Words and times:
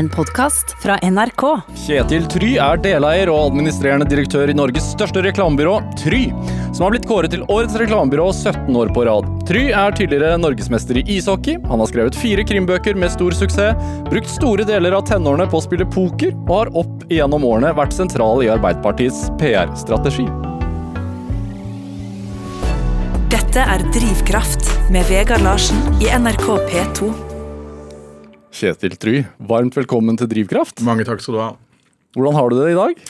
En 0.00 0.08
podkast 0.08 0.76
fra 0.82 0.94
NRK. 1.02 1.42
Kjetil 1.76 2.24
Try 2.32 2.54
er 2.56 2.78
deleier 2.80 3.28
og 3.28 3.50
administrerende 3.50 4.06
direktør 4.08 4.48
i 4.48 4.54
Norges 4.56 4.86
største 4.94 5.20
reklamebyrå, 5.26 5.74
Try, 6.00 6.22
som 6.70 6.86
har 6.86 6.94
blitt 6.94 7.04
kåret 7.10 7.34
til 7.34 7.44
årets 7.52 7.76
reklamebyrå 7.76 8.30
17 8.32 8.78
år 8.80 8.94
på 8.96 9.04
rad. 9.04 9.28
Try 9.50 9.66
er 9.76 9.92
tidligere 9.98 10.40
norgesmester 10.40 11.02
i 11.02 11.04
ishockey, 11.18 11.60
han 11.68 11.84
har 11.84 11.92
skrevet 11.92 12.16
fire 12.16 12.48
krimbøker 12.48 12.96
med 12.96 13.12
stor 13.12 13.36
suksess, 13.36 13.76
brukt 14.08 14.32
store 14.32 14.64
deler 14.72 14.96
av 14.96 15.04
tenårene 15.10 15.50
på 15.52 15.60
å 15.60 15.66
spille 15.68 15.92
poker, 15.92 16.32
og 16.48 16.56
har 16.62 16.74
opp 16.80 17.04
igjennom 17.10 17.44
årene 17.52 17.76
vært 17.76 18.00
sentral 18.00 18.40
i 18.40 18.48
Arbeiderpartiets 18.56 19.26
PR-strategi. 19.42 20.30
Dette 23.36 23.72
er 23.76 23.84
Drivkraft 23.92 24.78
med 24.96 25.04
Vegard 25.12 25.44
Larsen 25.44 25.90
i 26.00 26.08
NRK 26.08 26.54
P2. 26.70 27.29
Kjetil 28.54 28.96
Try, 28.98 29.16
varmt 29.46 29.76
velkommen 29.78 30.18
til 30.18 30.28
Drivkraft. 30.30 30.82
Mange 30.86 31.04
takk 31.06 31.22
skal 31.22 31.36
du 31.36 31.40
ha. 31.42 31.50
Hvordan 32.16 32.34
har 32.36 32.50
du 32.50 32.56
det 32.58 32.70
i 32.72 32.78
dag? 32.78 33.02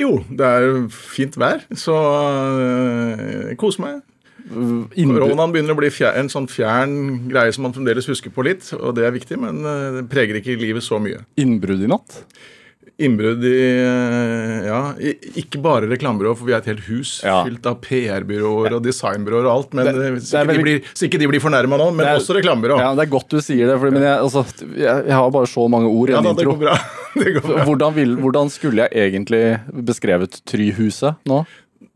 Jo, 0.00 0.10
det 0.28 0.48
er 0.48 0.66
fint 0.92 1.36
vær, 1.40 1.62
så 1.78 1.94
jeg 3.48 3.56
kos 3.60 3.78
meg. 3.82 4.00
Innbru- 4.52 5.22
Koronaen 5.22 5.52
begynner 5.54 5.72
å 5.76 5.78
bli 5.78 5.88
en 6.10 6.28
sånn 6.32 6.48
fjern 6.50 7.28
greie 7.30 7.52
som 7.54 7.64
man 7.64 7.72
fremdeles 7.76 8.08
husker 8.10 8.32
på 8.34 8.44
litt, 8.44 8.66
og 8.76 8.96
det 8.98 9.06
er 9.06 9.14
viktig, 9.14 9.38
men 9.40 9.62
øh, 9.64 10.00
det 10.00 10.08
preger 10.12 10.40
ikke 10.40 10.58
livet 10.60 10.82
så 10.84 10.98
mye. 11.00 11.22
Innbrudd 11.40 11.84
i 11.86 11.88
natt? 11.88 12.24
Innbrudd 13.00 13.42
i 13.48 13.52
øh, 13.82 14.66
Ja, 14.66 14.80
ikke 15.40 15.60
bare 15.64 15.88
reklamebyrå, 15.90 16.34
for 16.36 16.44
vi 16.46 16.52
er 16.52 16.58
et 16.60 16.68
helt 16.70 16.84
hus 16.86 17.20
Ja. 17.24 17.38
fylt 17.46 17.64
av 17.66 17.78
PR-byråer 17.82 18.76
og 18.76 18.82
designbyråer 18.84 19.46
og 19.48 19.52
alt, 19.56 19.74
men 19.74 19.84
Det- 19.86 19.94
øh, 19.94 20.14
det 20.18 20.22
så, 20.22 20.42
ikke 20.42 20.50
veldig- 20.52 20.62
blir, 20.66 20.80
så 20.94 21.06
ikke 21.08 21.18
de 21.18 21.28
blir 21.32 21.40
fornærma 21.40 21.78
nå, 21.80 21.90
men 21.94 22.06
er- 22.06 22.18
også 22.20 22.36
reklamebyrå. 22.36 22.78
Ja, 22.78 22.94
Det 22.94 23.06
er 23.06 23.10
godt 23.10 23.28
du 23.30 23.40
sier 23.40 23.66
det, 23.66 23.78
for, 23.80 23.90
men 23.90 24.02
jeg, 24.02 24.18
altså, 24.18 24.44
jeg, 24.76 25.06
jeg 25.06 25.12
har 25.14 25.30
bare 25.30 25.46
så 25.46 25.68
mange 25.70 25.88
ord 25.88 26.08
i 26.10 26.12
Ja 26.12 26.18
en 26.18 26.26
intro. 26.26 26.36
det 26.36 26.46
går 26.46 26.58
bra. 26.58 26.78
det 27.24 27.34
går 27.34 27.48
bra. 27.48 27.64
Hvordan, 27.64 27.94
vil, 27.94 28.16
hvordan 28.16 28.50
skulle 28.50 28.76
jeg 28.88 29.12
egentlig 29.12 29.60
beskrevet 29.84 30.40
Tryhuset 30.46 31.16
nå? 31.26 31.44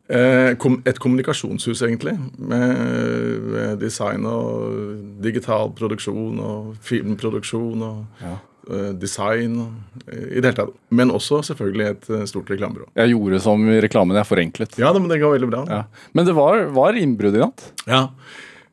Eh, 0.08 0.50
et 0.86 0.98
kommunikasjonshus, 1.02 1.82
egentlig. 1.82 2.16
Med, 2.38 3.78
design 3.80 4.24
og 4.24 5.20
digital 5.20 5.72
produksjon 5.74 6.38
og 6.38 6.76
filmproduksjon 6.80 7.82
og 7.82 8.04
eh, 8.22 8.36
design. 8.98 9.58
Eh, 10.06 10.36
I 10.36 10.40
det 10.40 10.50
hele 10.50 10.56
tatt. 10.58 10.74
Men 10.88 11.12
også 11.14 11.42
selvfølgelig 11.50 11.86
et 11.92 12.10
eh, 12.10 12.24
stort 12.30 12.50
reklamebyrå. 12.50 12.88
Jeg 12.98 13.14
gjorde 13.14 13.40
som 13.44 13.62
i 13.70 13.80
reklamen, 13.84 14.18
jeg 14.18 14.28
forenklet. 14.28 14.76
Ja, 14.82 14.92
men 14.96 15.08
det 15.12 15.20
går 15.22 15.36
veldig 15.38 15.50
bra. 15.52 15.64
Ja. 15.70 15.82
Men 16.16 16.28
det 16.28 16.34
var, 16.36 16.66
var 16.76 16.98
innbrudd 16.98 17.38
i 17.38 17.42
natt? 17.44 17.68
Ja. 17.86 18.04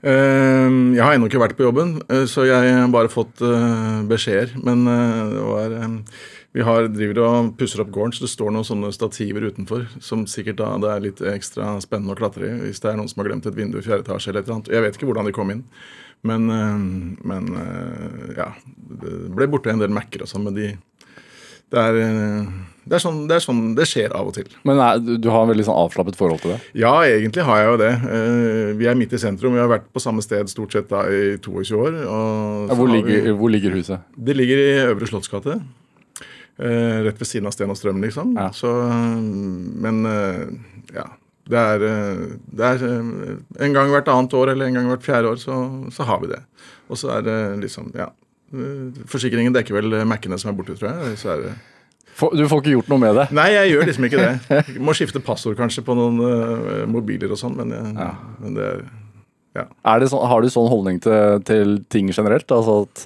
Eh, 0.03 0.69
jeg 0.97 1.03
har 1.03 1.15
ennå 1.15 1.29
ikke 1.29 1.39
vært 1.43 1.57
på 1.59 1.63
jobben, 1.67 1.97
eh, 2.11 2.25
så 2.27 2.43
jeg 2.49 2.73
har 2.75 2.89
bare 2.91 3.11
fått 3.13 3.43
eh, 3.45 3.99
beskjeder. 4.09 4.55
Men 4.65 4.87
eh, 4.89 5.19
det 5.35 5.43
var 5.47 5.77
eh, 5.79 5.99
Vi 6.53 6.61
har, 6.61 6.85
driver 6.85 7.19
og 7.25 7.53
pusser 7.57 7.81
opp 7.81 7.89
gården, 7.95 8.11
så 8.13 8.27
det 8.27 8.29
står 8.29 8.51
noen 8.53 8.67
sånne 8.67 8.91
stativer 8.93 9.47
utenfor 9.49 9.87
som 10.03 10.27
sikkert 10.29 10.59
da 10.59 10.67
det 10.83 10.91
er 10.91 10.99
litt 11.07 11.21
ekstra 11.31 11.71
spennende 11.81 12.13
å 12.13 12.19
klatre 12.19 12.45
i 12.45 12.59
hvis 12.67 12.83
det 12.83 12.91
er 12.91 12.99
noen 12.99 13.09
som 13.09 13.23
har 13.23 13.31
glemt 13.31 13.47
et 13.49 13.57
vindu 13.57 13.79
i 13.79 13.81
fjerde 13.81 14.05
etasje 14.05 14.29
eller 14.29 14.43
et 14.43 14.45
eller 14.45 14.59
annet. 14.59 14.69
Jeg 14.75 14.83
vet 14.85 14.99
ikke 14.99 15.07
hvordan 15.09 15.25
de 15.25 15.33
kom 15.33 15.49
inn. 15.49 15.63
Men, 16.23 16.49
eh, 16.49 16.75
men 17.27 17.55
eh, 17.59 18.35
ja. 18.37 18.51
Det 19.03 19.15
ble 19.35 19.47
borte 19.51 19.73
en 19.73 19.81
del 19.81 19.91
Mac-er 19.93 20.23
og 20.23 20.31
sånn, 20.31 20.47
men 20.47 20.57
de 20.57 20.73
det 21.73 21.81
er, 21.81 21.95
eh, 21.97 22.49
det, 22.85 22.99
er 22.99 23.01
sånn, 23.01 23.23
det 23.25 23.33
er 23.33 23.41
sånn 23.41 23.61
det 23.73 23.87
skjer 23.89 24.13
av 24.13 24.27
og 24.29 24.35
til. 24.35 24.51
Men 24.67 24.77
er, 24.77 24.99
du 25.01 25.25
har 25.33 25.41
en 25.41 25.49
veldig 25.49 25.65
sånn 25.65 25.79
avslappet 25.81 26.19
forhold 26.19 26.43
til 26.43 26.53
det? 26.53 26.59
Ja, 26.77 26.91
egentlig 27.07 27.45
har 27.47 27.59
jeg 27.59 27.71
jo 27.71 27.79
det. 27.81 27.89
Vi 28.77 28.89
er 28.91 28.99
midt 28.99 29.15
i 29.17 29.21
sentrum. 29.23 29.55
Vi 29.57 29.63
har 29.63 29.71
vært 29.71 29.87
på 29.89 30.03
samme 30.03 30.21
sted 30.21 30.51
stort 30.51 30.75
sett 30.77 30.91
da 30.91 31.01
i 31.09 31.39
22 31.41 31.79
år. 31.81 31.97
Ja, 32.03 32.19
Hvor 32.77 32.91
ligger, 32.91 33.25
vi, 33.25 33.33
hvor 33.39 33.49
ligger 33.55 33.73
huset? 33.79 34.05
det 34.13 34.37
ligger 34.37 34.61
i 34.61 34.69
Øvre 34.83 35.09
Slottsgate. 35.09 35.57
Rett 36.61 37.17
ved 37.17 37.25
siden 37.25 37.49
av 37.49 37.57
Sten 37.57 37.73
og 37.73 37.79
Strøm, 37.79 38.03
liksom. 38.05 38.37
Ja. 38.37 38.51
Så, 38.53 38.69
men 39.81 40.05
ja. 40.93 41.09
Det 41.49 41.59
er, 41.59 41.81
eh, 41.83 42.19
det 42.55 42.67
er 42.69 42.83
eh, 42.87 43.33
en 43.65 43.73
gang 43.75 43.89
hvert 43.91 44.07
annet 44.07 44.33
år 44.39 44.53
eller 44.53 44.69
en 44.69 44.77
gang 44.77 44.85
hvert 44.87 45.03
fjerde 45.03 45.33
år, 45.33 45.39
så, 45.41 45.57
så 45.91 46.05
har 46.07 46.21
vi 46.21 46.29
det. 46.31 46.39
Og 46.87 46.99
så 46.99 47.09
er 47.17 47.25
det 47.25 47.35
liksom, 47.65 47.89
ja 47.99 48.07
eh, 48.53 49.03
Forsikringen 49.11 49.55
dekker 49.55 49.75
vel 49.75 49.97
Mac-ene 50.07 50.39
som 50.39 50.53
er 50.53 50.57
borte, 50.57 50.77
tror 50.79 50.93
jeg. 50.93 51.17
Så 51.19 51.33
er 51.35 51.45
det 51.47 51.53
du 52.13 52.43
får 52.45 52.59
ikke 52.61 52.75
gjort 52.75 52.89
noe 52.91 53.01
med 53.01 53.15
det? 53.17 53.23
Nei, 53.33 53.47
jeg 53.55 53.71
gjør 53.71 53.87
liksom 53.89 54.05
ikke 54.05 54.19
det. 54.27 54.33
Jeg 54.69 54.81
må 54.85 54.93
skifte 54.93 55.17
passord 55.25 55.55
kanskje 55.57 55.81
på 55.83 55.95
noen 55.97 56.19
mobiler 56.93 57.31
og 57.33 57.39
sånn, 57.41 57.55
men, 57.57 57.73
Ja. 57.97 58.11
men 58.37 58.53
det 58.59 58.67
er 58.69 59.65
Er 59.65 59.99
det 59.99 60.11
sånn, 60.11 60.21
har 60.29 60.41
du 60.45 60.47
sånn 60.53 60.69
holdning 60.69 60.99
til, 61.01 61.41
til 61.49 61.73
ting 61.89 62.11
generelt? 62.13 62.45
Altså 62.53 62.83
at 62.85 63.03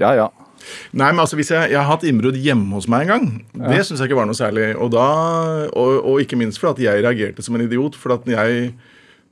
ja, 0.00 0.14
ja. 0.16 0.26
Nei, 0.96 1.10
men 1.12 1.22
altså 1.22 1.38
hvis 1.38 1.52
jeg, 1.54 1.72
jeg 1.72 1.78
har 1.78 1.88
hatt 1.88 2.06
innbrudd 2.08 2.38
hjemme 2.40 2.74
hos 2.76 2.88
meg 2.90 3.06
en 3.06 3.12
gang. 3.12 3.28
Det 3.72 3.84
syns 3.86 4.00
jeg 4.00 4.10
ikke 4.10 4.20
var 4.20 4.28
noe 4.30 4.38
særlig. 4.38 4.72
Og, 4.74 4.90
da, 4.94 5.06
og, 5.70 5.94
og 6.00 6.22
ikke 6.24 6.38
minst 6.40 6.62
fordi 6.62 6.86
at 6.86 6.96
jeg 6.96 7.06
reagerte 7.06 7.44
som 7.44 7.58
en 7.58 7.66
idiot. 7.66 7.98
For 8.00 8.16
at 8.16 8.26
når 8.28 8.38
jeg, 8.38 8.72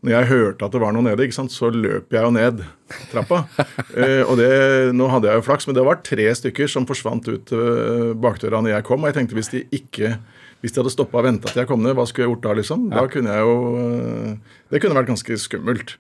når 0.05 0.17
jeg 0.17 0.31
hørte 0.31 0.69
at 0.69 0.77
det 0.77 0.84
var 0.84 0.95
noe 0.97 1.06
nede, 1.06 1.27
ikke 1.27 1.39
sant, 1.39 1.55
så 1.55 1.72
løp 1.72 2.15
jeg 2.15 2.27
jo 2.27 2.34
ned 2.34 2.62
trappa. 3.11 3.45
eh, 4.00 4.22
og 4.22 4.39
det, 4.41 4.53
nå 4.95 5.11
hadde 5.11 5.31
jeg 5.31 5.41
jo 5.41 5.49
flaks, 5.49 5.69
men 5.69 5.78
det 5.78 5.87
var 5.87 6.03
tre 6.06 6.31
stykker 6.43 6.71
som 6.71 6.89
forsvant 6.89 7.28
ut 7.33 7.55
uh, 7.56 8.12
bakdøra 8.15 8.62
når 8.62 8.77
jeg 8.77 8.89
kom. 8.91 9.05
Og 9.05 9.12
jeg 9.12 9.21
tenkte 9.22 9.39
hvis 9.41 9.53
de 9.55 9.66
ikke 9.75 10.16
hvis 10.65 10.72
de 10.72 10.81
hadde 10.81 10.95
stoppa 10.95 11.19
og 11.21 11.27
venta 11.27 11.51
til 11.51 11.61
jeg 11.61 11.69
kom 11.69 11.83
ned, 11.84 11.93
hva 11.93 12.06
skulle 12.09 12.25
jeg 12.25 12.31
gjort 12.31 12.47
da? 12.47 12.53
liksom? 12.56 12.84
Da 12.89 13.03
kunne 13.12 13.33
jeg 13.34 13.45
jo 13.45 13.56
eh, 13.77 14.61
Det 14.72 14.78
kunne 14.81 14.97
vært 14.97 15.11
ganske 15.11 15.37
skummelt. 15.43 15.91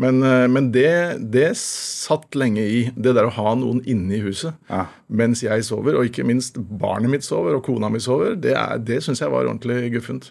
Men, 0.00 0.22
eh, 0.24 0.46
men 0.48 0.70
det, 0.72 0.90
det 1.34 1.50
satt 1.60 2.32
lenge 2.38 2.62
i, 2.64 2.78
det 2.96 3.12
der 3.18 3.26
å 3.28 3.34
ha 3.36 3.52
noen 3.58 3.82
inne 3.90 4.16
i 4.16 4.22
huset 4.24 4.54
Ja. 4.70 4.86
mens 5.12 5.42
jeg 5.44 5.64
sover, 5.66 5.98
og 6.00 6.06
ikke 6.08 6.24
minst 6.24 6.56
barnet 6.80 7.10
mitt 7.12 7.26
sover 7.26 7.58
og 7.58 7.64
kona 7.66 7.90
mi 7.92 8.00
sover, 8.00 8.32
det, 8.40 8.54
er- 8.56 8.80
det 8.80 9.02
syns 9.04 9.20
jeg 9.20 9.32
var 9.34 9.44
ordentlig 9.50 9.90
guffent. 9.98 10.30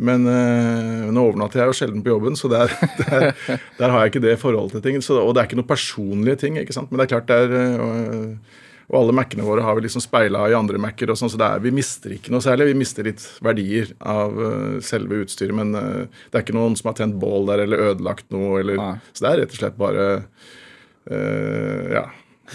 Men 0.00 0.22
øh, 0.30 1.10
nå 1.12 1.24
overnatter 1.28 1.60
jeg 1.60 1.68
jo 1.72 1.76
sjelden 1.76 2.04
på 2.06 2.08
jobben, 2.14 2.36
så 2.38 2.48
der, 2.48 2.70
der, 3.02 3.26
der 3.76 3.90
har 3.92 4.04
jeg 4.06 4.14
ikke 4.14 4.22
det 4.28 4.38
forholdet 4.40 4.78
til 4.78 4.84
ting. 4.86 5.02
Så, 5.04 5.18
og 5.20 5.34
det 5.34 5.42
er 5.42 5.50
ikke 5.50 5.58
noen 5.58 5.68
personlige 5.68 6.38
ting, 6.40 6.56
ikke 6.62 6.72
sant. 6.72 6.88
Men 6.92 7.02
det 7.02 7.08
er 7.08 7.14
klart 7.18 7.28
det 7.28 7.36
er 7.36 7.82
øh, 7.84 8.60
Og 8.90 8.96
alle 8.98 9.14
Mac-ene 9.14 9.46
våre 9.46 9.62
har 9.62 9.76
vi 9.78 9.84
liksom 9.84 10.02
speila 10.02 10.48
i 10.50 10.56
andre 10.58 10.78
Mac-er, 10.82 11.12
sånn, 11.14 11.30
så 11.30 11.38
er, 11.46 11.62
vi 11.62 11.70
mister 11.74 12.10
ikke 12.16 12.32
noe 12.34 12.42
særlig. 12.42 12.72
Vi 12.72 12.80
mister 12.80 13.06
litt 13.06 13.22
verdier 13.44 13.92
av 14.02 14.34
uh, 14.34 14.80
selve 14.82 15.20
utstyret, 15.22 15.54
men 15.54 15.70
uh, 15.78 16.22
det 16.30 16.40
er 16.40 16.42
ikke 16.42 16.56
noen 16.58 16.74
som 16.78 16.90
har 16.90 16.96
tent 16.98 17.20
bål 17.22 17.46
der 17.52 17.62
eller 17.68 17.84
ødelagt 17.92 18.26
noe, 18.34 18.58
eller 18.64 18.82
Så 19.12 19.22
det 19.22 19.30
er 19.30 19.40
rett 19.44 19.54
og 19.54 19.62
slett 19.62 19.78
bare 19.78 20.08
uh, 21.06 21.94
Ja. 22.00 22.08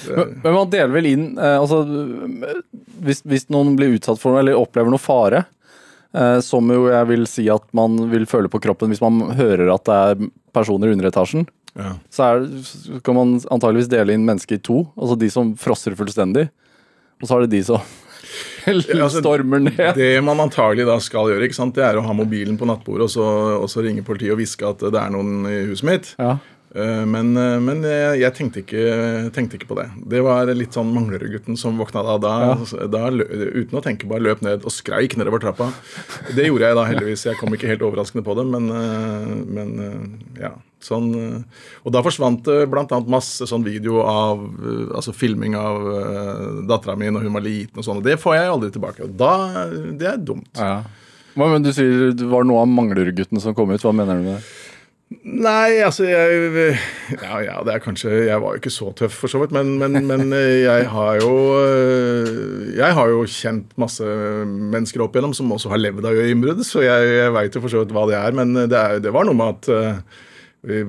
Men, 0.09 0.33
men 0.43 0.51
man 0.57 0.71
deler 0.73 0.91
vel 0.91 1.05
inn 1.07 1.27
altså, 1.39 1.77
hvis, 2.99 3.21
hvis 3.23 3.45
noen 3.47 3.77
blir 3.79 3.93
utsatt 3.95 4.19
for 4.19 4.33
noe 4.35 4.41
eller 4.41 4.57
opplever 4.59 4.91
noe 4.91 4.99
fare, 4.99 5.45
som 6.43 6.67
jo 6.67 6.89
jeg 6.91 7.07
vil 7.13 7.23
si 7.31 7.45
at 7.51 7.63
man 7.75 7.95
vil 8.11 8.27
føle 8.27 8.51
på 8.51 8.59
kroppen 8.65 8.91
hvis 8.91 8.99
man 8.99 9.37
hører 9.39 9.71
at 9.71 9.87
det 9.87 9.95
er 9.95 10.27
personer 10.51 10.91
under 10.91 11.07
etasjen, 11.07 11.47
ja. 11.75 11.91
så, 12.13 12.29
er, 12.29 12.47
så 12.63 13.01
kan 13.05 13.17
man 13.17 13.35
antageligvis 13.51 13.91
dele 13.91 14.15
inn 14.15 14.25
mennesket 14.27 14.59
i 14.59 14.63
to. 14.69 14.81
Altså 14.95 15.19
de 15.19 15.29
som 15.33 15.53
frosser 15.59 15.97
fullstendig, 15.99 16.47
og 17.21 17.27
så 17.29 17.37
er 17.37 17.45
det 17.45 17.53
de 17.57 17.61
som 17.67 17.83
altså, 18.65 19.21
stormer 19.21 19.61
ned. 19.67 19.85
Det 19.99 20.09
man 20.25 20.41
antagelig 20.43 20.87
da 20.87 20.97
skal 21.03 21.29
gjøre, 21.31 21.45
ikke 21.47 21.59
sant, 21.59 21.75
det 21.77 21.85
er 21.87 21.99
å 21.99 22.03
ha 22.05 22.15
mobilen 22.17 22.57
på 22.59 22.67
nattbordet 22.69 23.07
og 23.09 23.13
så, 23.13 23.29
og 23.61 23.69
så 23.71 23.85
ringe 23.85 24.03
politiet 24.07 24.33
og 24.33 24.41
hviske 24.41 24.67
at 24.67 24.83
det 24.87 24.99
er 24.99 25.13
noen 25.13 25.45
i 25.51 25.61
huset 25.69 25.87
mitt. 25.87 26.11
Ja. 26.19 26.37
Eh, 26.75 27.05
Men, 27.07 27.37
eh, 27.39 27.57
men 27.63 27.83
jeg, 27.85 28.31
tenkte, 28.35 28.63
ikke, 28.65 29.29
tenkte 29.35 29.55
ikke 29.59 29.69
på 29.69 29.77
det. 29.79 29.87
Det 30.11 30.19
var 30.25 30.49
litt 30.51 30.75
sånn 30.75 30.91
Manglerudgutten 30.91 31.55
som 31.59 31.77
våkna 31.79 32.03
da. 32.03 32.17
Da, 32.19 32.87
da 32.91 33.03
lø, 33.13 33.27
uten 33.61 33.79
å 33.79 33.83
tenke 33.85 34.09
bare 34.11 34.25
løp 34.25 34.43
ned 34.43 34.65
og 34.67 34.73
skreik 34.75 35.15
nedover 35.19 35.43
trappa. 35.45 35.69
Det 36.35 36.49
gjorde 36.49 36.71
jeg 36.71 36.79
da 36.79 36.87
heldigvis. 36.89 37.27
Jeg 37.29 37.39
kom 37.39 37.55
ikke 37.55 37.71
helt 37.71 37.85
overraskende 37.85 38.25
på 38.27 38.35
det, 38.41 38.47
men, 38.51 38.71
eh, 38.75 39.35
men 39.55 39.75
ja. 40.41 40.55
Sånn, 40.85 41.07
eh, 41.17 41.63
og 41.83 41.95
da 41.95 42.03
forsvant 42.05 42.43
det 42.47 42.65
bl.a. 42.71 42.99
masse 43.09 43.47
sånn 43.49 43.65
video 43.65 44.03
av 44.05 44.43
eh, 44.45 44.91
altså 44.95 45.15
filming 45.15 45.57
av 45.59 45.87
uh, 45.87 46.61
dattera 46.69 46.97
mi 46.99 47.09
når 47.09 47.25
hun 47.25 47.39
var 47.39 47.45
liten 47.45 47.81
og 47.81 47.87
sånn. 47.87 48.03
og 48.03 48.05
Det 48.05 48.19
får 48.21 48.37
jeg 48.37 48.51
aldri 48.51 48.71
tilbake. 48.75 49.07
og 49.07 49.17
da, 49.19 49.33
Det 49.97 50.11
er 50.13 50.21
dumt. 50.21 50.51
Ja. 50.59 50.83
Men 51.35 51.65
du 51.65 51.73
sier 51.75 52.13
det 52.15 52.29
var 52.31 52.45
noe 52.47 52.63
av 52.63 52.71
Manglerudgutten 52.71 53.41
som 53.43 53.55
kom 53.57 53.73
ut. 53.73 53.83
Hva 53.83 53.91
mener 53.95 54.21
du 54.21 54.29
med 54.29 54.37
det? 54.37 54.45
Nei, 55.25 55.77
altså 55.85 56.07
jeg 56.07 56.77
Ja, 57.13 57.37
ja, 57.43 57.59
det 57.65 57.75
er 57.75 57.81
kanskje 57.83 58.09
Jeg 58.25 58.41
var 58.41 58.55
jo 58.55 58.61
ikke 58.61 58.73
så 58.73 58.89
tøff, 58.97 59.13
for 59.21 59.29
så 59.29 59.43
vidt, 59.43 59.53
men, 59.53 59.75
men, 59.77 59.99
men 60.09 60.33
eh, 60.33 60.63
jeg 60.63 60.87
har 60.89 61.19
jo 61.21 61.33
eh, 61.59 62.31
Jeg 62.79 62.97
har 62.97 63.11
jo 63.11 63.21
kjent 63.29 63.75
masse 63.79 64.05
mennesker 64.05 65.03
opp 65.05 65.13
igjennom 65.15 65.35
som 65.37 65.51
også 65.53 65.69
har 65.75 65.83
levd 65.83 66.09
av 66.09 66.21
innbrudd, 66.25 66.63
så 66.65 66.81
jeg, 66.83 67.11
jeg 67.19 67.35
veit 67.37 67.53
jo 67.55 67.61
for 67.61 67.73
så 67.73 67.83
vidt 67.83 67.93
hva 67.95 68.07
det 68.09 68.17
er. 68.17 68.35
Men 68.35 68.55
det, 68.57 68.73
er, 68.73 69.03
det 69.03 69.13
var 69.13 69.27
noe 69.29 69.37
med 69.37 69.59
at 69.59 69.69
eh, 69.75 70.23
vi, 70.65 70.81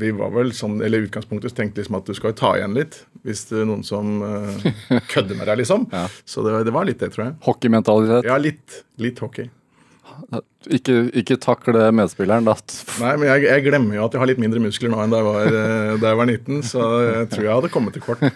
vi 0.00 0.10
var 0.16 0.32
vel 0.34 0.52
sånn 0.56 0.80
Eller 0.84 1.06
utgangspunktet 1.06 1.54
tenkte 1.56 1.82
liksom 1.82 1.98
at 1.98 2.08
du 2.08 2.16
skal 2.16 2.34
ta 2.38 2.54
igjen 2.58 2.76
litt 2.76 3.02
hvis 3.26 3.46
det 3.50 3.62
er 3.62 3.66
noen 3.68 3.82
som 3.84 4.22
uh, 4.24 4.62
kødder 5.12 5.36
med 5.36 5.44
deg, 5.44 5.58
liksom. 5.60 5.82
Ja. 5.92 6.06
Så 6.24 6.40
det, 6.46 6.54
det 6.64 6.72
var 6.72 6.86
litt 6.88 7.02
det, 7.02 7.10
tror 7.12 7.26
jeg. 7.26 7.34
Hockeymentalitet. 7.44 8.24
Ja, 8.24 8.38
litt, 8.40 8.78
litt 8.96 9.20
hockey. 9.20 9.50
Ikke, 10.72 10.94
ikke 11.20 11.36
takle 11.40 11.90
medspilleren, 11.96 12.48
da. 12.48 12.54
Nei, 13.02 13.12
men 13.20 13.28
jeg, 13.28 13.44
jeg, 13.44 13.64
glemmer 13.66 13.98
jo 13.98 14.06
at 14.06 14.16
jeg 14.16 14.22
har 14.22 14.30
litt 14.30 14.40
mindre 14.40 14.62
muskler 14.64 14.92
nå 14.92 15.02
enn 15.04 15.12
da 15.12 15.20
jeg 15.20 15.28
var, 15.28 15.58
eh, 15.60 15.92
da 16.00 16.14
jeg 16.14 16.20
var 16.22 16.32
19, 16.32 16.64
så 16.70 16.88
jeg 17.04 17.28
tror 17.34 17.44
jeg 17.44 17.58
hadde 17.58 17.72
kommet 17.76 17.96
til 17.96 18.06
kort. 18.08 18.24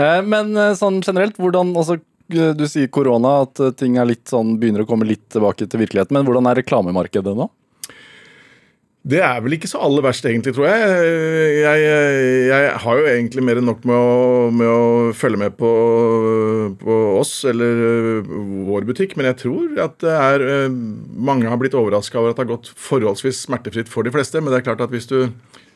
Ja. 0.00 0.18
men 0.26 0.54
sånn 0.78 0.98
generelt, 1.04 1.38
hvordan 1.38 1.70
altså, 1.78 2.00
Du 2.26 2.66
sier 2.66 2.90
korona, 2.90 3.44
at 3.44 3.60
ting 3.78 3.98
er 4.00 4.10
litt 4.10 4.26
sånn, 4.30 4.56
begynner 4.58 4.82
å 4.82 4.88
komme 4.90 5.06
litt 5.06 5.28
tilbake 5.30 5.68
til 5.68 5.82
virkeligheten. 5.84 6.16
Men 6.16 6.26
hvordan 6.26 6.50
er 6.50 6.58
reklamemarkedet 6.62 7.34
nå? 7.38 7.46
Det 9.04 9.18
er 9.20 9.42
vel 9.44 9.52
ikke 9.52 9.68
så 9.68 9.82
aller 9.84 10.00
verst, 10.00 10.24
egentlig, 10.24 10.54
tror 10.56 10.64
jeg. 10.64 11.08
Jeg, 11.60 11.80
jeg 12.48 12.68
har 12.80 13.00
jo 13.00 13.08
egentlig 13.10 13.42
mer 13.44 13.58
enn 13.60 13.66
nok 13.68 13.82
med 13.84 13.98
å, 14.00 14.46
med 14.48 14.70
å 14.70 14.84
følge 15.12 15.42
med 15.42 15.58
på, 15.58 15.72
på, 16.80 16.96
oss 17.18 17.34
eller 17.50 17.82
øh, 17.90 18.30
vår 18.64 18.86
butikk, 18.88 19.12
men 19.20 19.28
jeg 19.28 19.42
tror 19.42 19.76
at 19.84 20.06
er 20.08 20.46
øh, 20.46 20.78
Mange 21.24 21.52
har 21.52 21.60
blitt 21.60 21.76
overraska 21.76 22.16
over 22.16 22.32
at 22.32 22.40
det 22.40 22.46
har 22.46 22.54
gått 22.54 22.72
forholdsvis 22.80 23.42
smertefritt 23.44 23.92
for 23.92 24.08
de 24.08 24.14
fleste, 24.14 24.40
men 24.40 24.54
det 24.54 24.62
er 24.62 24.68
klart 24.70 24.86
at 24.86 24.94
hvis 24.94 25.10
du 25.12 25.18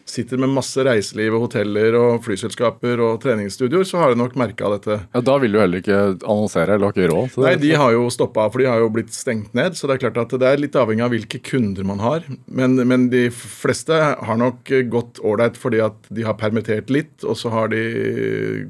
sitter 0.08 0.40
med 0.40 0.52
masse 0.54 0.82
reiseliv 0.84 1.36
og 1.36 1.46
hoteller 1.46 1.94
og 1.98 2.22
flyselskaper 2.24 3.00
og 3.04 3.18
treningsstudioer, 3.22 3.86
så 3.88 4.00
har 4.00 4.12
de 4.12 4.20
nok 4.20 4.36
merka 4.40 4.70
dette. 4.74 4.98
Ja, 5.14 5.22
Da 5.28 5.36
vil 5.42 5.52
du 5.54 5.60
heller 5.60 5.82
ikke 5.82 5.98
annonsere 6.22 6.74
eller 6.74 6.88
har 6.88 6.96
ikke 6.96 7.10
råd? 7.12 7.36
Nei, 7.44 7.54
de 7.60 7.72
har 7.76 7.92
jo 7.94 8.06
stoppa, 8.12 8.48
for 8.50 8.62
de 8.62 8.68
har 8.70 8.82
jo 8.82 8.90
blitt 8.94 9.12
stengt 9.14 9.54
ned. 9.58 9.76
Så 9.78 9.88
det 9.88 9.98
er 9.98 10.04
klart 10.06 10.20
at 10.24 10.34
det 10.40 10.48
er 10.48 10.62
litt 10.62 10.78
avhengig 10.78 11.04
av 11.06 11.12
hvilke 11.14 11.42
kunder 11.44 11.86
man 11.88 12.02
har. 12.02 12.26
Men, 12.46 12.78
men 12.88 13.08
de 13.12 13.26
fleste 13.34 13.94
har 13.94 14.40
nok 14.40 14.72
gått 14.92 15.20
ålreit 15.24 15.58
fordi 15.60 15.82
at 15.84 16.10
de 16.14 16.26
har 16.26 16.38
permittert 16.40 16.90
litt, 16.92 17.14
og 17.24 17.36
så 17.38 17.52
har 17.54 17.72
de 17.72 17.82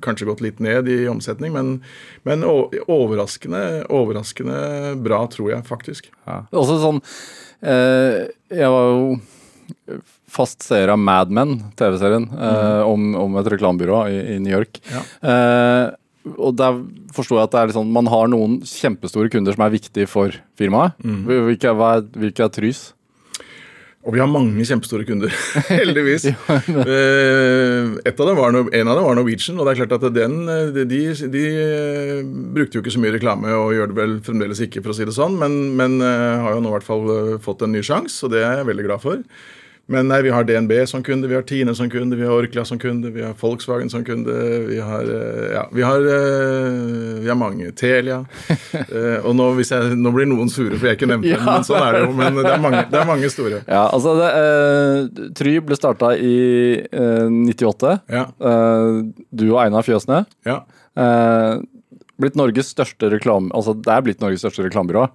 kanskje 0.05 0.29
gått 0.29 0.45
litt 0.45 0.63
ned 0.65 0.91
i 0.91 1.01
omsetning. 1.11 1.55
Men, 1.55 1.75
men 2.29 2.45
overraskende, 2.45 3.85
overraskende 3.89 4.97
bra, 5.05 5.25
tror 5.31 5.55
jeg 5.55 5.67
faktisk. 5.69 6.11
Ja. 6.29 6.43
Også 6.53 6.79
sånn 6.83 6.99
eh, 7.63 8.29
Jeg 8.53 8.71
var 8.73 8.89
jo 8.93 9.19
fast 10.29 10.65
seer 10.67 10.93
av 10.93 11.01
Mad 11.01 11.33
Men, 11.35 11.57
TV-serien, 11.79 12.29
mm. 12.31 12.43
eh, 12.49 12.83
om, 12.89 13.09
om, 13.19 13.39
et 13.41 13.51
reklamebyrå 13.55 14.03
i, 14.13 14.21
i, 14.35 14.37
New 14.43 14.55
York. 14.55 14.81
Ja. 14.93 15.05
Eh, 15.33 15.87
og 16.37 16.59
der 16.59 16.83
forstår 17.17 17.39
jeg 17.39 17.49
at 17.49 17.55
det 17.55 17.61
er 17.61 17.71
liksom, 17.71 17.91
man 17.95 18.11
har 18.13 18.29
noen 18.29 18.59
kjempestore 18.69 19.33
kunder 19.33 19.57
som 19.57 19.65
er 19.65 19.75
viktige 19.79 20.11
for 20.11 20.35
firmaet. 20.59 20.99
Mm. 21.01 21.25
Hvilke, 21.49 21.73
er, 21.73 22.07
hvilke 22.19 22.45
er 22.45 22.53
Trys? 22.53 22.89
Og 24.09 24.15
vi 24.15 24.21
har 24.23 24.29
mange 24.31 24.65
kjempestore 24.65 25.05
kunder, 25.05 25.33
heldigvis. 25.69 26.31
Eh, 26.89 27.89
et 28.07 28.21
av 28.21 28.29
dem 28.29 28.39
var, 28.39 28.55
en 28.55 28.89
av 28.89 28.97
dem 28.97 29.05
var 29.05 29.17
Norwegian, 29.19 29.59
og 29.59 29.67
det 29.67 29.73
er 29.75 29.81
klart 29.83 29.95
at 29.99 30.15
den, 30.15 30.37
de, 30.75 31.01
de, 31.33 31.43
eh, 31.49 32.21
brukte 32.55 32.79
jo 32.79 32.83
ikke 32.83 32.95
så 32.95 33.03
mye 33.03 33.13
reklame, 33.17 33.53
og 33.53 33.75
gjør 33.75 33.91
det 33.91 33.99
vel 33.99 34.15
fremdeles 34.25 34.63
ikke, 34.65 34.83
for 34.85 34.95
å 34.95 34.97
si 34.97 35.07
det 35.09 35.17
sånn, 35.17 35.37
men, 35.41 35.59
men 35.79 35.99
eh, 36.05 36.41
har 36.45 36.57
jo 36.57 36.63
nå 36.65 36.71
i 36.71 36.77
hvert 36.77 36.87
fall 36.87 37.13
fått 37.45 37.67
en 37.67 37.75
ny 37.75 37.83
sjanse, 37.85 38.23
og 38.25 38.33
det 38.33 38.45
er 38.45 38.61
jeg 38.61 38.71
veldig 38.71 38.87
glad 38.89 39.05
for. 39.05 39.21
Men 39.89 40.11
nei, 40.11 40.19
vi 40.23 40.31
har 40.31 40.45
DNB 40.45 40.73
som 40.87 41.01
kunde, 41.03 41.29
vi 41.31 41.35
har 41.35 41.43
Tine 41.49 41.73
som 41.75 41.89
kunde, 41.91 42.17
vi 42.17 42.27
har 42.29 42.37
Orkla 42.37 42.61
som 42.69 42.79
kunde, 42.79 43.09
vi 43.11 43.23
har 43.25 43.33
Volkswagen 43.41 43.89
som 43.89 44.03
kunde. 44.05 44.35
Vi 44.69 44.81
har, 44.85 45.01
eh, 45.01 45.53
ja, 45.55 45.63
vi 45.73 45.83
har, 45.83 46.01
eh, 46.01 47.23
vi 47.23 47.29
har 47.29 47.35
mange. 47.35 47.73
Telia. 47.73 48.25
Eh, 48.89 49.25
og 49.27 49.35
nå, 49.37 49.45
jeg, 49.61 49.97
nå, 49.99 50.11
blir 50.13 50.27
noen 50.29 50.49
sure 50.53 50.77
for 50.77 50.89
jeg 50.89 50.97
ikke 50.99 51.09
nevnte 51.09 51.29
ja. 51.31 51.39
dem, 51.41 51.49
men 51.49 51.65
sånn 51.67 51.83
er 51.83 51.97
det 51.97 52.01
jo. 52.03 52.11
Men 52.17 52.37
det 52.39 52.51
er 52.51 52.61
mange, 52.63 52.83
det 52.91 52.99
er 53.01 53.07
mange 53.09 53.31
store. 53.33 53.61
Ja, 53.67 53.83
altså 53.95 54.15
det, 54.17 54.29
uh, 54.39 55.29
Try 55.37 55.55
ble 55.65 55.77
starta 55.77 56.13
i 56.17 56.37
uh, 56.93 57.29
98. 57.29 57.95
Ja. 58.13 58.25
Uh, 58.41 59.09
du 59.33 59.47
og 59.51 59.61
Einar 59.65 59.87
Fjøsne. 59.87 60.23
Ja. 60.49 60.61
blitt 62.19 62.39
Norges 62.39 62.73
største 62.75 63.11
reklame, 63.13 63.53
altså 63.55 63.77
Det 63.77 63.93
er 63.93 64.05
blitt 64.05 64.25
Norges 64.25 64.45
største 64.45 64.67
reklamebyrå. 64.67 65.09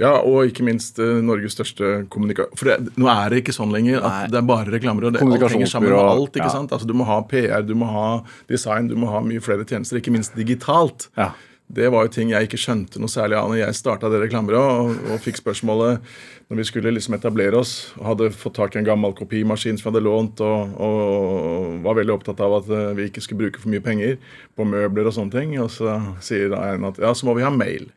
Ja, 0.00 0.12
og 0.20 0.50
ikke 0.50 0.66
minst 0.66 1.00
uh, 1.02 1.18
Norges 1.24 1.56
største 1.56 2.04
kommunikasjon... 2.12 2.58
For 2.60 2.70
det, 2.72 2.94
nå 3.00 3.10
er 3.12 3.32
det 3.32 3.42
ikke 3.42 3.56
sånn 3.56 3.74
lenger 3.74 4.00
at 4.02 4.06
Nei. 4.08 4.30
det 4.34 4.40
er 4.40 4.46
bare 4.52 4.72
reklamer. 4.74 5.08
og 5.08 5.16
det, 5.16 5.24
Alt 5.24 5.56
henger 5.56 5.72
sammen 5.72 5.92
med 5.94 6.00
alt. 6.02 6.32
ikke 6.36 6.48
ja. 6.48 6.54
sant? 6.54 6.72
Altså 6.76 6.88
Du 6.88 6.94
må 6.96 7.08
ha 7.08 7.20
PR, 7.30 7.66
du 7.66 7.74
må 7.78 7.90
ha 7.90 8.06
design, 8.50 8.90
du 8.92 8.96
må 9.00 9.10
ha 9.12 9.24
mye 9.24 9.42
flere 9.44 9.66
tjenester. 9.68 10.00
Ikke 10.00 10.14
minst 10.14 10.36
digitalt. 10.38 11.10
Ja. 11.18 11.32
Det 11.66 11.88
var 11.90 12.06
jo 12.06 12.12
ting 12.14 12.30
jeg 12.30 12.46
ikke 12.46 12.60
skjønte 12.62 13.00
noe 13.02 13.10
særlig 13.10 13.34
av 13.40 13.48
når 13.50 13.58
jeg 13.58 13.74
starta 13.74 14.10
det 14.12 14.20
reklamebyrået 14.22 14.76
og, 14.84 15.08
og, 15.10 15.22
fikk 15.24 15.40
spørsmålet 15.40 15.98
når 16.46 16.60
vi 16.60 16.66
skulle 16.68 16.92
liksom 16.94 17.16
etablere 17.16 17.58
oss 17.58 17.72
og 17.96 18.04
hadde 18.12 18.28
fått 18.38 18.54
tak 18.60 18.76
i 18.76 18.78
en 18.78 18.86
gammel 18.86 19.16
kopimaskin 19.18 19.74
som 19.74 19.88
vi 19.88 19.90
hadde 19.90 20.04
lånt, 20.06 20.42
og, 20.46 20.76
og, 20.78 21.72
var 21.82 21.98
veldig 21.98 22.14
opptatt 22.14 22.42
av 22.46 22.60
at 22.60 22.70
eh, 22.70 22.92
vi 22.94 23.08
ikke 23.10 23.24
skulle 23.24 23.40
bruke 23.40 23.58
for 23.58 23.72
mye 23.72 23.82
penger 23.82 24.14
på 24.54 24.66
møbler 24.68 25.10
og 25.10 25.16
sånne 25.16 25.34
ting. 25.34 25.56
Og 25.58 25.72
så 25.74 25.96
sier 26.22 26.54
en 26.54 26.86
at 26.86 27.00
ja, 27.02 27.10
så 27.18 27.26
må 27.26 27.34
vi 27.34 27.42
ha 27.42 27.50
mail. 27.50 27.88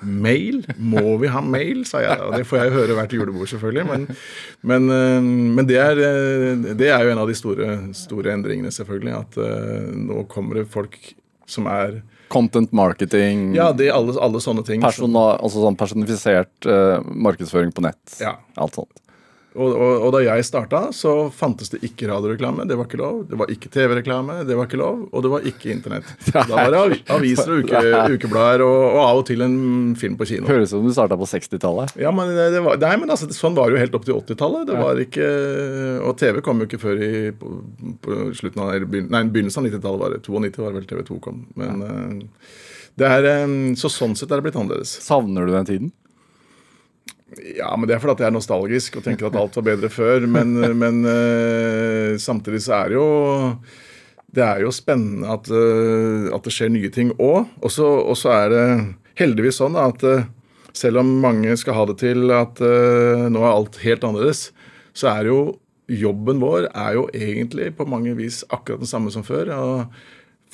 Mail? 0.00 0.62
Må 0.76 1.16
vi 1.22 1.30
ha 1.32 1.42
mail? 1.44 1.84
sa 1.88 2.02
jeg. 2.04 2.18
Og 2.24 2.34
det 2.36 2.46
får 2.48 2.60
jeg 2.60 2.70
jo 2.70 2.76
høre 2.80 2.96
hvert 2.98 3.14
julebord, 3.16 3.50
selvfølgelig. 3.50 3.86
Men, 3.90 4.08
men, 4.72 4.90
eh, 4.96 5.30
men 5.58 5.68
det, 5.68 5.78
er, 5.82 6.02
eh, 6.02 6.66
det, 6.72 6.90
er, 6.90 7.04
jo 7.04 7.14
en 7.14 7.22
av 7.22 7.30
de 7.30 7.38
store, 7.38 7.70
store 7.96 8.34
endringene, 8.34 8.72
selvfølgelig. 8.74 9.14
At 9.22 9.40
uh, 9.40 9.94
nå 9.96 10.26
kommer 10.32 10.62
det 10.62 10.68
folk 10.72 10.98
som 11.46 11.70
er 11.70 12.00
Content 12.28 12.72
marketing. 12.74 13.52
Ja, 13.54 13.68
det 13.70 13.86
er 13.86 13.94
alle, 13.94 14.16
alle 14.18 14.40
sånne 14.42 14.64
ting. 14.66 14.80
Persona, 14.82 15.36
altså 15.38 15.62
sånn 15.62 15.76
personifisert 15.78 16.66
uh, 16.66 16.98
markedsføring 17.06 17.70
på 17.74 17.84
nett. 17.86 18.02
Ja. 18.18 18.34
Alt 18.58 18.80
sånt. 18.80 19.05
Og, 19.56 19.72
og, 19.72 19.92
og, 20.04 20.10
da 20.14 20.20
jeg 20.24 20.44
starta, 20.46 20.82
så 20.94 21.14
fantes 21.34 21.72
det 21.72 21.80
ikke 21.86 22.08
radioreklame. 22.10 22.66
Det 22.68 22.76
var 22.78 22.88
ikke 22.88 23.00
lov. 23.00 23.22
Det 23.30 23.38
var 23.40 23.50
ikke 23.52 23.70
TV-reklame. 23.72 24.38
Det 24.48 24.58
var 24.58 24.68
ikke 24.68 24.80
lov. 24.80 25.06
Og 25.10 25.24
det 25.24 25.32
var 25.32 25.48
ikke 25.48 25.72
Internett. 25.72 26.12
Da 26.36 26.44
var 26.50 26.72
det 26.74 27.00
aviser 27.12 27.54
og 27.54 27.64
uke, 27.64 27.80
ukeblader 28.14 28.64
og, 28.66 28.76
og, 28.90 29.00
av 29.02 29.22
og 29.22 29.26
til 29.28 29.42
en 29.46 29.56
film 29.98 30.18
på 30.20 30.28
kino. 30.28 30.48
Høres 30.50 30.70
ut 30.70 30.76
som 30.76 30.86
du 30.86 30.92
starta 30.94 31.18
på 31.18 31.28
60-tallet. 31.30 31.96
Ja, 32.00 32.12
men, 32.14 32.32
det 32.36 32.62
var, 32.64 32.78
nei, 32.82 32.94
men 33.00 33.12
altså, 33.12 33.28
sånn 33.34 33.56
var 33.56 33.70
det 33.70 33.78
jo 33.78 33.84
helt 33.84 33.98
opp 33.98 34.06
til 34.06 34.18
80-tallet. 34.20 34.68
Det 34.70 34.78
var 34.80 35.02
ikke, 35.02 35.32
Og 36.06 36.16
TV 36.20 36.40
kom 36.44 36.62
jo 36.62 36.70
ikke 36.70 36.82
før 36.82 37.02
i 37.02 37.12
på, 37.36 37.56
på 38.04 38.22
slutten 38.36 38.64
av, 38.64 38.72
nei, 38.76 39.26
begynnelsen 39.32 39.64
av 39.64 39.70
90-tallet. 39.72 40.02
var 40.04 40.16
det, 40.16 40.22
92 40.26 40.64
var 40.64 40.74
det 40.74 40.82
vel 40.82 40.90
TV2 40.92 41.20
kom. 41.24 41.44
Men 41.58 41.84
ja. 41.84 41.92
uh, 41.92 42.56
det 42.96 43.12
er, 43.12 43.30
um, 43.44 43.74
Så 43.78 43.90
sånn 43.92 44.16
sett 44.16 44.30
er 44.30 44.40
det 44.40 44.48
blitt 44.48 44.58
annerledes. 44.58 44.98
Savner 45.04 45.48
du 45.48 45.54
den 45.56 45.68
tiden? 45.68 45.94
Ja, 47.56 47.72
men 47.76 47.88
det 47.88 47.96
er 47.96 48.02
fordi 48.02 48.16
at 48.16 48.22
jeg 48.24 48.30
er 48.30 48.36
nostalgisk 48.36 48.98
og 48.98 49.04
tenker 49.06 49.28
at 49.28 49.36
alt 49.38 49.58
var 49.58 49.66
bedre 49.66 49.90
før. 49.92 50.26
Men, 50.30 50.54
men 50.82 51.02
uh, 51.04 52.14
samtidig 52.20 52.62
så 52.66 52.80
er 52.80 52.92
det 52.92 52.98
jo 52.98 53.10
Det 54.36 54.44
er 54.44 54.64
jo 54.66 54.72
spennende 54.74 55.28
at, 55.32 55.48
uh, 55.48 56.32
at 56.36 56.44
det 56.44 56.54
skjer 56.54 56.72
nye 56.72 56.92
ting 56.92 57.12
òg. 57.16 57.46
Og 57.62 57.72
så 57.72 58.32
er 58.34 58.48
det 58.52 58.64
heldigvis 59.20 59.60
sånn 59.62 59.78
at 59.80 60.04
uh, 60.04 60.26
selv 60.76 61.00
om 61.00 61.14
mange 61.22 61.54
skal 61.56 61.78
ha 61.78 61.86
det 61.88 62.00
til 62.02 62.28
at 62.36 62.58
nå 62.60 63.40
er 63.40 63.48
alt 63.48 63.78
helt 63.80 64.02
annerledes, 64.04 64.50
så 64.92 65.08
er 65.08 65.30
jo 65.30 65.38
jobben 65.88 66.42
vår 66.42 66.66
er 66.74 66.98
jo 66.98 67.06
egentlig 67.14 67.70
på 67.78 67.86
mange 67.88 68.12
vis 68.18 68.42
akkurat 68.52 68.82
den 68.82 68.90
samme 68.90 69.12
som 69.14 69.24
før. 69.24 69.48
og 69.56 69.86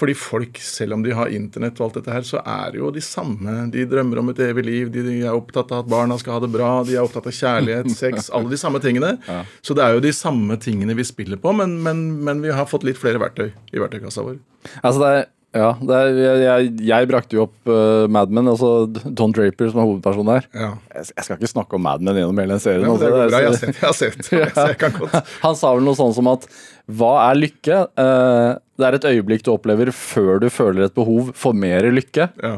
fordi 0.02 0.16
folk, 0.18 0.58
selv 0.58 0.96
om 0.96 1.02
de 1.04 1.12
har 1.14 1.30
internett 1.30 1.78
og 1.78 1.86
alt 1.86 2.00
dette 2.00 2.10
her, 2.10 2.24
så 2.26 2.40
er 2.42 2.72
det 2.74 2.80
jo 2.80 2.90
de 2.90 3.02
samme. 3.06 3.52
De 3.70 3.84
drømmer 3.86 4.18
om 4.18 4.32
et 4.32 4.40
evig 4.42 4.64
liv, 4.66 4.88
de, 4.90 5.04
er 5.20 5.30
opptatt 5.30 5.70
av 5.70 5.84
at 5.84 5.92
barna 5.92 6.16
skal 6.18 6.36
ha 6.36 6.42
det 6.42 6.50
bra, 6.50 6.70
de 6.88 6.96
er 6.96 7.04
opptatt 7.04 7.28
av 7.30 7.36
kjærlighet, 7.36 7.92
sex, 8.02 8.32
alle 8.34 8.50
de 8.50 8.58
samme 8.58 8.82
tingene. 8.82 9.14
Ja. 9.28 9.44
Så 9.62 9.78
det 9.78 9.86
er 9.86 9.94
jo 9.94 10.02
de 10.02 10.10
samme 10.16 10.58
tingene 10.62 10.98
vi 10.98 11.06
spiller 11.06 11.38
på, 11.38 11.54
men, 11.54 11.78
men, 11.86 12.02
men 12.26 12.42
vi 12.42 12.50
har 12.50 12.66
fått 12.66 12.88
litt 12.88 12.98
flere 12.98 13.22
verktøy 13.22 13.52
i 13.52 13.78
verktøykassa 13.78 14.26
vår. 14.26 14.42
Altså 14.82 14.98
det 15.04 15.14
er 15.20 15.24
ja, 15.52 15.74
er, 15.76 16.18
jeg, 16.40 16.68
jeg, 16.88 17.06
brakte 17.10 17.36
jo 17.36 17.42
opp 17.44 17.68
uh, 17.68 18.08
Mad 18.08 18.30
Men, 18.32 18.48
altså 18.54 18.86
Don 18.88 19.34
Draper 19.36 19.68
som 19.68 19.82
er 19.82 19.88
hovedpersonen 19.90 20.30
der. 20.30 20.46
Ja. 20.56 20.70
Jeg, 20.94 21.10
jeg, 21.10 21.26
skal 21.26 21.36
ikke 21.36 21.50
snakke 21.50 21.76
om 21.76 21.84
Mad 21.84 22.00
Men 22.00 22.16
gjennom 22.16 22.40
hele 22.40 22.56
den 22.56 22.62
serien. 22.64 22.86
Ja, 22.88 22.94
det 22.96 23.10
er 23.10 23.16
bra, 23.18 23.42
jeg 23.42 23.50
har 23.50 23.58
sett, 23.60 23.76
jeg 23.76 23.84
har 23.84 23.98
sett. 23.98 24.30
Jeg 24.72 24.78
kan 24.80 24.96
godt. 24.96 25.34
Han 25.42 25.58
sa 25.58 25.74
vel 25.76 25.84
noe 25.84 25.98
sånn 25.98 26.16
som 26.16 26.30
at 26.32 26.48
hva 26.88 27.12
er 27.26 27.36
lykke? 27.42 27.82
Uh, 28.00 28.56
det 28.82 28.88
er 28.88 28.98
et 28.98 29.10
øyeblikk 29.14 29.46
du 29.46 29.52
opplever 29.54 29.92
før 29.94 30.42
du 30.42 30.48
føler 30.52 30.88
et 30.88 30.96
behov 30.96 31.30
for 31.38 31.54
mer 31.54 31.86
lykke. 31.94 32.28
Ja. 32.42 32.56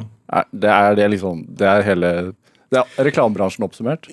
Det 0.51 0.71
er 0.73 0.97
det 0.97 1.11
liksom 1.13 1.45
Det 1.53 1.67
er 1.69 1.85
hele 1.85 2.11
det 2.75 2.81
er 2.83 3.07
reklamebransjen 3.07 3.67
oppsummert. 3.67 4.09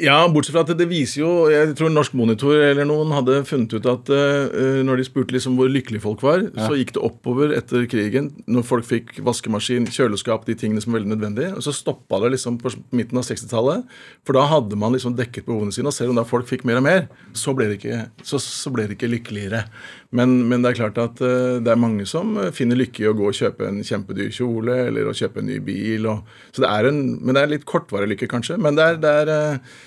Ja, 0.00 0.16
bortsett 0.32 0.54
fra 0.54 0.62
at 0.64 0.70
det 0.78 0.86
viser 0.88 1.20
jo 1.20 1.30
Jeg 1.52 1.74
tror 1.76 1.90
Norsk 1.92 2.14
Monitor 2.16 2.56
eller 2.56 2.86
noen 2.88 3.12
hadde 3.12 3.42
funnet 3.48 3.74
ut 3.76 3.88
at 3.90 4.08
uh, 4.08 4.80
når 4.86 5.00
de 5.00 5.04
spurte 5.04 5.34
liksom 5.34 5.58
hvor 5.58 5.68
lykkelige 5.68 6.00
folk 6.04 6.22
var, 6.24 6.46
ja. 6.46 6.64
så 6.64 6.78
gikk 6.78 6.94
det 6.96 7.02
oppover 7.04 7.52
etter 7.56 7.84
krigen. 7.90 8.30
Når 8.48 8.64
folk 8.66 8.88
fikk 8.88 9.12
vaskemaskin, 9.26 9.88
kjøleskap, 9.92 10.46
de 10.48 10.56
tingene 10.58 10.80
som 10.80 10.94
var 10.94 11.00
veldig 11.00 11.12
nødvendige. 11.12 11.52
Og 11.58 11.66
så 11.66 11.74
stoppa 11.76 12.22
det 12.24 12.32
liksom 12.36 12.56
på 12.62 12.72
midten 12.96 13.20
av 13.20 13.26
60-tallet. 13.28 13.84
For 14.24 14.36
da 14.36 14.46
hadde 14.48 14.78
man 14.80 14.96
liksom 14.96 15.18
dekket 15.18 15.48
behovene 15.48 15.74
sine. 15.74 15.92
Og 15.92 15.96
selv 15.96 16.14
om 16.14 16.20
da 16.20 16.24
folk 16.28 16.48
fikk 16.48 16.64
mer 16.68 16.80
og 16.80 16.86
mer, 16.86 17.04
så 17.36 17.54
ble 17.56 17.68
det 17.70 17.80
ikke, 17.80 18.02
så, 18.24 18.40
så 18.40 18.72
ble 18.72 18.88
det 18.88 18.96
ikke 18.96 19.12
lykkeligere. 19.12 19.66
Men, 20.10 20.32
men, 20.50 20.64
det 20.64 20.72
er 20.72 20.80
klart 20.80 20.96
at 20.98 21.20
uh, 21.22 21.60
det 21.62 21.70
er 21.70 21.78
mange 21.78 22.06
som 22.08 22.34
finner 22.56 22.78
lykke 22.80 23.04
i 23.04 23.08
å 23.10 23.14
gå 23.14 23.28
og 23.30 23.36
kjøpe 23.36 23.68
en 23.68 23.78
kjempedyr 23.86 24.32
kjole 24.34 24.74
eller 24.88 25.06
å 25.06 25.14
kjøpe 25.14 25.38
en 25.38 25.46
ny 25.52 25.60
bil. 25.62 26.08
Og, 26.10 26.26
så 26.50 26.64
det 26.64 26.72
er 26.72 26.90
en, 26.90 26.98
men 27.20 27.36
det 27.36 27.44
er 27.44 27.52
litt 27.54 27.68
kortvarig 27.68 28.10
lykke, 28.10 28.30
kanskje. 28.32 28.58
Men 28.58 28.78
det 28.78 28.88
er, 28.88 29.00
det 29.04 29.14
er 29.22 29.30
uh, 29.30 29.78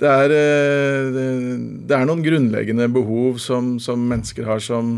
det 0.00 0.08
er, 0.08 0.32
eh, 0.32 1.18
det 1.84 1.96
er, 1.96 2.06
noen 2.08 2.24
grunnleggende 2.24 2.88
behov 2.92 3.38
som, 3.42 3.76
som 3.82 4.00
mennesker 4.08 4.48
har, 4.48 4.62
som, 4.64 4.94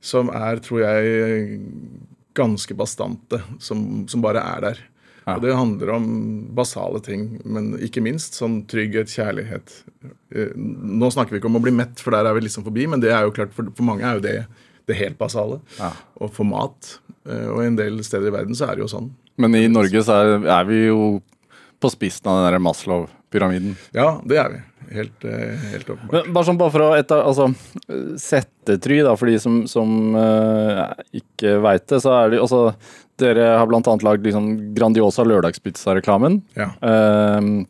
som, 0.00 0.30
er, 0.30 0.60
tror 0.62 0.84
jeg, 0.84 1.58
ganske 2.38 2.76
bastante. 2.78 3.42
Som, 3.58 4.04
som, 4.08 4.22
bare 4.24 4.44
er 4.54 4.66
der. 4.68 4.82
Og 5.26 5.42
det 5.44 5.54
handler 5.54 5.94
om 5.94 6.06
basale 6.56 6.98
ting, 7.04 7.28
men 7.44 7.72
ikke 7.82 8.02
minst 8.02 8.34
sånn 8.40 8.62
trygghet, 8.70 9.12
kjærlighet. 9.12 9.74
Eh, 10.34 10.50
Nå 10.56 11.10
snakker 11.14 11.36
vi 11.36 11.42
ikke 11.42 11.50
om 11.50 11.60
å 11.60 11.64
bli 11.64 11.74
mett, 11.74 12.02
for 12.02 12.14
der 12.16 12.26
er 12.26 12.34
vi 12.36 12.44
liksom 12.48 12.66
forbi, 12.66 12.88
men 12.90 13.02
det 13.04 13.12
er 13.14 13.26
jo 13.26 13.34
klart, 13.36 13.54
for, 13.54 13.70
for 13.76 13.86
mange 13.86 14.06
er 14.08 14.18
jo 14.18 14.26
det 14.26 14.36
det 14.90 14.96
helt 14.98 15.18
basale. 15.18 15.60
Ja. 15.78 15.92
Og 16.18 16.32
for 16.34 16.48
mat. 16.48 16.96
Eh, 17.28 17.48
Og 17.52 17.62
en 17.64 17.78
del 17.78 18.02
steder 18.06 18.32
i 18.32 18.34
verden 18.34 18.58
så 18.58 18.66
er 18.66 18.76
det 18.76 18.82
jo 18.86 18.90
sånn. 18.90 19.12
Men 19.40 19.54
i 19.56 19.68
Norge 19.70 20.02
så 20.04 20.18
er, 20.18 20.34
er 20.58 20.66
vi 20.68 20.84
jo 20.88 21.20
på 21.82 21.90
spissen 21.90 22.28
av 22.30 22.40
den 22.40 22.52
der 22.52 22.62
Maslow-pyramiden. 22.62 23.76
Ja, 23.96 24.20
det 24.26 24.38
er 24.42 24.52
vi. 24.52 24.60
Helt, 24.92 25.24
eh, 25.24 25.62
helt 25.72 25.88
åpenbart. 25.88 26.12
Men 26.12 26.34
bare 26.34 26.46
sånn 26.46 26.58
bare 26.60 26.74
for 26.74 26.84
å 26.84 26.90
eta, 26.98 27.22
altså, 27.24 27.48
sette 28.20 28.76
Try, 28.82 29.00
da, 29.06 29.14
for 29.18 29.30
de 29.30 29.38
som, 29.42 29.62
som 29.70 30.12
uh, 30.14 30.92
ikke 31.16 31.56
veit 31.64 31.86
det, 31.90 32.02
så 32.04 32.12
er 32.18 32.34
det 32.34 32.42
altså 32.42 32.60
Dere 33.22 33.46
har 33.60 33.70
annet 33.78 34.04
lagd 34.06 34.26
liksom 34.26 34.50
Grandiosa 34.76 35.24
lørdagspizza-reklamen. 35.28 36.40
Ja. 36.58 36.72
Uh, 36.82 37.62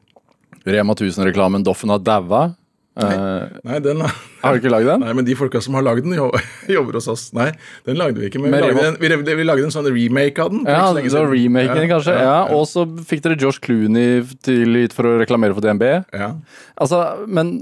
Rema 0.64 0.94
1000-reklamen 0.94 1.64
'Doffen 1.66 1.90
har 1.92 2.02
daua'. 2.02 2.52
Uh, 2.92 3.49
Nei, 3.64 3.78
den 3.80 4.02
har 4.04 4.52
du 4.52 4.59
ikke 4.61 4.68
lagd 4.68 4.85
den? 4.90 5.00
Nei, 5.00 5.12
men 5.16 5.25
de 5.25 5.32
folka 5.38 5.62
som 5.64 5.78
har 5.78 5.85
lagd 5.87 6.04
den, 6.04 6.12
jobber 6.76 6.99
hos 6.99 7.09
oss. 7.09 7.30
Nei, 7.32 7.49
den 7.88 7.97
lagde 7.97 8.21
vi 8.21 8.28
ikke. 8.28 8.42
Men 8.42 8.52
vi 8.52 8.61
lagde, 8.66 8.85
en, 8.90 8.99
vi, 9.00 9.37
vi 9.38 9.47
lagde 9.49 9.64
en 9.64 9.73
sånn 9.73 9.88
remake 9.88 10.44
av 10.44 10.52
den. 10.52 10.66
Ja, 10.68 10.90
så 11.14 11.25
remaken, 11.30 11.87
kanskje. 11.88 12.18
Ja, 12.21 12.37
Og 12.52 12.66
så 12.68 12.85
fikk 13.09 13.25
dere 13.25 13.38
Josh 13.40 13.62
Clooney 13.64 14.21
til 14.44 14.76
for 14.92 15.09
å 15.09 15.16
reklamere 15.23 15.56
for 15.56 15.64
DNB. 15.64 15.87
ja. 16.12 16.35
Altså, 16.76 17.00
men 17.26 17.54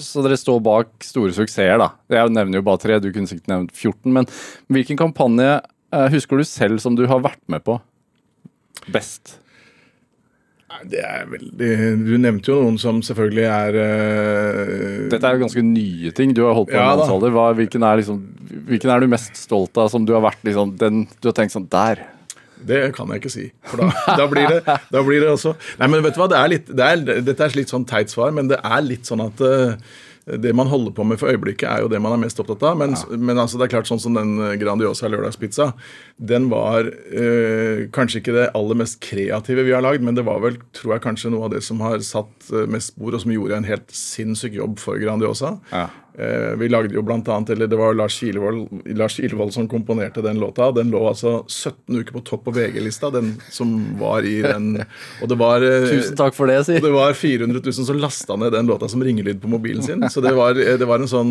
Så 0.00 0.22
dere 0.24 0.38
står 0.40 0.62
bak 0.64 1.04
store 1.04 1.34
suksesser, 1.36 1.76
da. 1.76 1.90
Jeg 2.08 2.32
nevner 2.32 2.62
jo 2.62 2.64
bare 2.64 2.80
tre, 2.80 2.96
du 3.04 3.10
kunne 3.12 3.28
sikkert 3.28 3.52
nevnt 3.52 3.74
14. 3.76 4.08
Men 4.16 4.28
hvilken 4.72 4.96
kampanje 4.96 5.50
eh, 5.58 5.74
husker 6.12 6.40
du 6.40 6.44
selv 6.46 6.82
som 6.84 6.96
du 6.98 7.06
har 7.08 7.22
vært 7.24 7.42
med 7.50 7.64
på 7.64 7.78
best? 8.92 9.38
Det 10.88 11.00
er 11.00 11.24
veldig 11.26 11.68
Du 12.04 12.12
nevnte 12.20 12.52
jo 12.52 12.58
noen 12.60 12.76
som 12.78 13.00
selvfølgelig 13.02 13.46
er 13.48 13.78
uh... 13.78 15.08
Dette 15.10 15.24
er 15.24 15.38
jo 15.38 15.42
ganske 15.46 15.64
nye 15.64 16.12
ting. 16.14 16.34
Du 16.36 16.44
har 16.44 16.54
holdt 16.54 16.70
på 16.70 16.76
Ja, 16.76 16.90
med 16.90 17.02
mannsalder. 17.02 17.32
Hva, 17.34 17.48
hvilken, 17.58 17.86
er 17.88 18.02
liksom, 18.02 18.20
hvilken 18.68 18.92
er 18.92 19.02
du 19.02 19.08
mest 19.10 19.40
stolt 19.40 19.80
av 19.80 19.90
som 19.92 20.04
du 20.06 20.12
har 20.14 20.22
vært 20.26 20.44
liksom, 20.46 20.76
den 20.78 21.06
du 21.18 21.30
har 21.30 21.36
tenkt 21.38 21.56
sånn 21.56 21.66
Der! 21.72 22.04
Det 22.68 22.80
kan 22.96 23.10
jeg 23.14 23.22
ikke 23.22 23.30
si. 23.30 23.44
For 23.70 23.80
da, 23.80 23.88
da, 24.18 24.26
blir, 24.30 24.50
det, 24.50 24.76
da 24.90 25.02
blir 25.06 25.22
det 25.22 25.30
også 25.30 25.52
Nei, 25.78 25.86
men 25.86 26.02
vet 26.02 26.16
du 26.16 26.20
hva, 26.20 26.26
det 26.30 26.38
er 26.40 26.52
litt, 26.52 26.70
det 26.74 26.88
er, 26.90 27.22
dette 27.22 27.46
er 27.46 27.54
litt 27.54 27.72
sånn 27.72 27.86
teit 27.88 28.10
svar, 28.12 28.32
men 28.34 28.50
det 28.50 28.58
er 28.58 28.82
litt 28.84 29.08
sånn 29.08 29.22
at 29.24 29.42
eh, 29.46 29.76
det 30.36 30.52
man 30.56 30.68
holder 30.68 30.92
på 30.92 31.04
med 31.08 31.20
for 31.20 31.32
øyeblikket, 31.32 31.66
er 31.68 31.84
jo 31.84 31.90
det 31.92 32.00
man 32.02 32.14
er 32.14 32.22
mest 32.22 32.40
opptatt 32.42 32.64
av. 32.68 32.78
Men, 32.80 32.96
men 33.16 33.40
altså, 33.40 33.58
det 33.58 33.68
er 33.68 33.74
klart 33.76 33.90
sånn 33.90 34.02
som 34.02 34.18
den 34.18 34.34
eh, 34.44 34.56
Grandiosa 34.60 35.08
lørdagspizza, 35.10 35.70
den 36.30 36.50
var 36.52 36.88
øh, 36.88 37.86
kanskje 37.94 38.22
ikke 38.22 38.36
det 38.36 38.48
aller 38.58 38.80
mest 38.82 39.00
kreative 39.04 39.64
vi 39.66 39.74
har 39.76 39.84
lagd, 39.84 40.04
men 40.04 40.18
det 40.18 40.26
var 40.28 40.42
vel, 40.44 40.58
tror 40.76 40.96
jeg, 40.96 41.04
kanskje 41.06 41.32
noe 41.34 41.48
av 41.48 41.54
det 41.56 41.62
som 41.66 41.80
har 41.84 42.02
satt 42.04 42.50
eh, 42.52 42.68
mest 42.70 42.94
spor, 42.94 43.14
og 43.14 43.24
som 43.24 43.32
gjorde 43.34 43.60
en 43.60 43.68
helt 43.68 43.88
sinnssyk 43.94 44.58
jobb 44.58 44.78
for 44.82 45.00
Grandiosa. 45.00 45.56
Ja. 45.72 45.88
Eh, 46.18 46.56
vi 46.58 46.66
lagde 46.68 46.96
jo 46.96 47.02
blant 47.06 47.28
annet, 47.30 47.50
eller 47.54 47.68
Det 47.70 47.76
var 47.78 47.94
Lars 47.94 48.16
Kilevold, 48.18 48.66
Lars 48.98 49.16
Kilevold 49.16 49.52
som 49.54 49.68
komponerte 49.68 50.22
den 50.22 50.40
låta. 50.40 50.72
Den 50.74 50.90
lå 50.90 51.04
altså 51.06 51.44
17 51.46 51.94
uker 52.00 52.12
på 52.16 52.22
topp 52.26 52.44
på 52.48 52.54
VG-lista, 52.56 53.10
den 53.14 53.36
som 53.54 53.76
var 54.00 54.26
i 54.26 54.40
den 54.42 54.80
Og 55.22 55.28
det 55.30 55.38
var 55.38 55.62
eh, 55.62 55.86
Tusen 55.86 56.16
takk 56.18 56.34
for 56.34 56.50
det, 56.50 56.64
si. 56.66 56.80
det 56.82 56.90
var 56.90 57.14
400 57.14 57.62
000 57.62 57.86
som 57.86 58.00
lasta 58.02 58.34
ned 58.34 58.50
den 58.52 58.66
låta 58.66 58.88
som 58.90 59.04
ringelyd 59.04 59.38
på 59.42 59.50
mobilen 59.52 59.82
sin. 59.82 60.02
Så 60.10 60.20
det 60.24 60.32
var, 60.34 60.58
det 60.58 60.88
var 60.90 60.98
en 60.98 61.10
sånn 61.10 61.30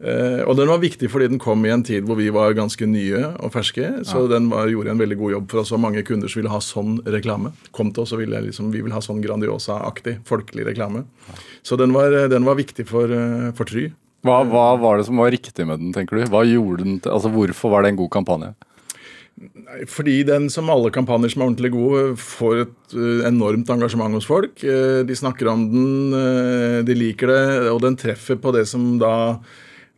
eh, 0.00 0.40
Og 0.48 0.56
den 0.56 0.72
var 0.72 0.80
viktig 0.80 1.10
fordi 1.12 1.28
den 1.34 1.42
kom 1.42 1.66
i 1.68 1.72
en 1.74 1.84
tid 1.84 2.08
hvor 2.08 2.16
vi 2.16 2.30
var 2.32 2.56
ganske 2.56 2.88
nye 2.88 3.26
og 3.44 3.52
ferske. 3.52 3.90
Så 4.08 4.24
den 4.32 4.48
var, 4.48 4.72
gjorde 4.72 4.94
en 4.94 5.02
veldig 5.02 5.18
god 5.20 5.34
jobb 5.34 5.50
for 5.52 5.64
oss, 5.66 5.74
og 5.76 5.82
mange 5.84 6.00
kunder 6.06 6.32
som 6.32 6.40
ville 6.40 6.54
ha 6.54 6.62
sånn 6.64 6.96
reklame. 7.04 7.52
Kom 7.76 7.92
til 7.92 8.06
oss 8.06 8.16
og 8.16 8.24
ville 8.24 8.40
liksom, 8.46 8.72
vi 8.72 8.80
vil 8.86 8.96
ha 8.96 9.04
sånn 9.04 9.20
Grandiosa-aktig, 9.20 10.22
folkelig 10.24 10.64
reklame. 10.70 11.04
Så 11.60 11.76
den 11.76 11.92
var, 11.92 12.16
den 12.32 12.48
var 12.48 12.56
viktig 12.56 12.88
for, 12.88 13.12
eh, 13.12 13.52
for 13.52 13.68
Try. 13.68 13.90
Hva, 14.24 14.38
hva 14.48 14.68
var 14.80 14.98
det 14.98 15.08
som 15.08 15.20
var 15.20 15.32
riktig 15.34 15.66
med 15.68 15.82
den, 15.82 15.92
tenker 15.92 16.16
du? 16.16 16.28
Hva 16.32 16.44
gjorde 16.48 16.84
den 16.86 17.00
til, 17.02 17.12
altså 17.12 17.32
Hvorfor 17.32 17.74
var 17.74 17.84
det 17.84 17.92
en 17.92 18.00
god 18.00 18.12
kampanje? 18.14 18.54
Fordi 19.90 20.20
den, 20.24 20.46
som 20.52 20.70
alle 20.70 20.92
kampanjer 20.94 21.32
som 21.32 21.42
er 21.42 21.48
ordentlig 21.48 21.72
gode, 21.74 22.02
får 22.22 22.60
et 22.62 22.94
eh, 22.94 23.24
enormt 23.28 23.70
engasjement 23.74 24.14
hos 24.14 24.28
folk. 24.28 24.62
Eh, 24.62 25.02
de 25.04 25.16
snakker 25.18 25.50
om 25.50 25.64
den, 25.72 25.88
eh, 26.14 26.78
de 26.86 26.96
liker 26.96 27.32
det, 27.32 27.44
og 27.72 27.80
den 27.82 27.98
treffer 28.00 28.38
på 28.40 28.54
det 28.56 28.66
som 28.70 28.94
da 29.02 29.14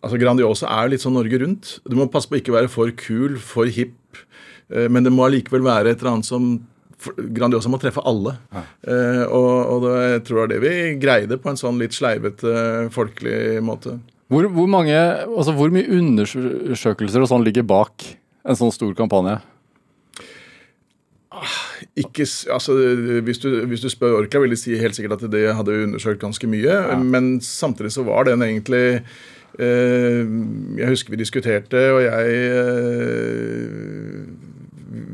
Altså 0.06 0.20
Grandiosa 0.20 0.68
er 0.70 0.90
litt 0.92 1.02
sånn 1.02 1.16
Norge 1.16 1.38
Rundt. 1.40 1.70
Du 1.88 1.96
må 1.98 2.04
passe 2.12 2.28
på 2.30 2.36
å 2.36 2.38
ikke 2.38 2.52
være 2.54 2.68
for 2.70 2.92
kul, 2.94 3.40
for 3.42 3.66
hipp, 3.66 4.20
men 4.70 5.02
det 5.02 5.10
må 5.10 5.24
allikevel 5.24 5.64
være 5.64 5.90
et 5.90 6.02
eller 6.04 6.12
annet 6.12 6.28
som 6.28 6.44
Grandiosa 7.34 7.70
må 7.72 7.80
treffe 7.80 8.04
alle. 8.06 8.36
Eh, 8.86 9.24
og 9.24 9.72
og 9.72 9.86
det, 9.86 9.94
jeg 10.12 10.22
tror 10.28 10.38
det 10.38 10.44
er 10.44 10.52
det 10.52 10.60
vi 10.62 11.00
greide 11.02 11.38
på 11.42 11.50
en 11.50 11.58
sånn 11.58 11.80
litt 11.80 11.96
sleivete, 11.96 12.86
folkelig 12.94 13.62
måte. 13.66 13.96
Hvor, 14.26 14.48
hvor 14.50 14.66
mange, 14.66 14.94
altså 14.96 15.54
hvor 15.54 15.70
mye 15.70 15.86
undersøkelser 16.00 17.22
og 17.22 17.30
sånn 17.30 17.44
ligger 17.46 17.66
bak 17.66 18.02
en 18.46 18.58
sånn 18.58 18.74
stor 18.74 18.94
kampanje? 18.98 19.38
Ikke, 21.96 22.24
altså, 22.52 22.74
hvis, 23.24 23.38
du, 23.42 23.48
hvis 23.68 23.84
du 23.84 23.90
spør 23.92 24.18
Orkla, 24.22 24.40
vil 24.42 24.54
de 24.54 24.58
si 24.58 24.76
helt 24.80 24.96
sikkert 24.96 25.20
at 25.20 25.32
det 25.32 25.44
hadde 25.54 25.82
undersøkt 25.84 26.22
ganske 26.22 26.48
mye. 26.50 26.74
Men 27.02 27.36
samtidig 27.44 27.92
så 27.94 28.06
var 28.06 28.28
den 28.28 28.44
egentlig 28.44 29.00
eh, 29.60 30.22
Jeg 30.80 30.88
husker 30.90 31.12
vi 31.14 31.20
diskuterte, 31.20 31.82
og 31.92 32.02
jeg 32.04 32.40
eh, 32.50 34.25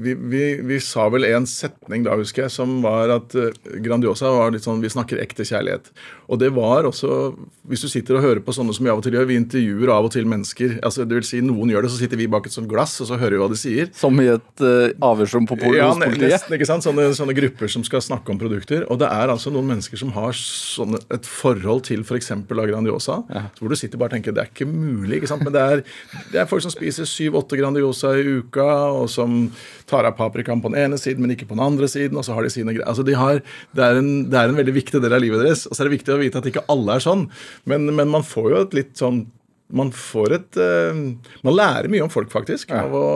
vi, 0.03 0.15
vi, 0.15 0.43
vi 0.63 0.79
sa 0.81 1.09
vel 1.13 1.27
en 1.29 1.47
setning 1.49 2.05
da, 2.07 2.15
husker 2.19 2.47
jeg, 2.47 2.55
som 2.55 2.81
var 2.85 3.11
at 3.15 3.35
eh, 3.39 3.55
Grandiosa 3.83 4.31
var 4.33 4.53
litt 4.55 4.65
sånn 4.67 4.83
Vi 4.83 4.91
snakker 4.93 5.21
ekte 5.23 5.47
kjærlighet. 5.47 5.91
Og 6.33 6.41
det 6.41 6.53
var 6.57 6.87
også 6.89 7.35
Hvis 7.69 7.85
du 7.85 7.89
sitter 7.91 8.19
og 8.19 8.25
hører 8.27 8.43
på 8.45 8.55
sånne 8.55 8.75
som 8.77 8.87
vi 8.87 8.93
av 8.93 9.01
og 9.01 9.07
til 9.07 9.17
gjør, 9.17 9.29
vi 9.31 9.39
intervjuer 9.41 9.93
av 9.95 10.09
og 10.09 10.13
til 10.15 10.29
mennesker. 10.29 10.79
altså 10.83 11.07
det 11.09 11.19
vil 11.19 11.29
si 11.29 11.43
Noen 11.45 11.73
gjør 11.73 11.87
det, 11.87 11.93
så 11.95 12.01
sitter 12.01 12.21
vi 12.21 12.29
bak 12.31 12.47
et 12.49 12.55
sånt 12.55 12.71
glass, 12.71 12.95
og 13.03 13.11
så 13.11 13.19
hører 13.21 13.37
vi 13.37 13.43
hva 13.43 13.51
de 13.53 13.59
sier. 13.59 13.91
Som 13.97 14.21
i 14.23 14.29
et 14.31 14.65
uh, 14.65 14.93
avhørsrom 15.05 15.47
på 15.51 15.59
politiet? 15.61 15.83
Ja, 15.83 15.93
nesten, 15.99 16.57
ikke 16.57 16.69
sant? 16.69 16.87
Sånne, 16.87 17.09
sånne 17.17 17.35
grupper 17.37 17.71
som 17.73 17.85
skal 17.87 18.05
snakke 18.05 18.33
om 18.33 18.41
produkter. 18.41 18.87
Og 18.93 19.01
det 19.03 19.11
er 19.11 19.33
altså 19.33 19.53
noen 19.53 19.69
mennesker 19.73 20.01
som 20.01 20.13
har 20.17 20.37
sånne, 20.39 21.01
et 21.15 21.29
forhold 21.29 21.85
til 21.89 22.05
f.eks. 22.07 22.33
av 22.37 22.65
Grandiosa. 22.71 23.21
Hvor 23.59 23.73
du 23.73 23.79
sitter 23.79 24.01
bare 24.01 24.13
og 24.13 24.19
tenker 24.19 24.37
det 24.37 24.45
er 24.45 24.53
ikke 24.53 24.69
mulig. 24.69 25.19
ikke 25.19 25.33
sant? 25.33 25.45
Men 25.47 25.57
det 25.57 25.63
er, 25.63 25.85
det 26.33 26.43
er 26.43 26.51
folk 26.51 26.65
som 26.65 26.75
spiser 26.75 27.09
syv-åtte 27.09 27.59
Grandiosa 27.61 28.15
i 28.19 28.39
uka, 28.43 28.69
og 29.03 29.11
som 29.13 29.51
tar 29.91 30.09
av 30.09 30.17
paprikaen 30.19 30.63
på 30.63 30.73
den 30.73 30.81
ene 30.85 31.01
siden, 31.01 31.25
men 31.25 31.35
ikke 31.35 31.49
på 31.51 31.57
den 31.59 31.67
andre 31.67 31.91
siden. 31.91 32.19
og 32.19 32.27
så 32.27 32.37
har 32.37 32.47
de 32.47 32.53
sine 32.55 32.75
greier. 32.75 32.89
Altså 32.89 33.05
de 33.07 33.19
har, 33.19 33.43
det, 33.77 33.85
er 33.85 34.01
en, 34.01 34.11
det 34.31 34.39
er 34.39 34.51
en 34.51 34.59
veldig 34.59 34.75
viktig 34.79 35.03
del 35.03 35.17
av 35.17 35.23
livet 35.25 35.45
deres. 35.45 35.67
Og 35.69 35.75
så 35.75 35.83
er 35.83 35.91
det 35.91 35.99
viktig 35.99 36.15
å 36.15 36.21
vite 36.23 36.43
at 36.43 36.49
ikke 36.51 36.67
alle 36.73 36.99
er 36.99 37.05
sånn. 37.05 37.29
Men, 37.69 37.89
men 37.95 38.13
man 38.13 38.27
får 38.27 38.51
jo 38.53 38.65
et 38.67 38.77
litt 38.83 38.99
sånn 39.01 39.25
man 39.73 39.89
får 39.97 40.35
et 40.37 40.59
uh, 40.61 40.93
Man 41.41 41.55
lærer 41.57 41.89
mye 41.89 42.05
om 42.05 42.13
folk, 42.13 42.29
faktisk, 42.33 42.75
av, 42.77 42.93
å, 42.93 43.07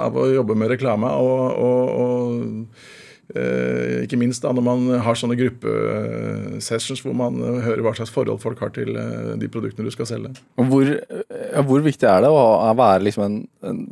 av 0.00 0.16
å 0.16 0.24
jobbe 0.32 0.56
med 0.56 0.72
reklame. 0.72 1.10
Og, 1.20 1.42
og, 1.60 1.90
og 2.00 2.91
eh, 3.38 4.02
ikke 4.04 4.18
minst 4.20 4.44
da 4.44 4.52
når 4.54 4.64
man 4.66 4.86
har 5.04 5.18
sånne 5.18 5.36
gruppesessions 5.40 7.02
hvor 7.04 7.16
man 7.16 7.40
eh, 7.40 7.60
hører 7.66 7.84
hva 7.86 7.94
slags 7.96 8.12
forhold 8.14 8.42
folk 8.42 8.62
har 8.64 8.72
til 8.76 8.94
uh, 8.96 9.34
de 9.40 9.50
produktene 9.52 9.88
du 9.88 9.94
skal 9.94 10.08
selge. 10.10 10.34
Hvor, 10.60 10.88
ja, 10.88 11.64
hvor 11.66 11.84
viktig 11.84 12.08
er 12.08 12.24
det 12.24 12.32
å 12.32 12.72
være 12.78 13.06
liksom 13.08 13.26
en, 13.26 13.38
en 13.68 13.82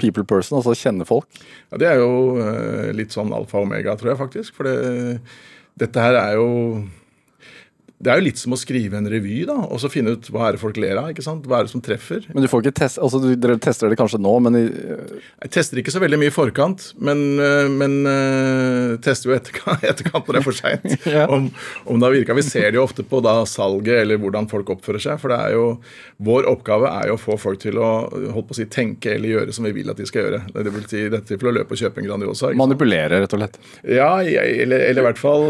people 0.00 0.26
person, 0.28 0.58
altså 0.58 0.76
kjenne 0.78 1.06
folk? 1.08 1.28
Ja, 1.70 1.80
det 1.80 1.90
er 1.92 2.02
jo 2.02 2.12
uh, 2.40 2.90
litt 2.96 3.14
sånn 3.14 3.32
alfa 3.36 3.60
og 3.60 3.68
omega, 3.68 3.96
tror 4.00 4.14
jeg 4.14 4.22
faktisk. 4.22 4.58
For 4.58 4.68
det, 4.68 5.18
dette 5.80 6.04
her 6.04 6.20
er 6.20 6.38
jo 6.40 6.50
Det 8.04 8.12
er 8.12 8.20
jo 8.20 8.26
litt 8.26 8.40
som 8.40 8.52
å 8.52 8.58
skrive 8.60 8.98
en 8.98 9.08
revy, 9.08 9.38
da, 9.48 9.56
og 9.64 9.80
så 9.80 9.88
finne 9.88 10.12
ut 10.12 10.26
hva 10.32 10.48
er 10.48 10.56
det 10.56 10.60
folk 10.60 10.76
ler 10.80 10.98
av. 11.00 11.08
ikke 11.12 11.24
sant? 11.24 11.46
Hva 11.48 11.60
er 11.60 11.68
det 11.68 11.72
som 11.72 11.82
treffer? 11.84 12.26
Men 12.34 12.44
du 12.44 12.50
får 12.52 12.64
ikke 12.64 12.76
test, 12.82 13.00
altså 13.00 13.20
du, 13.22 13.30
Dere 13.40 13.56
tester 13.62 13.88
det 13.88 13.96
kanskje 13.98 14.20
nå, 14.20 14.32
men 14.44 14.58
i, 14.58 14.64
Jeg 14.66 15.52
tester 15.54 15.80
ikke 15.80 15.94
så 15.94 16.02
veldig 16.02 16.18
mye 16.20 16.32
i 16.32 16.34
forkant, 16.34 16.90
men, 17.04 17.22
øh, 17.40 17.68
men 17.72 17.96
uh, 18.04 18.96
tester 19.04 19.30
jo 19.30 19.36
etterkant, 19.38 19.86
etterkant 19.92 20.28
når 20.28 20.36
det 20.36 20.42
er 20.42 20.48
for 20.48 20.60
seint. 20.60 20.90
Ja. 21.14 21.26
om, 21.30 21.46
om 21.90 22.00
det 22.00 22.08
har 22.08 22.14
virka. 22.14 22.34
Vi 22.34 22.42
ser 22.42 22.72
det 22.72 22.78
jo 22.78 22.84
ofte 22.84 23.04
på 23.06 23.20
da 23.22 23.36
salget 23.46 24.00
eller 24.00 24.18
hvordan 24.18 24.48
folk 24.50 24.72
oppfører 24.74 25.02
seg. 25.02 25.20
For 25.22 25.30
det 25.30 25.36
er 25.38 25.54
jo, 25.54 25.64
vår 26.26 26.48
oppgave 26.50 26.90
er 26.90 27.10
jo 27.10 27.18
å 27.18 27.20
få 27.20 27.36
folk 27.38 27.60
til 27.62 27.78
å 27.78 27.90
holdt 28.08 28.48
på 28.48 28.56
å 28.56 28.58
si, 28.58 28.66
tenke 28.72 29.12
eller 29.14 29.30
gjøre 29.30 29.54
som 29.54 29.68
vi 29.68 29.74
vil 29.76 29.92
at 29.92 30.00
de 30.00 30.08
skal 30.08 30.26
gjøre. 30.26 30.40
Det 30.56 30.72
vil 30.74 30.88
si 30.90 31.04
dette 31.12 31.38
til 31.38 31.50
å 31.50 31.54
løpe 31.54 31.76
og 31.76 31.82
kjøpe 31.82 32.02
en 32.02 32.08
Grandiosa. 32.08 32.50
manipulere, 32.58 33.20
rett 33.22 33.36
og 33.36 33.42
slett. 33.42 33.60
Ja, 33.86 34.10
jeg, 34.26 34.58
eller, 34.64 34.82
eller 34.88 35.04
i 35.04 35.06
hvert 35.06 35.20
fall 35.20 35.46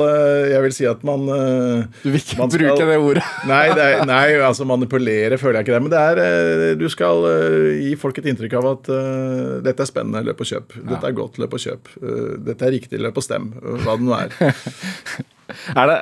Jeg 0.51 0.61
vil 0.67 0.75
si 0.77 0.87
at 0.89 1.03
man 1.07 1.25
Du 1.25 2.11
vil 2.11 2.21
ikke 2.21 2.39
Man 2.43 2.44
skal- 2.53 2.65
bruke 2.65 2.87
det 2.89 2.97
ordet. 2.99 3.25
Nei, 3.51 3.65
det 3.77 3.85
er, 3.85 4.05
nei, 4.09 4.25
altså 4.45 4.67
manipulere 4.69 5.39
føler 5.41 5.61
jeg 5.61 5.67
ikke 5.67 5.77
det. 5.77 5.83
Men 5.85 5.93
det 5.95 6.01
er, 6.01 6.23
eh, 6.23 6.73
du 6.81 6.87
skal 6.93 7.27
eh, 7.31 7.83
gi 7.85 7.93
folk 8.01 8.19
et 8.21 8.31
inntrykk 8.33 8.57
av 8.61 8.71
at 8.73 8.91
uh, 8.93 9.53
dette 9.65 9.85
er 9.85 9.91
spennende, 9.91 10.25
løp 10.27 10.43
og 10.43 10.51
kjøp. 10.51 10.75
Dette 10.81 11.11
er 11.11 11.17
godt, 11.17 11.39
løp 11.43 11.55
og 11.57 11.63
kjøp. 11.63 11.93
Uh, 12.01 12.35
dette 12.49 12.67
er 12.67 12.75
riktig, 12.77 13.01
løp 13.03 13.21
og 13.21 13.27
stem. 13.27 13.53
Hva 13.85 13.97
det 13.99 14.09
nå 14.09 14.19
er. 14.19 14.35
Er 15.77 15.91
det, 15.91 15.97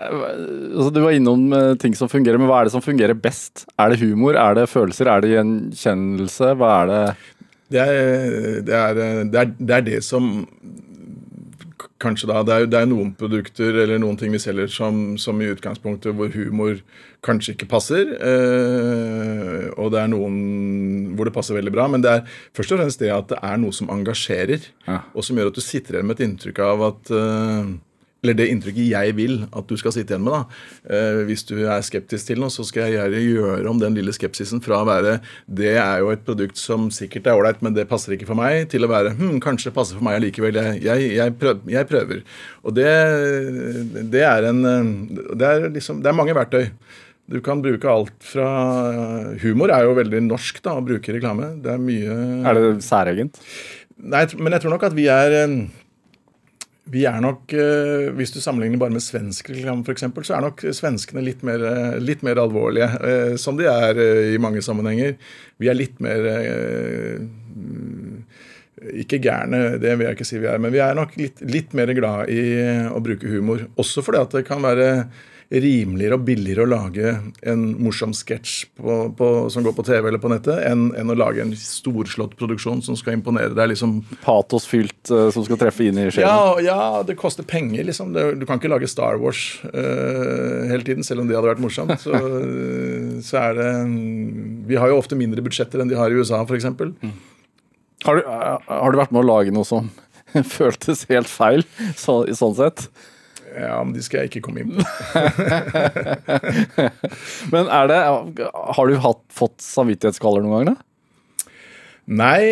altså 0.70 0.90
du 0.94 1.00
var 1.02 1.16
innom 1.16 1.48
ting 1.82 1.96
som 1.98 2.06
fungerer, 2.08 2.38
men 2.38 2.46
hva 2.46 2.60
er 2.60 2.68
det 2.68 2.72
som 2.76 2.84
fungerer 2.84 3.18
best? 3.18 3.64
Er 3.74 3.90
det 3.90 3.98
humor, 3.98 4.36
er 4.38 4.54
det 4.54 4.68
følelser, 4.70 5.10
er 5.10 5.24
det 5.24 5.32
gjenkjennelse? 5.32 6.52
Hva 6.60 6.68
er 6.76 6.92
det 6.92 7.00
Det 7.74 7.82
er 7.82 7.98
det, 8.62 8.76
er, 8.78 8.94
det, 8.94 9.40
er, 9.40 9.50
det, 9.58 9.74
er 9.80 9.84
det 9.88 9.98
som 10.06 10.30
kanskje 12.02 12.28
da, 12.30 12.40
det 12.46 12.54
er, 12.56 12.66
det 12.72 12.80
er 12.82 12.88
noen 12.90 13.12
produkter 13.18 13.78
eller 13.84 14.00
noen 14.02 14.18
ting 14.20 14.34
vi 14.34 14.40
selger 14.42 14.68
som, 14.72 15.14
som 15.22 15.38
i 15.42 15.48
utgangspunktet 15.54 16.14
hvor 16.18 16.32
humor 16.34 16.80
kanskje 17.22 17.54
ikke 17.54 17.68
passer. 17.70 18.10
Eh, 18.18 19.68
og 19.78 19.92
det 19.94 20.00
er 20.02 20.10
noen 20.12 21.14
hvor 21.16 21.28
det 21.28 21.34
passer 21.36 21.56
veldig 21.58 21.72
bra. 21.74 21.86
Men 21.92 22.02
det 22.04 22.10
er 22.16 22.26
først 22.56 22.74
og 22.74 22.82
fremst 22.82 23.02
det 23.02 23.12
at 23.14 23.30
det 23.32 23.38
er 23.42 23.62
noe 23.62 23.74
som 23.76 23.90
engasjerer, 23.94 24.68
Ja. 24.88 25.00
og 25.14 25.24
som 25.26 25.38
gjør 25.38 25.52
at 25.52 25.58
du 25.58 25.64
sitter 25.64 25.98
igjen 26.00 26.10
med 26.10 26.18
et 26.20 26.26
inntrykk 26.26 26.58
av 26.66 26.84
at 26.90 27.12
eh, 27.14 27.72
eller 28.22 28.36
det 28.38 28.44
inntrykket 28.52 28.86
jeg 28.86 29.14
vil 29.18 29.32
at 29.50 29.66
du 29.66 29.74
skal 29.80 29.94
sitte 29.94 30.14
igjen 30.14 30.22
med. 30.22 30.36
da. 30.36 30.60
Eh, 30.94 31.22
hvis 31.26 31.42
du 31.48 31.56
er 31.64 31.82
skeptisk 31.82 32.28
til 32.28 32.38
noe, 32.38 32.52
så 32.54 32.62
skal 32.66 32.92
jeg 32.94 33.22
gjøre 33.26 33.66
om 33.66 33.80
den 33.82 33.96
lille 33.98 34.14
skepsisen 34.14 34.62
fra 34.62 34.78
å 34.78 34.86
være 34.86 35.16
det 35.50 35.74
er 35.74 36.04
jo 36.04 36.12
et 36.14 36.22
produkt 36.22 36.60
som 36.60 36.86
sikkert 36.94 37.26
er 37.26 37.40
ålreit, 37.40 37.58
men 37.66 37.74
det 37.74 37.88
passer 37.90 38.14
ikke 38.14 38.28
for 38.30 38.38
meg, 38.38 38.68
til 38.70 38.86
å 38.86 38.92
være 38.92 39.16
hm, 39.18 39.40
kanskje 39.42 39.72
det 39.72 39.76
passer 39.80 39.98
for 39.98 40.06
meg 40.06 40.20
allikevel. 40.20 40.54
Jeg, 40.54 40.84
jeg, 40.86 41.10
jeg, 41.18 41.36
prøv, 41.40 41.66
jeg 41.74 41.90
prøver. 41.90 42.22
Og 42.62 42.78
det, 42.78 42.90
det 44.14 44.26
er 44.28 44.50
en 44.52 44.62
eh, 44.70 44.92
det 45.34 45.48
er, 45.48 45.70
liksom, 45.74 46.04
det 46.04 46.12
er 46.12 46.20
mange 46.22 46.38
verktøy. 46.38 46.68
Du 47.32 47.40
kan 47.42 47.62
bruke 47.64 47.90
alt 47.90 48.14
fra 48.26 48.48
Humor 49.42 49.70
er 49.74 49.86
jo 49.86 49.98
veldig 49.98 50.24
norsk 50.28 50.58
da, 50.62 50.76
å 50.78 50.86
bruke 50.86 51.14
reklame. 51.14 51.56
Det 51.62 51.74
er 51.74 51.82
mye 51.82 52.16
Er 52.46 52.58
det 52.58 52.72
særegent? 52.86 53.42
Nei, 54.02 54.26
men 54.38 54.54
jeg 54.54 54.64
tror 54.64 54.74
nok 54.74 54.86
at 54.86 54.94
vi 54.94 55.10
er 55.10 55.40
eh, 55.42 55.62
vi 56.90 57.04
er 57.06 57.20
nok, 57.22 57.52
eh, 57.54 58.10
Hvis 58.16 58.32
du 58.34 58.40
sammenligner 58.40 58.78
bare 58.78 58.90
med 58.90 59.02
svensk 59.04 59.50
reklame, 59.50 59.84
f.eks., 59.86 60.02
så 60.26 60.36
er 60.36 60.42
nok 60.42 60.64
svenskene 60.74 61.22
litt 61.22 61.42
mer, 61.46 61.62
eh, 61.62 61.98
litt 62.00 62.22
mer 62.22 62.40
alvorlige. 62.42 62.88
eh, 63.06 63.36
Som 63.36 63.56
de 63.56 63.64
er 63.70 63.94
i 64.34 64.38
mange 64.38 64.62
sammenhenger. 64.62 65.16
Vi 65.58 65.68
er 65.68 65.74
litt 65.78 66.00
mer 66.00 66.18
Ikke 68.92 69.20
gærne, 69.22 69.78
det 69.78 69.96
vil 69.96 70.06
jeg 70.08 70.16
ikke 70.16 70.26
si 70.26 70.38
vi 70.42 70.48
er, 70.50 70.58
men 70.58 70.72
vi 70.72 70.80
er 70.82 70.94
nok 70.94 71.14
litt, 71.16 71.40
litt 71.46 71.72
mer 71.72 71.86
glad 71.94 72.28
i 72.28 72.88
å 72.90 72.98
bruke 73.00 73.30
humor. 73.30 73.68
Også 73.78 74.02
fordi 74.02 74.18
at 74.18 74.30
det 74.34 74.46
kan 74.48 74.60
være 74.60 75.06
rimeligere 75.52 76.16
og 76.16 76.24
billigere 76.24 76.64
å 76.64 76.70
lage 76.70 77.10
en 77.48 77.64
morsom 77.82 78.14
sketsj 78.16 78.54
på, 78.78 78.94
på, 79.18 79.28
som 79.52 79.64
går 79.66 79.74
på 79.76 79.84
TV 79.84 80.08
eller 80.08 80.22
på 80.22 80.30
nettet, 80.32 80.62
enn, 80.64 80.86
enn 80.96 81.12
å 81.12 81.16
lage 81.18 81.42
en 81.44 81.52
storslått 81.58 82.38
produksjon 82.40 82.80
som 82.84 82.96
skal 82.96 83.18
imponere. 83.18 83.52
Er 83.52 83.72
liksom 83.72 83.98
Patosfylt 84.24 85.12
uh, 85.12 85.28
som 85.34 85.44
skal 85.44 85.60
treffe 85.60 85.84
inn 85.88 86.00
i 86.00 86.06
sjelen? 86.08 86.28
ja, 86.28 86.56
ja, 86.64 87.02
det 87.06 87.18
koster 87.20 87.44
penger, 87.48 87.84
liksom. 87.90 88.14
Det, 88.16 88.24
du 88.40 88.46
kan 88.48 88.60
ikke 88.60 88.72
lage 88.72 88.88
Star 88.90 89.20
Wars 89.20 89.60
uh, 89.68 90.64
hele 90.70 90.86
tiden, 90.86 91.04
selv 91.04 91.24
om 91.24 91.28
det 91.28 91.36
hadde 91.36 91.52
vært 91.52 91.64
morsomt. 91.64 91.94
Så, 92.00 92.16
så 93.28 93.42
er 93.42 93.60
det 93.60 93.70
Vi 94.70 94.80
har 94.80 94.92
jo 94.92 95.00
ofte 95.02 95.18
mindre 95.18 95.44
budsjetter 95.44 95.82
enn 95.82 95.92
de 95.92 96.00
har 96.00 96.12
i 96.12 96.16
USA, 96.16 96.40
f.eks. 96.46 96.70
Har, 98.02 98.18
du, 98.18 98.22
eh, 98.26 98.58
har 98.66 98.92
du 98.92 98.98
vært 98.98 99.12
med 99.14 99.22
å 99.22 99.28
lage 99.28 99.54
noe 99.54 99.68
som 99.68 99.90
føltes 100.56 101.04
helt 101.12 101.30
feil, 101.30 101.66
så, 101.98 102.22
i 102.24 102.36
sånn 102.36 102.56
sett? 102.58 102.88
Ja, 103.52 103.84
men 103.84 103.92
de 103.94 104.02
skal 104.04 104.18
jeg 104.22 104.28
ikke 104.30 104.40
komme 104.46 104.60
inn 104.62 104.72
på. 104.76 104.82
Men 107.52 107.64
er 107.68 107.86
det 107.90 108.00
Har 108.76 108.86
du 108.88 108.94
hatt, 109.04 109.22
fått 109.32 109.60
samvittighetskvaler 109.64 110.40
noen 110.44 110.54
gang, 110.56 110.66
da? 110.72 110.76
Nei 112.12 112.44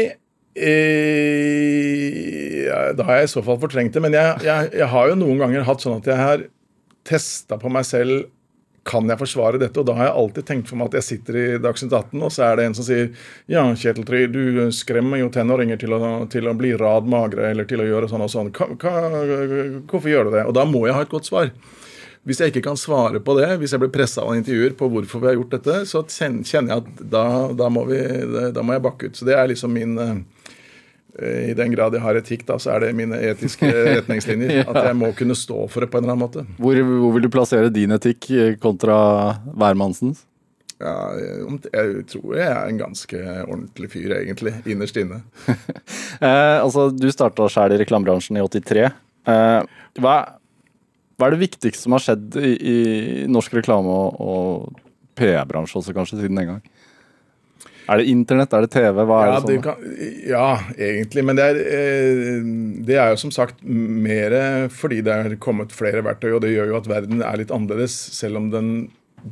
eh, 0.54 0.62
Da 2.96 3.02
har 3.08 3.14
jeg 3.20 3.26
i 3.28 3.34
så 3.34 3.42
fall 3.46 3.58
fortrengt 3.62 3.94
det. 3.96 4.02
Men 4.04 4.14
jeg, 4.16 4.28
jeg, 4.46 4.60
jeg 4.82 4.88
har 4.92 5.04
jo 5.10 5.14
noen 5.22 5.38
ganger 5.42 5.68
hatt 5.68 5.82
sånn 5.84 5.98
at 6.00 6.06
jeg 6.10 6.18
har 6.20 6.38
testa 7.08 7.54
på 7.60 7.68
meg 7.72 7.84
selv 7.88 8.12
kan 8.88 9.08
jeg 9.10 9.20
forsvare 9.20 9.60
dette? 9.60 9.80
Og 9.80 9.86
da 9.88 9.94
har 9.98 10.08
jeg 10.08 10.16
alltid 10.22 10.46
tenkt 10.48 10.70
for 10.70 10.80
meg 10.80 10.90
at 10.90 11.00
jeg 11.00 11.06
sitter 11.08 11.36
i 11.36 11.46
Dagsnytt 11.62 11.92
18, 11.92 12.22
og 12.22 12.32
så 12.32 12.46
er 12.46 12.56
det 12.58 12.68
en 12.68 12.76
som 12.78 12.86
sier 12.86 13.10
Ja, 13.50 13.64
Kjetil 13.76 14.06
Try, 14.08 14.22
du 14.32 14.70
skremmer 14.74 15.20
jo 15.20 15.28
tenåringer 15.32 15.80
til 15.80 15.96
å, 15.96 16.00
til 16.32 16.48
å 16.48 16.56
bli 16.56 16.72
radmagre 16.80 17.50
eller 17.50 17.68
til 17.68 17.84
å 17.84 17.88
gjøre 17.88 18.08
sånn 18.10 18.24
og 18.24 18.32
sånn. 18.32 18.52
Hva, 18.56 18.70
hva, 18.80 18.94
hvorfor 19.90 20.10
gjør 20.12 20.30
du 20.30 20.38
det? 20.38 20.46
Og 20.48 20.56
da 20.56 20.66
må 20.68 20.86
jeg 20.88 20.96
ha 20.96 21.04
et 21.04 21.12
godt 21.12 21.28
svar. 21.28 21.52
Hvis 22.28 22.40
jeg 22.42 22.52
ikke 22.52 22.66
kan 22.66 22.76
svare 22.76 23.20
på 23.24 23.32
det, 23.38 23.48
hvis 23.60 23.72
jeg 23.72 23.80
blir 23.80 23.92
pressa 23.92 24.24
av 24.26 24.36
intervjuer 24.36 24.74
på 24.76 24.90
hvorfor 24.92 25.22
vi 25.22 25.30
har 25.30 25.38
gjort 25.38 25.54
dette, 25.56 25.76
så 25.88 26.02
kjenner 26.04 26.44
jeg 26.44 26.82
at 26.82 27.04
da, 27.12 27.24
da, 27.56 27.70
må, 27.72 27.86
vi, 27.88 28.00
da 28.52 28.64
må 28.64 28.76
jeg 28.76 28.84
bakke 28.84 29.08
ut. 29.08 29.16
Så 29.16 29.28
det 29.28 29.38
er 29.40 29.48
liksom 29.48 29.72
min 29.72 29.96
eh, 30.00 30.18
I 31.20 31.52
den 31.58 31.74
grad 31.74 31.94
jeg 31.96 32.02
har 32.04 32.16
etikk, 32.16 32.46
da, 32.48 32.56
så 32.62 32.74
er 32.74 32.86
det 32.86 32.94
mine 32.96 33.18
etiske 33.30 33.68
retningslinjer. 33.98 34.64
At 34.64 34.90
jeg 34.90 34.96
må 34.98 35.12
kunne 35.18 35.36
stå 35.38 35.66
for 35.70 35.84
det 35.84 35.90
på 35.92 36.00
en 36.00 36.06
eller 36.06 36.16
annen 36.16 36.24
måte. 36.24 36.46
Hvor, 36.60 36.80
hvor 36.88 37.14
vil 37.16 37.26
du 37.26 37.30
plassere 37.32 37.72
din 37.74 37.92
etikk 37.96 38.30
eh, 38.32 38.56
kontra 38.62 38.96
hvermannsens? 39.52 40.24
Ja, 40.80 40.94
jeg, 41.12 41.58
jeg 41.74 42.04
tror 42.08 42.36
jeg 42.38 42.48
er 42.48 42.70
en 42.70 42.80
ganske 42.80 43.18
ordentlig 43.44 43.90
fyr, 43.92 44.14
egentlig. 44.22 44.56
Innerst 44.70 45.00
inne. 45.00 45.22
Eh, 46.20 46.58
altså, 46.60 46.90
du 46.92 47.06
starta 47.08 47.46
sjæl 47.48 47.72
i 47.72 47.78
reklamebransjen 47.80 48.36
i 48.36 48.42
83. 48.44 48.82
Eh, 49.32 49.84
hva, 50.04 50.16
hva 51.16 51.28
er 51.28 51.32
det 51.32 51.40
viktigste 51.40 51.86
som 51.86 51.94
har 51.96 52.02
skjedd 52.04 52.36
i, 52.36 52.50
i 52.60 52.74
norsk 53.30 53.54
reklame 53.56 53.88
og, 53.88 54.18
og 54.20 55.14
PR-bransje 55.16 55.78
også, 55.80 55.94
kanskje, 55.96 56.18
siden 56.20 56.36
den 56.36 56.50
gang? 56.50 56.60
Er 57.90 57.98
det 57.98 58.06
internett, 58.12 58.52
er 58.54 58.62
det 58.64 58.70
TV? 58.70 59.00
Hva 59.02 59.16
er 59.24 59.32
Ja, 59.32 59.40
det 59.42 59.56
sånn? 59.56 59.62
kan, 59.64 59.76
ja, 60.30 60.50
egentlig. 60.78 61.24
Men 61.26 61.36
det 61.40 61.46
er, 61.50 61.58
eh, 61.58 62.44
det 62.86 62.96
er 63.02 63.10
jo 63.10 63.18
som 63.24 63.32
sagt 63.34 63.64
mer 63.66 64.36
fordi 64.70 65.00
det 65.02 65.12
er 65.16 65.34
kommet 65.42 65.74
flere 65.74 66.04
verktøy, 66.06 66.30
og 66.36 66.40
det 66.44 66.52
gjør 66.54 66.70
jo 66.70 66.76
at 66.78 66.86
verden 66.86 67.22
er 67.26 67.36
litt 67.42 67.50
annerledes. 67.50 67.96
Selv 68.14 68.38
om 68.38 68.50
den 68.52 68.70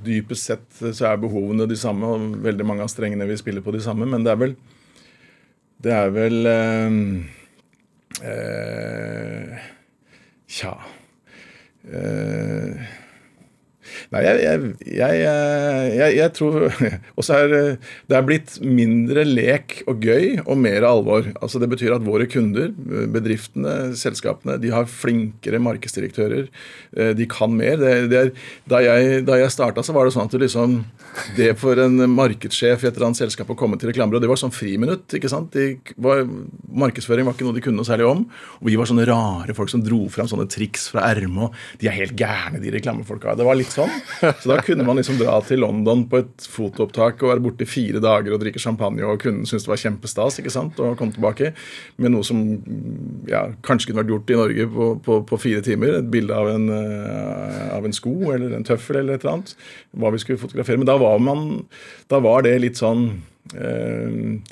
dypest 0.04 0.50
sett 0.50 0.82
så 0.92 1.12
er 1.12 1.22
behovene 1.22 1.68
de 1.70 1.76
samme, 1.78 2.04
og 2.04 2.42
veldig 2.44 2.66
mange 2.66 2.82
av 2.84 2.90
strengene 2.92 3.28
vi 3.30 3.38
spiller 3.40 3.62
på 3.64 3.72
de 3.72 3.80
samme. 3.80 4.08
Men 4.10 4.24
det 4.26 4.32
er 4.34 4.42
vel 4.42 4.56
Det 5.80 5.92
er 5.94 6.10
vel 6.10 6.46
eh, 6.50 6.90
eh, 8.26 9.58
Tja 10.48 10.72
eh, 11.86 12.88
Nei, 14.08 14.22
jeg, 14.24 14.38
jeg, 14.40 14.60
jeg, 14.96 15.16
jeg, 15.98 16.12
jeg 16.16 16.32
tror 16.32 16.62
også 17.20 17.34
er 17.36 17.50
det 17.52 17.58
Det 18.08 18.16
er 18.16 18.24
blitt 18.24 18.54
mindre 18.64 19.24
lek 19.28 19.82
og 19.90 20.00
gøy 20.00 20.38
og 20.46 20.56
mer 20.56 20.86
alvor. 20.88 21.26
Altså 21.42 21.60
Det 21.60 21.68
betyr 21.68 21.92
at 21.98 22.06
våre 22.06 22.24
kunder, 22.30 22.70
bedriftene, 23.12 23.92
selskapene, 24.00 24.56
de 24.62 24.70
har 24.72 24.88
flinkere 24.88 25.60
markedsdirektører. 25.60 26.46
Eh, 26.96 27.12
De 27.18 27.26
kan 27.28 27.52
mer. 27.52 27.76
Det, 27.82 27.92
det 28.08 28.20
er, 28.22 28.30
da 28.72 28.80
jeg, 28.84 29.26
da 29.28 29.36
jeg 29.42 29.52
starta, 29.52 29.84
så 29.84 29.92
var 29.92 30.08
det 30.08 30.14
sånn 30.16 30.30
at 30.30 30.36
det, 30.38 30.40
liksom 30.46 30.78
Det 31.36 31.50
for 31.60 31.76
en 31.84 32.00
markedssjef 32.14 32.86
i 32.86 32.88
et 32.88 32.94
eller 32.96 33.10
annet 33.10 33.20
selskap 33.20 33.52
å 33.52 33.58
komme 33.60 33.76
til 33.76 33.92
reklamebyrå, 33.92 34.22
det 34.24 34.32
var 34.32 34.40
sånn 34.40 34.54
friminutt. 34.56 35.18
ikke 35.18 35.28
sant? 35.32 35.52
Var, 36.00 36.24
markedsføring 36.80 37.28
var 37.28 37.36
ikke 37.36 37.48
noe 37.48 37.58
de 37.58 37.64
kunne 37.68 37.82
noe 37.82 37.88
særlig 37.88 38.08
om. 38.08 38.24
Og 38.62 38.72
vi 38.72 38.80
var 38.80 38.88
sånne 38.88 39.04
rare 39.08 39.56
folk 39.58 39.68
som 39.72 39.84
dro 39.84 40.06
fram 40.12 40.32
sånne 40.32 40.48
triks 40.48 40.88
fra 40.94 41.04
ermet. 41.12 41.52
De 41.82 41.92
er 41.92 41.98
helt 42.00 42.16
gærne, 42.16 42.64
de 42.64 42.72
reklamefolka. 42.72 43.36
Det 43.36 43.44
var 43.44 43.60
litt 43.60 43.76
sånn. 43.76 43.97
Så 44.42 44.50
da 44.50 44.58
kunne 44.64 44.84
man 44.86 44.98
liksom 44.98 45.18
dra 45.20 45.36
til 45.44 45.62
London 45.62 46.04
på 46.10 46.20
et 46.22 46.46
fotoopptak 46.50 47.22
og 47.22 47.32
være 47.32 47.42
borte 47.44 47.66
i 47.66 47.70
fire 47.70 48.02
dager 48.02 48.34
og 48.34 48.42
drikke 48.42 48.62
champagne, 48.62 49.04
og 49.06 49.20
kunden 49.22 49.48
syntes 49.48 49.66
det 49.66 49.72
var 49.72 49.82
kjempestas 49.82 50.40
ikke 50.42 50.54
sant? 50.54 50.78
og 50.82 50.96
komme 51.00 51.14
tilbake 51.16 51.52
med 51.96 52.14
noe 52.14 52.26
som 52.26 52.40
ja, 53.30 53.46
kanskje 53.66 53.90
kunne 53.90 54.02
vært 54.02 54.12
gjort 54.14 54.32
i 54.32 54.38
Norge 54.40 54.68
på, 54.74 54.88
på, 55.04 55.20
på 55.28 55.40
fire 55.42 55.64
timer. 55.64 55.98
Et 55.98 56.10
bilde 56.12 56.34
av 56.34 56.50
en, 56.52 56.68
eh, 56.74 57.62
av 57.76 57.86
en 57.86 57.96
sko 57.96 58.16
eller 58.34 58.56
en 58.56 58.66
tøffel 58.66 59.02
eller 59.02 59.18
et 59.18 59.26
eller 59.26 59.38
annet. 59.38 59.54
Hva 59.98 60.12
vi 60.14 60.22
skulle 60.22 60.40
fotografere. 60.40 60.80
Men 60.80 60.90
da 60.90 60.98
var, 61.00 61.20
man, 61.22 61.46
da 62.12 62.22
var 62.24 62.46
det 62.46 62.56
litt 62.62 62.80
sånn 62.80 63.08
eh, 63.54 64.42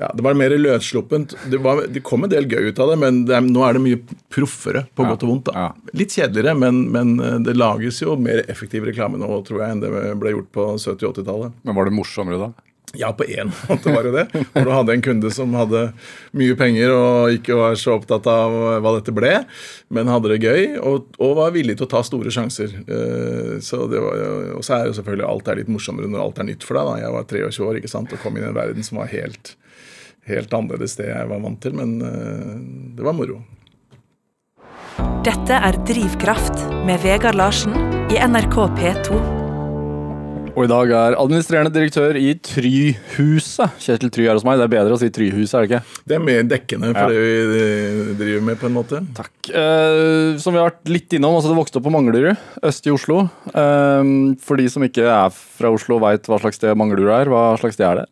ja, 0.00 0.08
Det 0.16 0.24
var 0.24 0.34
mer 0.40 0.54
løssluppent. 0.56 1.34
Det, 1.52 1.60
var, 1.60 1.82
det 1.92 2.00
kom 2.06 2.24
en 2.24 2.32
del 2.32 2.48
gøy 2.48 2.70
ut 2.72 2.80
av 2.80 2.94
det, 2.94 2.98
men 3.02 3.22
det 3.28 3.36
er, 3.36 3.44
nå 3.44 3.64
er 3.66 3.76
det 3.76 3.82
mye 3.84 4.00
proffere, 4.32 4.86
på 4.96 5.04
Ja, 5.04 5.12
godt 5.12 5.26
og 5.26 5.32
vondt. 5.34 5.50
da. 5.50 5.66
ja. 5.68 5.92
Litt 6.00 6.16
kjedeligere, 6.16 6.56
men, 6.56 6.86
men 6.94 7.14
eh, 7.20 7.36
det 7.44 7.56
lages 7.60 8.00
jo 8.02 8.16
mer 8.16 8.42
effektiv 8.48 8.88
reklame 8.88 9.20
nå, 9.20 9.28
tror 9.44 9.60
jeg, 9.66 9.76
enn 9.76 9.84
det 9.84 9.92
ble 10.22 10.34
gjort 10.38 10.50
på 10.56 10.66
70- 10.80 11.06
og 11.10 11.14
80-tallet. 11.20 11.60
Men 11.68 11.76
var 11.78 11.86
det 11.90 11.96
morsommere 12.00 12.40
da? 12.46 12.50
Ja, 12.98 13.12
på 13.14 13.22
én 13.22 13.52
måte 13.68 13.92
var 13.94 14.02
det 14.08 14.10
det. 14.16 14.40
Hvor 14.50 14.64
du 14.66 14.70
hadde 14.74 14.94
en 14.96 15.02
kunde 15.04 15.28
som 15.30 15.52
hadde 15.54 15.82
mye 16.34 16.56
penger 16.58 16.90
og 16.90 17.36
ikke 17.36 17.54
var 17.54 17.76
så 17.78 17.92
opptatt 18.00 18.26
av 18.26 18.56
hva 18.82 18.94
dette 18.96 19.12
ble, 19.14 19.30
men 19.94 20.10
hadde 20.10 20.32
det 20.32 20.40
gøy 20.42 20.74
og, 20.80 21.06
og 21.22 21.36
var 21.38 21.52
villig 21.54 21.76
til 21.78 21.86
å 21.86 21.90
ta 21.92 22.00
store 22.02 22.32
sjanser. 22.34 22.72
Eh, 22.82 23.52
Så 23.62 23.84
det 23.92 24.00
var, 24.02 24.18
og 24.56 24.64
så 24.66 24.80
er 24.80 24.88
jo 24.90 24.96
selvfølgelig 24.98 25.28
alt 25.28 25.52
er 25.52 25.60
litt 25.60 25.70
morsommere 25.70 26.10
når 26.10 26.24
alt 26.24 26.40
er 26.42 26.48
nytt 26.50 26.66
for 26.66 26.80
deg. 26.80 26.88
Da. 26.90 26.98
Jeg 27.04 27.14
var 27.14 27.28
23 27.30 27.68
år 27.68 27.78
ikke 27.78 27.92
sant, 27.94 28.16
og 28.16 28.24
kom 28.24 28.40
inn 28.40 28.48
i 28.48 28.50
en 28.50 28.58
verden 28.58 28.82
som 28.82 28.98
var 29.04 29.12
helt, 29.14 29.54
helt 30.32 30.54
annerledes 30.56 30.96
det 31.00 31.08
jeg 31.10 31.28
var 31.30 31.42
vant 31.44 31.60
til, 31.64 31.74
men 31.78 31.96
eh, 32.02 32.54
det 32.98 33.06
var 33.06 33.16
moro. 33.18 33.40
Dette 35.24 35.52
er 35.56 35.76
Drivkraft 35.88 36.62
med 36.88 37.02
Vegard 37.04 37.36
Larsen 37.36 37.74
i 38.12 38.16
NRK 38.24 38.56
P2. 38.78 39.20
Og 40.50 40.64
i 40.66 40.68
dag 40.68 40.90
er 40.92 41.14
administrerende 41.14 41.70
direktør 41.72 42.16
i 42.18 42.32
Tryhuset. 42.44 43.76
Kjetil 43.80 44.10
Try 44.12 44.24
er 44.26 44.34
hos 44.34 44.42
meg. 44.44 44.58
Det 44.58 44.64
er 44.66 44.72
bedre 44.72 44.96
å 44.96 44.98
si 45.00 45.08
Tryhuset, 45.14 45.54
er 45.54 45.62
det 45.62 45.68
ikke? 45.70 46.00
Det 46.10 46.16
er 46.16 46.24
mer 46.26 46.42
dekkende 46.50 46.90
for 46.90 46.98
Ja. 46.98 47.08
det 47.12 47.20
vi 47.22 47.60
eh, 47.60 48.00
driver 48.18 48.42
med, 48.48 48.58
på 48.60 48.66
en 48.68 48.74
måte. 48.74 49.00
Takk. 49.16 49.32
Eh, 49.46 50.36
som 50.42 50.52
vi 50.56 50.60
har 50.60 50.72
vært 50.72 50.90
litt 50.90 51.14
innom, 51.16 51.36
altså 51.38 51.52
det 51.52 51.58
vokste 51.60 51.78
opp 51.80 51.86
på 51.86 51.94
Manglerud, 51.94 52.34
øst 52.66 52.88
i 52.90 52.92
Oslo. 52.96 53.20
Eh, 53.54 54.10
for 54.42 54.60
de 54.60 54.66
som 54.74 54.84
ikke 54.84 55.06
er 55.06 55.30
fra 55.38 55.70
Oslo 55.72 56.00
og 56.00 56.04
veit 56.08 56.26
hva 56.28 56.40
slags 56.42 56.58
sted 56.60 56.74
Manglerud 56.76 57.14
er, 57.14 57.30
hva 57.30 57.44
slags 57.62 57.78
sted 57.78 57.86
er 57.86 58.02
det? 58.02 58.08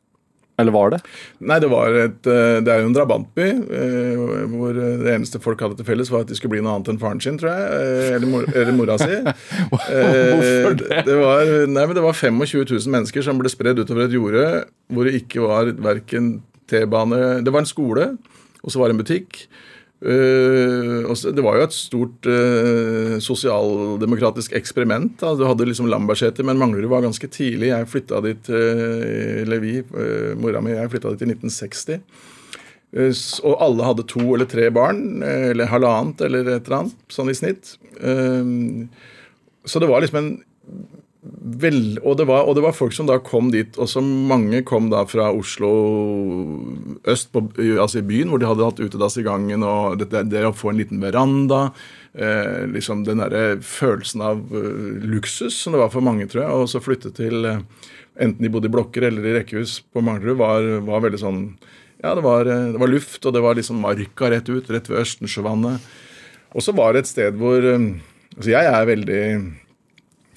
Eller 0.58 0.74
var 0.74 0.90
det? 0.90 0.98
Nei, 1.46 1.58
det 1.62 1.68
var 1.70 1.94
et 1.94 2.26
eh, 2.26 2.56
Det 2.66 2.72
er 2.72 2.80
jo 2.82 2.88
en 2.90 2.96
drabantby 2.96 3.44
eh, 3.46 4.22
hvor 4.50 4.74
det 4.74 5.12
eneste 5.12 5.38
folk 5.42 5.60
hadde 5.62 5.76
til 5.78 5.86
felles, 5.86 6.10
var 6.10 6.24
at 6.24 6.32
de 6.32 6.38
skulle 6.38 6.56
bli 6.56 6.62
noe 6.64 6.74
annet 6.76 6.90
enn 6.92 6.98
faren 7.02 7.20
sin, 7.22 7.38
tror 7.38 7.52
jeg. 7.54 7.68
eh, 7.78 8.16
Eller, 8.16 8.26
mor, 8.32 8.48
eller 8.50 8.74
mora 8.74 8.96
si. 8.98 9.20
Hvorfor 9.78 10.74
det? 10.82 11.02
det 11.06 11.16
var, 11.20 11.52
nei, 11.70 11.84
men 11.86 11.94
det 11.96 12.04
var 12.04 12.18
25 12.18 12.66
000 12.74 12.92
mennesker 12.96 13.24
som 13.26 13.38
ble 13.40 13.52
spredd 13.52 13.78
utover 13.82 14.06
et 14.08 14.16
jorde 14.18 14.44
hvor 14.92 15.06
det 15.08 15.16
ikke 15.22 15.44
var 15.44 15.70
verken 15.84 16.38
T-bane 16.68 17.40
Det 17.44 17.52
var 17.54 17.62
en 17.64 17.68
skole, 17.70 18.10
og 18.62 18.72
så 18.72 18.80
var 18.80 18.90
det 18.90 18.96
en 18.98 19.02
butikk. 19.04 19.44
Eh, 19.98 21.02
og 21.10 21.18
det 21.34 21.42
var 21.42 21.58
jo 21.58 21.66
et 21.66 21.74
stort 21.74 22.28
uh, 22.30 23.16
sosialdemokratisk 23.22 24.54
eksperiment. 24.54 25.16
Da. 25.18 25.34
Du 25.34 25.42
hadde 25.48 25.66
liksom 25.66 25.90
Lambertseter, 25.90 26.46
men 26.46 26.60
Manglerud 26.60 26.90
var 26.92 27.02
ganske 27.06 27.30
tidlig. 27.34 27.72
Jeg 27.72 27.90
flytta 27.90 28.22
dit, 28.26 28.50
uh, 28.54 29.42
Levi, 29.48 29.78
vi, 29.82 30.02
eh, 30.04 30.34
mora 30.38 30.62
mi, 30.62 30.76
jeg 30.76 30.92
flytta 30.94 31.14
dit 31.16 31.26
i 31.26 31.32
1960. 31.34 32.02
Eh, 32.96 33.12
og 33.44 33.58
alle 33.60 33.84
hadde 33.84 34.06
to 34.08 34.22
eller 34.32 34.48
tre 34.48 34.68
barn, 34.72 35.22
eh, 35.22 35.50
eller 35.52 35.68
halvannet 35.68 36.22
eller 36.24 36.54
et 36.54 36.68
eller 36.68 36.78
annet, 36.82 37.02
sånn 37.12 37.32
i 37.32 37.36
snitt. 37.36 37.76
Eh, 38.00 38.54
så 39.68 39.82
det 39.82 39.90
var 39.90 40.00
liksom 40.04 40.22
en 40.22 40.32
Vel, 41.18 41.98
og, 42.04 42.12
det 42.20 42.28
var, 42.28 42.44
og 42.46 42.54
det 42.54 42.62
var 42.62 42.76
folk 42.78 42.94
som 42.94 43.08
da 43.08 43.16
kom 43.18 43.48
dit, 43.50 43.74
og 43.82 43.88
som 43.90 44.06
mange 44.30 44.60
kom 44.66 44.86
da 44.92 45.00
fra 45.10 45.32
Oslo 45.34 45.70
øst, 47.10 47.32
på, 47.34 47.42
altså 47.74 47.98
i 47.98 48.06
byen, 48.06 48.30
hvor 48.30 48.38
de 48.38 48.46
hadde 48.46 48.68
hatt 48.68 48.78
utedass 48.78 49.18
i 49.18 49.24
gangen, 49.26 49.64
og 49.66 49.98
det, 49.98 50.22
det 50.30 50.44
å 50.46 50.54
få 50.54 50.70
en 50.70 50.78
liten 50.78 51.02
veranda 51.02 51.72
eh, 52.14 52.62
liksom 52.70 53.02
Den 53.08 53.24
derre 53.24 53.58
følelsen 53.66 54.22
av 54.30 54.46
uh, 54.54 55.02
luksus 55.10 55.58
som 55.58 55.74
det 55.74 55.82
var 55.82 55.90
for 55.90 56.06
mange, 56.06 56.30
tror 56.30 56.44
jeg, 56.44 56.54
og 56.54 56.70
så 56.70 56.82
flytte 56.84 57.10
til 57.18 57.50
uh, 57.50 57.60
Enten 58.18 58.42
de 58.42 58.50
bodde 58.50 58.70
i 58.70 58.74
blokker 58.74 59.10
eller 59.10 59.26
i 59.26 59.36
rekkehus 59.40 59.80
på 59.94 60.02
Manglerud, 60.02 60.38
var, 60.38 60.64
var 60.86 61.02
veldig 61.02 61.22
sånn 61.22 61.44
Ja, 61.98 62.14
det 62.14 62.22
var, 62.22 62.46
eh, 62.46 62.72
det 62.74 62.78
var 62.78 62.94
luft, 62.94 63.24
og 63.26 63.34
det 63.34 63.42
var 63.42 63.58
liksom 63.58 63.82
marka 63.82 64.30
rett 64.30 64.50
ut, 64.50 64.70
rett 64.70 64.86
ved 64.86 65.02
Østensjøvannet. 65.02 65.94
Og 66.54 66.62
så 66.62 66.74
var 66.78 66.94
det 66.94 67.02
et 67.02 67.10
sted 67.10 67.42
hvor 67.42 67.58
uh, 67.58 67.90
Altså, 68.38 68.52
jeg 68.52 68.70
er 68.70 68.84
veldig 68.86 69.22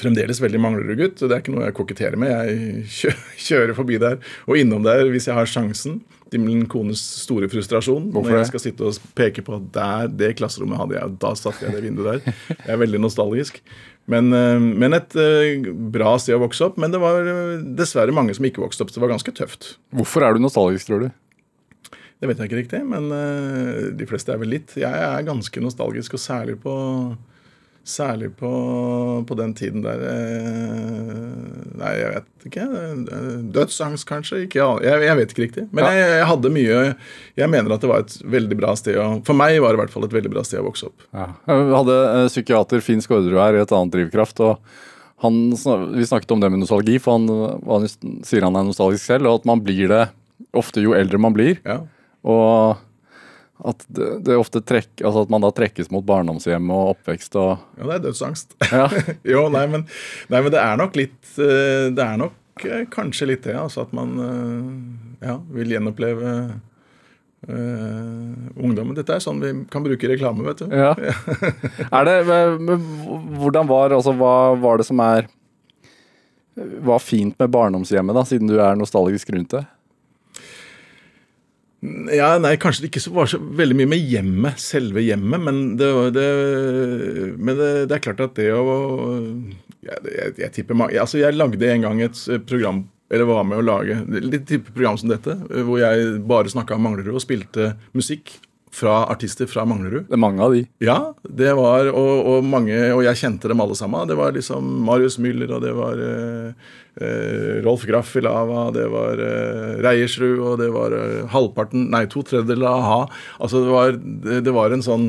fremdeles 0.02 0.42
veldig 0.44 0.62
Manglerud-gutt. 0.62 1.22
Det 1.22 1.30
er 1.32 1.44
ikke 1.44 1.54
noe 1.56 1.68
jeg 1.68 1.78
koketterer 1.78 2.20
med. 2.20 2.34
Jeg 2.34 3.14
kjører 3.48 3.78
forbi 3.78 4.02
der 4.02 4.20
og 4.48 4.58
innom 4.60 4.86
der 4.88 5.06
hvis 5.12 5.30
jeg 5.30 5.38
har 5.38 5.50
sjansen. 5.50 6.02
Til 6.32 6.40
min 6.40 6.62
kones 6.72 7.02
store 7.26 7.50
frustrasjon. 7.52 8.06
Hvorfor 8.14 8.32
når 8.32 8.46
jeg 8.46 8.50
skal 8.54 8.62
sitte 8.64 8.86
og 8.88 9.16
peke 9.20 9.44
på 9.44 9.58
at 9.58 9.66
der, 9.76 10.12
det 10.16 10.30
klasserommet 10.40 10.80
hadde 10.80 10.96
jeg, 10.96 11.16
da 11.20 11.32
satte 11.36 11.66
jeg 11.66 11.76
det 11.76 11.82
vinduet 11.84 12.22
der. 12.24 12.38
Jeg 12.62 12.72
er 12.72 12.80
veldig 12.80 13.02
nostalgisk. 13.04 13.58
Men, 14.10 14.32
eh, 14.34 14.60
men 14.60 14.96
et 14.96 15.16
eh, 15.20 15.68
bra 15.94 16.14
sted 16.20 16.38
å 16.38 16.44
vokse 16.46 16.70
opp. 16.70 16.80
Men 16.82 16.94
det 16.94 17.02
var 17.04 17.28
eh, 17.28 17.66
dessverre 17.78 18.16
mange 18.16 18.36
som 18.38 18.48
ikke 18.48 18.64
vokste 18.64 18.86
opp. 18.86 18.94
Så 18.94 19.00
det 19.00 19.04
var 19.06 19.14
ganske 19.14 19.34
tøft. 19.36 19.74
Hvorfor 19.96 20.26
er 20.26 20.36
du 20.36 20.44
nostalgisk, 20.44 20.88
tror 20.88 21.06
du? 21.06 21.12
Det 22.22 22.30
vet 22.30 22.40
jeg 22.40 22.52
ikke 22.52 22.60
riktig, 22.60 22.80
men 22.86 23.08
de 23.98 24.06
fleste 24.06 24.30
er 24.30 24.38
vel 24.38 24.52
litt. 24.54 24.76
Jeg 24.78 24.94
er 24.94 25.24
ganske 25.26 25.64
nostalgisk, 25.64 26.14
og 26.14 26.22
særlig 26.22 26.60
på 26.62 26.74
Særlig 27.88 28.28
på, 28.38 28.50
på 29.26 29.36
den 29.40 29.56
tiden 29.58 29.82
der 29.82 30.02
eh, 30.06 31.72
Nei, 31.82 31.94
jeg 31.98 32.12
vet 32.14 32.46
ikke. 32.46 32.66
Dødsangst, 33.56 34.06
kanskje? 34.10 34.44
Ikke, 34.46 34.62
jeg, 34.86 35.02
jeg 35.08 35.18
vet 35.18 35.34
ikke 35.34 35.44
riktig. 35.48 35.64
Men 35.74 35.86
Ja. 35.88 35.92
jeg, 35.98 36.12
jeg 36.20 36.28
hadde 36.30 36.52
mye 36.54 36.78
Jeg 37.42 37.50
mener 37.50 37.74
at 37.74 37.82
det 37.82 37.90
var 37.90 38.04
et 38.06 38.16
veldig 38.38 38.58
bra 38.60 38.76
sted 38.78 39.00
å 39.02 39.08
For 39.26 39.34
meg 39.38 39.58
var 39.64 39.74
det 39.74 39.80
i 39.80 39.82
hvert 39.82 39.96
fall 39.96 40.06
et 40.06 40.14
veldig 40.14 40.34
bra 40.36 40.44
sted 40.46 40.62
å 40.62 40.68
vokse 40.70 40.92
opp. 40.92 41.08
Ja. 41.16 41.28
Vi 41.50 41.74
hadde 41.80 41.98
eh, 42.12 42.28
psykiater 42.30 42.86
Finn 42.86 43.02
Skårderud 43.02 43.40
her 43.42 43.58
i 43.58 43.64
et 43.66 43.74
annet 43.74 43.96
Drivkraft. 43.98 44.44
og 44.46 44.62
han, 45.26 45.42
Vi 45.98 46.06
snakket 46.10 46.32
om 46.38 46.40
det 46.46 46.52
med 46.54 46.62
nostalgi, 46.64 47.00
for 47.02 47.18
han, 47.18 47.28
han 47.66 47.90
sier 48.26 48.46
han 48.46 48.56
er 48.62 48.70
nostalgisk 48.70 49.06
selv, 49.10 49.28
og 49.30 49.42
at 49.42 49.50
man 49.50 49.62
blir 49.66 49.90
det 49.92 50.06
ofte 50.58 50.82
jo 50.82 50.94
eldre 50.98 51.20
man 51.22 51.34
blir. 51.36 51.60
Ja. 51.66 51.80
Og 52.26 52.78
at 53.68 53.86
det, 53.94 54.10
det 54.26 54.38
ofte 54.40 54.62
trekk, 54.66 54.90
altså 55.04 55.26
at 55.26 55.32
man 55.34 55.44
da 55.44 55.52
trekkes 55.54 55.92
mot 55.94 56.06
barndomshjem 56.06 56.72
og 56.74 56.96
oppvekst 56.96 57.38
og 57.40 57.52
Ja, 57.78 57.86
det 57.86 57.98
er 58.00 58.04
dødsangst. 58.08 58.56
Ja. 58.72 58.88
jo, 59.34 59.46
nei 59.54 59.68
men, 59.70 59.86
nei, 60.32 60.42
men 60.42 60.50
det 60.54 60.62
er 60.62 60.80
nok 60.82 60.98
litt 60.98 61.36
eh, 61.38 61.92
Det 61.94 62.06
er 62.06 62.18
nok 62.22 62.66
eh, 62.66 62.88
kanskje 62.92 63.30
litt 63.34 63.46
det, 63.46 63.58
altså 63.60 63.86
at 63.86 63.94
man 63.98 64.18
eh, 64.26 65.30
ja, 65.30 65.40
vil 65.54 65.78
gjenoppleve 65.78 66.36
Uh, 67.42 68.36
ungdommen. 68.62 68.94
Dette 68.94 69.16
er 69.16 69.22
sånn 69.24 69.40
vi 69.42 69.50
kan 69.74 69.82
bruke 69.82 70.06
reklame, 70.06 70.44
vet 70.46 70.60
du. 70.62 70.76
Ja. 70.78 70.92
Er 71.98 72.06
det, 72.06 72.18
hvordan 73.42 73.66
var, 73.66 73.96
altså 73.98 74.14
hva 74.14 74.54
var 74.62 74.78
det 74.78 74.86
som 74.86 75.02
er 75.02 75.26
var 76.86 77.02
fint 77.02 77.34
med 77.42 77.50
barndomshjemmet, 77.50 78.14
da, 78.14 78.24
siden 78.30 78.52
du 78.52 78.60
er 78.62 78.78
nostalgisk 78.78 79.34
rundt 79.34 79.56
det? 79.56 79.64
Ja, 82.14 82.36
nei, 82.38 82.54
Kanskje 82.62 82.86
det 82.86 82.92
ikke 82.92 83.16
var 83.16 83.30
så 83.32 83.40
veldig 83.42 83.80
mye 83.80 83.90
med 83.90 84.06
hjemmet, 84.06 84.62
selve 84.62 85.02
hjemmet, 85.02 85.42
men 85.42 85.62
det, 85.80 85.90
det, 86.14 86.26
men 87.42 87.58
det, 87.58 87.70
det 87.90 87.98
er 87.98 88.04
klart 88.06 88.22
at 88.22 88.36
det 88.38 88.52
å 88.54 88.76
ja, 89.82 89.98
jeg, 90.06 90.36
jeg 90.44 90.54
tipper 90.60 90.78
mange, 90.78 90.94
altså 91.02 91.18
Jeg 91.18 91.34
lagde 91.34 91.72
en 91.74 91.88
gang 91.88 92.04
et 92.06 92.20
program 92.46 92.84
eller 93.12 93.28
var 93.28 93.44
med 93.44 93.60
å 93.60 93.66
lage 93.66 93.98
litt 94.08 94.46
type 94.48 94.72
program 94.72 94.96
som 95.00 95.12
dette, 95.12 95.36
eh, 95.52 95.66
hvor 95.68 95.82
jeg 95.82 96.22
bare 96.28 96.52
snakka 96.52 96.78
om 96.78 96.86
Manglerud 96.88 97.18
og 97.18 97.24
spilte 97.24 97.74
musikk 97.98 98.38
fra 98.72 99.02
artister 99.12 99.50
fra 99.52 99.66
Manglerud. 99.68 100.06
Det 100.08 100.16
er 100.16 100.22
mange 100.22 100.44
av 100.46 100.54
de. 100.56 100.62
Ja, 100.80 101.12
det 101.28 101.52
var, 101.58 101.90
og, 101.92 102.12
og 102.32 102.46
mange, 102.48 102.78
og 102.96 103.04
jeg 103.04 103.20
kjente 103.20 103.52
dem 103.52 103.60
alle 103.60 103.76
sammen. 103.76 104.08
Det 104.08 104.16
var 104.16 104.32
liksom 104.38 104.70
Marius 104.88 105.20
Müller, 105.20 105.52
og 105.58 105.66
det 105.66 105.74
var 105.76 106.00
eh, 106.06 106.70
Rolf 107.64 107.86
Graff 107.88 108.16
i 108.20 108.22
Lava, 108.22 108.68
det 108.76 108.86
var 108.92 109.20
eh, 109.24 109.80
Reiersrud, 109.80 110.40
og 110.44 110.58
det 110.60 110.70
var 110.74 110.92
eh, 110.98 111.26
halvparten, 111.32 111.88
nei, 111.94 112.04
to 112.12 112.24
tredjedeler 112.28 112.68
av 112.68 112.80
a-ha. 112.82 113.02
Altså, 113.40 113.64
det 113.64 113.72
var, 113.72 114.00
det, 114.44 114.56
var 114.56 114.76
en 114.76 114.84
sånn 114.84 115.06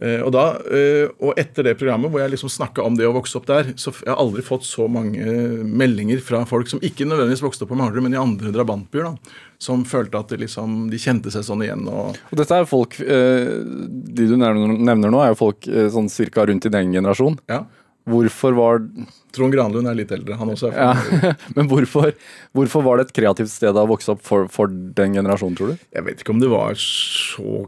eh, 0.00 0.22
og, 0.24 0.30
da, 0.32 0.46
eh, 0.72 1.10
og 1.20 1.36
etter 1.40 1.68
det 1.68 1.76
programmet 1.76 2.08
hvor 2.08 2.22
jeg 2.22 2.32
liksom 2.32 2.52
snakka 2.54 2.86
om 2.88 2.96
det 2.96 3.04
å 3.04 3.12
vokse 3.18 3.36
opp 3.36 3.50
der, 3.50 3.74
så 3.76 3.92
jeg 3.98 4.08
har 4.08 4.22
aldri 4.22 4.44
fått 4.46 4.64
så 4.64 4.88
mange 4.88 5.28
meldinger 5.68 6.24
fra 6.24 6.40
folk 6.48 6.72
som 6.72 6.80
ikke 6.80 7.06
nødvendigvis 7.08 7.44
vokste 7.44 7.66
opp 7.66 7.74
på 7.74 7.78
Manglerud, 7.82 8.06
men 8.08 8.16
i 8.16 8.22
andre 8.22 8.54
drabantbyer, 8.54 9.10
da, 9.10 9.44
som 9.60 9.84
følte 9.88 10.22
at 10.22 10.32
de, 10.32 10.40
liksom, 10.46 10.86
de 10.88 11.00
kjente 11.02 11.32
seg 11.34 11.44
sånn 11.44 11.66
igjen. 11.66 11.84
og 11.90 12.16
Og 12.30 12.40
dette 12.40 12.62
er 12.62 12.68
folk 12.70 12.96
eh, 13.02 13.58
De 14.14 14.28
du 14.30 14.36
nevner, 14.38 15.10
nå, 15.10 15.20
er 15.20 15.34
jo 15.34 15.42
folk 15.42 15.68
eh, 15.68 15.90
sånn 15.92 16.08
cirka 16.12 16.46
rundt 16.48 16.68
i 16.68 16.72
den 16.72 16.94
generasjon. 16.94 17.40
ja, 17.50 17.66
Hvorfor 18.08 18.56
var 18.56 18.84
Trond 19.34 19.54
Granlund 19.54 19.88
er 19.90 19.96
litt 19.98 20.12
eldre, 20.14 20.36
han 20.40 20.52
også. 20.52 20.70
er 20.72 20.78
ja, 20.78 21.32
Men 21.56 21.68
hvorfor, 21.70 22.14
hvorfor 22.56 22.84
var 22.86 22.98
det 22.98 23.08
et 23.08 23.16
kreativt 23.20 23.52
sted 23.52 23.76
å 23.76 23.88
vokse 23.88 24.14
opp 24.14 24.22
for, 24.24 24.48
for 24.52 24.70
den 24.70 25.18
generasjonen, 25.18 25.58
tror 25.58 25.74
du? 25.74 25.82
Jeg 25.94 26.06
vet 26.06 26.22
ikke 26.22 26.34
om 26.34 26.42
det 26.42 26.52
var 26.52 26.78
så 26.80 27.66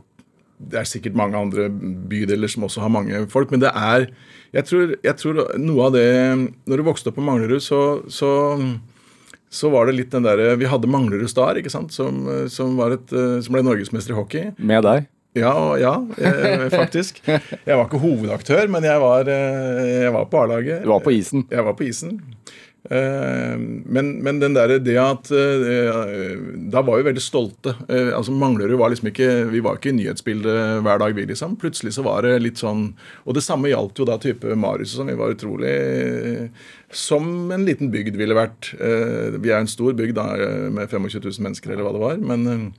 Det 0.61 0.81
er 0.81 0.89
sikkert 0.89 1.19
mange 1.19 1.39
andre 1.39 1.69
bydeler 1.71 2.51
som 2.53 2.67
også 2.69 2.85
har 2.85 2.93
mange 2.93 3.27
folk, 3.33 3.53
men 3.53 3.63
det 3.65 3.75
er 3.75 4.09
Jeg 4.57 4.67
tror, 4.71 4.97
jeg 5.05 5.17
tror 5.21 5.43
noe 5.61 5.91
av 5.91 5.95
det 5.99 6.09
Når 6.71 6.81
du 6.81 6.89
vokste 6.89 7.13
opp 7.13 7.21
på 7.21 7.27
Manglerud, 7.29 7.61
så, 7.65 8.01
så, 8.09 8.33
så 9.53 9.73
var 9.73 9.89
det 9.89 9.99
litt 9.99 10.17
den 10.17 10.27
derre 10.27 10.57
Vi 10.61 10.71
hadde 10.71 10.91
Manglerud 10.91 11.29
Star, 11.31 11.61
ikke 11.61 11.73
sant, 11.73 11.93
som, 11.93 12.25
som, 12.49 12.77
var 12.81 12.97
et, 12.97 13.17
som 13.45 13.57
ble 13.57 13.67
norgesmester 13.67 14.17
i 14.17 14.21
hockey. 14.21 14.53
Med 14.57 14.87
deg? 14.89 15.11
Ja, 15.39 15.79
ja, 15.79 15.93
eh, 16.19 16.65
faktisk. 16.73 17.21
Jeg 17.27 17.77
var 17.77 17.85
ikke 17.87 18.01
hovedaktør, 18.03 18.67
men 18.73 18.83
jeg 18.83 18.99
var, 19.03 19.29
eh, 19.31 20.03
jeg 20.07 20.13
var 20.17 20.25
på 20.27 20.41
A-laget. 20.43 20.83
Du 20.83 20.91
var 20.91 21.05
på 21.05 21.13
isen. 21.15 21.45
Jeg 21.51 21.63
var 21.69 21.77
på 21.79 21.87
isen. 21.87 22.17
Eh, 22.91 23.55
Men, 23.95 24.09
men 24.25 24.39
den 24.41 24.55
der, 24.57 24.73
det 24.81 24.95
at 24.97 25.29
eh, 25.37 26.39
Da 26.73 26.81
var 26.83 26.97
vi 26.97 27.05
veldig 27.11 27.21
stolte. 27.23 27.75
Altså 28.17 28.33
Manglerud 28.33 28.79
var 28.81 28.89
liksom 28.89 29.11
ikke 29.11 29.27
Vi 29.53 29.61
var 29.61 29.77
ikke 29.77 29.91
i 29.93 29.99
nyhetsbildet 29.99 30.81
hver 30.87 30.99
dag, 31.03 31.13
vi, 31.15 31.27
liksom. 31.29 31.59
Plutselig 31.61 31.93
så 31.99 32.03
var 32.07 32.25
det 32.25 32.39
litt 32.41 32.57
sånn 32.59 32.95
Og 33.29 33.37
det 33.37 33.45
samme 33.45 33.69
gjaldt 33.69 34.01
jo 34.01 34.09
da 34.09 34.17
type 34.19 34.57
Marius 34.57 34.97
sånn. 34.97 35.13
Vi 35.13 35.19
var 35.21 35.37
utrolig 35.37 35.75
Som 36.91 37.53
en 37.53 37.69
liten 37.69 37.93
bygd 37.93 38.17
ville 38.17 38.35
vært. 38.35 38.73
Vi 38.81 39.53
er 39.53 39.61
en 39.61 39.71
stor 39.71 39.93
bygd 39.95 40.17
da, 40.17 40.25
med 40.73 40.89
25 40.91 41.21
000 41.21 41.45
mennesker, 41.47 41.71
eller 41.77 41.85
hva 41.87 41.93
det 41.95 42.03
var. 42.03 42.17
Men 42.33 42.73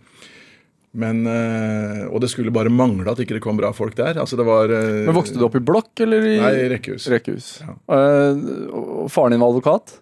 men, 0.93 1.21
eh, 1.27 2.01
Og 2.11 2.19
det 2.19 2.29
skulle 2.33 2.51
bare 2.51 2.69
mangle 2.69 3.07
at 3.11 3.19
ikke 3.23 3.37
det 3.37 3.43
kom 3.43 3.55
bra 3.59 3.71
folk 3.71 3.95
der. 3.95 4.17
Altså 4.19 4.35
det 4.35 4.45
var 4.47 4.71
eh, 4.75 5.05
Men 5.07 5.15
Vokste 5.15 5.39
du 5.39 5.45
opp 5.47 5.55
i 5.55 5.63
blokk 5.63 6.01
eller 6.03 6.25
i 6.27 6.33
Nei, 6.41 6.51
i 6.65 6.69
rekkehus. 6.73 7.07
rekkehus? 7.11 7.47
Ja. 7.63 7.75
Og 8.75 9.07
faren 9.11 9.31
din 9.31 9.39
var 9.43 9.53
advokat? 9.53 9.97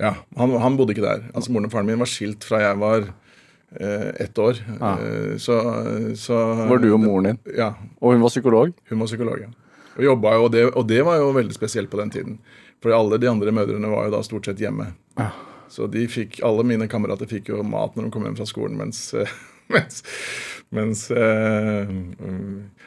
Ja, 0.00 0.14
han, 0.36 0.52
han 0.60 0.76
bodde 0.76 0.92
ikke 0.96 1.04
der. 1.04 1.26
Altså 1.34 1.52
Moren 1.52 1.68
og 1.68 1.72
faren 1.72 1.88
min 1.88 2.00
var 2.00 2.08
skilt 2.08 2.44
fra 2.48 2.60
jeg 2.64 2.78
var 2.80 3.06
eh, 3.76 4.10
ett 4.24 4.38
år. 4.40 4.60
Ah. 4.80 5.00
Så, 5.40 5.56
så 6.20 6.40
Var 6.68 6.80
du 6.80 6.90
og 6.94 7.00
moren 7.04 7.30
din? 7.32 7.40
Ja. 7.56 7.74
Og 8.00 8.12
hun 8.16 8.24
var 8.24 8.32
psykolog? 8.32 8.72
Hun 8.88 9.00
var 9.04 9.10
psykolog. 9.12 9.40
ja. 9.44 9.52
Og, 9.96 10.04
jobbet 10.04 10.34
jo, 10.36 10.44
og, 10.44 10.50
det, 10.52 10.64
og 10.76 10.88
det 10.88 11.02
var 11.08 11.16
jo 11.20 11.30
veldig 11.32 11.54
spesielt 11.56 11.88
på 11.92 11.96
den 12.00 12.10
tiden. 12.12 12.38
For 12.84 12.92
alle 12.92 13.16
de 13.20 13.28
andre 13.30 13.52
mødrene 13.56 13.88
var 13.88 14.08
jo 14.08 14.12
da 14.12 14.20
stort 14.24 14.44
sett 14.48 14.60
hjemme. 14.60 14.90
Ah. 15.16 15.32
Så 15.72 15.88
de 15.88 16.02
fikk, 16.08 16.40
alle 16.44 16.64
mine 16.68 16.88
kamerater 16.88 17.28
fikk 17.28 17.48
jo 17.52 17.62
mat 17.64 17.96
når 17.96 18.08
de 18.08 18.12
kom 18.12 18.26
hjem 18.28 18.36
fra 18.36 18.44
skolen, 18.48 18.76
mens 18.76 19.06
mens, 19.74 20.02
mens 20.74 21.06
mm, 21.10 22.00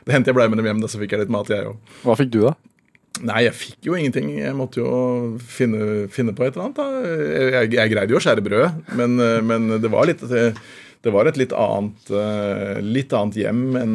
Det 0.05 0.15
hendte 0.15 0.31
jeg 0.31 0.37
ble 0.37 0.49
med 0.51 0.61
dem 0.61 0.69
hjem, 0.69 0.81
da, 0.83 0.89
så 0.91 1.01
fikk 1.01 1.15
jeg 1.15 1.25
litt 1.25 1.33
mat, 1.33 1.51
jeg 1.51 1.69
òg. 1.69 1.95
Hva 2.05 2.17
fikk 2.19 2.33
du, 2.35 2.41
da? 2.47 2.55
Nei, 3.25 3.41
jeg 3.47 3.55
fikk 3.57 3.87
jo 3.89 3.95
ingenting. 3.97 4.29
Jeg 4.37 4.55
måtte 4.55 4.79
jo 4.79 4.91
finne, 5.43 6.05
finne 6.13 6.35
på 6.35 6.45
et 6.45 6.53
eller 6.55 6.69
annet. 6.69 6.77
da. 6.77 7.15
Jeg, 7.57 7.71
jeg, 7.75 7.91
greide 7.91 8.15
jo 8.15 8.19
å 8.19 8.23
skjære 8.23 8.45
brød, 8.45 8.77
men, 8.99 9.17
eh, 9.23 9.39
men 9.43 9.73
det 9.81 9.91
var 9.91 10.07
litt 10.07 10.23
det 10.99 11.13
var 11.15 11.29
et 11.29 11.37
litt 11.39 11.53
annet, 11.55 12.09
eh, 12.11 12.79
litt 12.83 13.13
annet 13.15 13.37
hjem 13.39 13.61
enn 13.79 13.93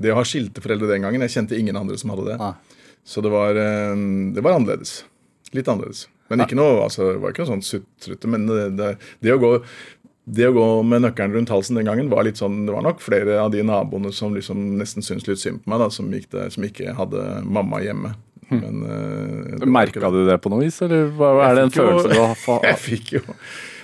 det 0.00 0.12
å 0.12 0.16
ha 0.16 0.24
skilte 0.24 0.62
foreldre 0.64 0.88
den 0.88 1.04
gangen. 1.04 1.24
Jeg 1.26 1.34
kjente 1.34 1.58
ingen 1.58 1.76
andre 1.76 1.98
som 2.00 2.12
hadde 2.14 2.30
det. 2.30 2.38
Ah. 2.40 2.56
Så 3.04 3.24
det 3.24 3.32
var, 3.32 3.56
det 3.56 4.44
var 4.44 4.56
annerledes. 4.56 5.02
Litt 5.56 5.68
annerledes. 5.68 6.06
Men 6.30 6.44
ikke 6.44 6.58
noe, 6.58 6.76
altså, 6.84 7.08
det 7.10 7.20
var 7.22 7.32
ikke 7.32 7.42
noe 7.42 7.50
sånn 7.56 7.64
sutrete. 7.66 8.28
Men 8.30 8.44
det, 8.46 8.68
det, 8.78 8.90
det, 9.24 9.32
å 9.34 9.40
gå, 9.42 9.50
det 10.36 10.46
å 10.48 10.54
gå 10.54 10.64
med 10.86 11.02
nøkkelen 11.04 11.34
rundt 11.36 11.50
halsen 11.52 11.78
den 11.80 11.88
gangen 11.88 12.10
var 12.12 12.24
litt 12.26 12.38
sånn, 12.40 12.62
det 12.68 12.74
var 12.74 12.84
nok 12.86 13.00
flere 13.02 13.38
av 13.42 13.50
de 13.54 13.62
naboene 13.66 14.12
som 14.14 14.34
liksom 14.36 14.60
nesten 14.78 15.02
syntes 15.06 15.26
litt 15.30 15.42
synd 15.42 15.62
på 15.64 15.72
meg, 15.72 15.82
da, 15.82 15.88
som, 15.94 16.10
det, 16.12 16.46
som 16.54 16.66
ikke 16.66 16.94
hadde 16.98 17.24
mamma 17.46 17.80
hjemme. 17.84 18.12
Men, 18.50 18.80
uh, 18.82 19.66
Merka 19.70 20.00
det. 20.02 20.10
du 20.14 20.24
det 20.26 20.38
på 20.42 20.50
noe 20.50 20.64
vis, 20.64 20.80
eller 20.82 21.10
hva- 21.14 21.36
er 21.46 21.54
det 21.54 21.66
en 21.68 21.74
følelse 21.76 22.08
jo- 22.10 22.14
du 22.14 22.46
har 22.50 22.64
Jeg 22.72 22.80
fikk 22.82 23.12
jo 23.18 23.20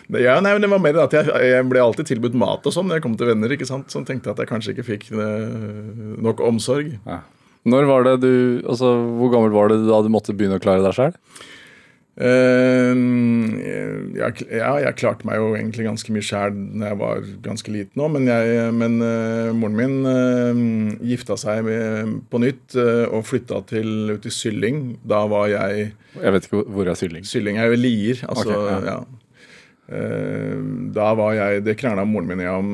det, 0.08 0.20
ja, 0.22 0.36
nei, 0.42 0.52
men 0.54 0.62
det 0.62 0.70
var 0.70 0.78
mer 0.82 0.98
at 1.02 1.14
jeg, 1.18 1.26
jeg 1.50 1.64
ble 1.66 1.80
alltid 1.82 2.06
tilbudt 2.06 2.34
mat 2.38 2.66
og 2.66 2.74
sånn 2.74 2.86
når 2.86 3.00
jeg 3.00 3.04
kom 3.08 3.16
til 3.18 3.26
venner. 3.26 3.50
ikke 3.50 3.66
sant? 3.66 3.88
Så 3.90 3.98
jeg 4.02 4.06
tenkte 4.12 4.30
at 4.30 4.38
jeg 4.38 4.46
kanskje 4.50 4.74
ikke 4.74 4.84
fikk 4.86 5.08
uh, 5.18 6.18
nok 6.22 6.42
omsorg. 6.46 6.92
ja. 7.06 7.22
Når 7.66 7.86
var 7.90 8.04
det 8.06 8.12
du 8.22 8.62
Altså, 8.62 8.92
hvor 9.18 9.32
gammel 9.32 9.50
var 9.50 9.72
du 9.72 9.88
da 9.88 9.96
du 10.04 10.06
måtte 10.14 10.30
begynne 10.38 10.60
å 10.60 10.62
klare 10.62 10.84
deg 10.84 10.94
sjøl? 10.94 11.16
Eh, 12.16 12.92
jeg, 14.16 14.46
ja, 14.56 14.70
jeg 14.80 14.96
klarte 14.96 15.26
meg 15.28 15.36
jo 15.36 15.50
egentlig 15.52 15.84
ganske 15.84 16.14
mye 16.14 16.24
sjæl 16.24 16.54
da 16.80 16.88
jeg 16.88 16.98
var 17.02 17.26
ganske 17.44 17.74
liten 17.74 18.00
òg, 18.00 18.14
men, 18.14 18.30
men 18.78 18.94
eh, 19.04 19.50
moren 19.56 19.76
min 19.76 19.98
eh, 20.08 20.62
gifta 21.12 21.36
seg 21.40 21.60
med, 21.66 22.14
på 22.32 22.40
nytt 22.40 22.78
og 22.80 23.20
flytta 23.28 23.60
til, 23.68 23.92
ut 24.16 24.24
i 24.24 24.32
Sylling. 24.32 24.80
Da 25.04 25.26
var 25.28 25.50
jeg 25.52 25.90
Jeg 26.16 26.32
vet 26.32 26.48
ikke 26.48 26.64
hvor- 26.64 26.88
er 26.88 26.96
Sylling. 26.96 27.28
Sylling 27.28 27.60
er 27.60 27.68
jo 27.72 27.80
Lier. 27.82 28.24
Altså, 28.30 28.48
okay, 28.48 28.86
ja. 28.88 28.96
ja. 28.96 28.98
Da 30.96 31.12
var 31.14 31.36
jeg 31.36 31.60
Det 31.62 31.76
krangla 31.78 32.02
moren 32.08 32.26
min 32.26 32.40
om. 32.50 32.72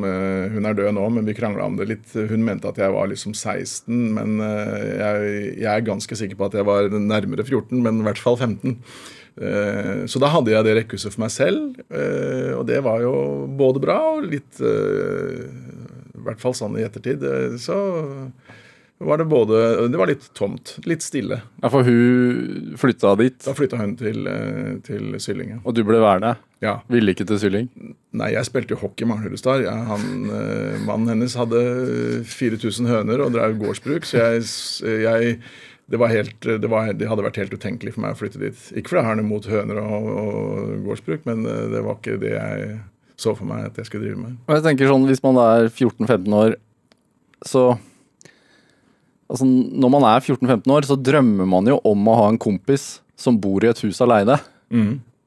hun 0.54 0.64
er 0.64 0.72
død 0.78 0.94
nå, 0.96 1.02
men 1.12 1.26
vi 1.28 1.34
krangla 1.36 1.66
om 1.66 1.74
det 1.76 1.88
litt. 1.90 2.14
Hun 2.14 2.44
mente 2.46 2.70
at 2.70 2.78
jeg 2.80 2.94
var 2.94 3.10
liksom 3.10 3.34
16, 3.34 4.14
men 4.14 4.38
jeg, 4.40 5.58
jeg 5.60 5.68
er 5.74 5.84
ganske 5.84 6.16
sikker 6.16 6.38
på 6.38 6.46
at 6.48 6.56
jeg 6.56 6.64
var 6.64 6.88
nærmere 6.94 7.44
14, 7.44 7.82
men 7.82 8.00
i 8.00 8.06
hvert 8.06 8.22
fall 8.22 8.38
15. 8.38 8.78
Eh, 9.40 10.04
så 10.06 10.20
da 10.20 10.28
hadde 10.34 10.52
jeg 10.52 10.66
det 10.66 10.74
rekkehuset 10.76 11.14
for 11.14 11.24
meg 11.24 11.32
selv, 11.32 11.78
eh, 11.88 12.52
og 12.56 12.66
det 12.68 12.82
var 12.84 13.00
jo 13.04 13.14
både 13.58 13.80
bra 13.82 13.96
og 14.16 14.26
litt 14.28 14.60
eh, 14.60 15.46
I 16.12 16.26
hvert 16.26 16.42
fall 16.42 16.56
sånn 16.56 16.76
i 16.78 16.84
ettertid. 16.84 17.24
Så 17.62 17.76
var 19.02 19.18
det 19.18 19.26
både 19.26 19.88
Det 19.90 19.98
var 19.98 20.06
litt 20.06 20.28
tomt. 20.38 20.76
Litt 20.86 21.02
stille. 21.02 21.40
Ja, 21.62 21.70
for 21.72 21.82
hun 21.82 22.76
flytta 22.78 23.16
dit, 23.18 23.40
Da 23.42 23.54
flytta 23.58 23.80
hun 23.80 23.96
til, 23.98 24.28
til 24.86 25.16
Sylling. 25.18 25.56
og 25.64 25.74
du 25.74 25.82
ble 25.86 25.98
værende. 25.98 26.36
Ja. 26.62 26.76
Ville 26.92 27.10
ikke 27.10 27.26
til 27.26 27.40
Sylling. 27.42 27.68
Nei, 28.14 28.30
jeg 28.36 28.46
spilte 28.46 28.76
jo 28.76 28.80
hockey. 28.84 29.06
Ja, 29.64 29.74
han, 29.88 30.04
eh, 30.30 30.78
mannen 30.86 31.08
hennes 31.10 31.34
hadde 31.34 32.22
4000 32.28 32.86
høner 32.86 33.24
og 33.24 33.32
drev 33.34 33.58
gårdsbruk, 33.58 34.06
så 34.06 34.20
jeg, 34.22 34.46
jeg 35.02 35.38
det, 35.92 35.98
var 36.00 36.08
helt, 36.08 36.38
det, 36.40 36.68
var, 36.72 36.88
det 36.96 37.08
hadde 37.10 37.24
vært 37.26 37.38
helt 37.42 37.52
utenkelig 37.52 37.92
for 37.92 38.04
meg 38.06 38.14
å 38.14 38.18
flytte 38.18 38.40
dit. 38.40 38.64
Ikke 38.72 38.94
fordi 38.94 39.02
jeg 39.02 39.08
har 39.10 39.18
noe 39.18 39.28
mot 39.28 39.48
høner 39.50 39.80
og, 39.82 40.06
og 40.08 40.74
gårdsbruk, 40.86 41.26
men 41.28 41.44
eh, 41.44 41.66
det 41.74 41.82
var 41.84 41.98
ikke 41.98 42.18
det 42.22 42.32
jeg 42.32 42.78
så 43.20 43.34
for 43.36 43.46
meg 43.46 43.66
at 43.68 43.76
jeg 43.76 43.90
skulle 43.90 44.08
drive 44.08 44.22
med. 44.22 44.38
Og 44.48 44.56
jeg 44.56 44.64
tenker 44.64 44.88
sånn, 44.88 45.04
Hvis 45.10 45.20
man 45.24 45.38
er 45.42 45.68
14-15 45.68 46.38
år, 46.40 46.58
så 47.46 47.66
Altså, 49.32 49.46
Når 49.48 49.92
man 49.94 50.04
er 50.04 50.20
14-15 50.20 50.72
år, 50.74 50.84
så 50.84 50.96
drømmer 51.00 51.46
man 51.48 51.68
jo 51.70 51.78
om 51.88 52.08
å 52.10 52.16
ha 52.18 52.26
en 52.28 52.40
kompis 52.40 53.00
som 53.16 53.38
bor 53.40 53.64
i 53.64 53.70
et 53.70 53.80
hus 53.84 54.00
aleine. 54.04 54.36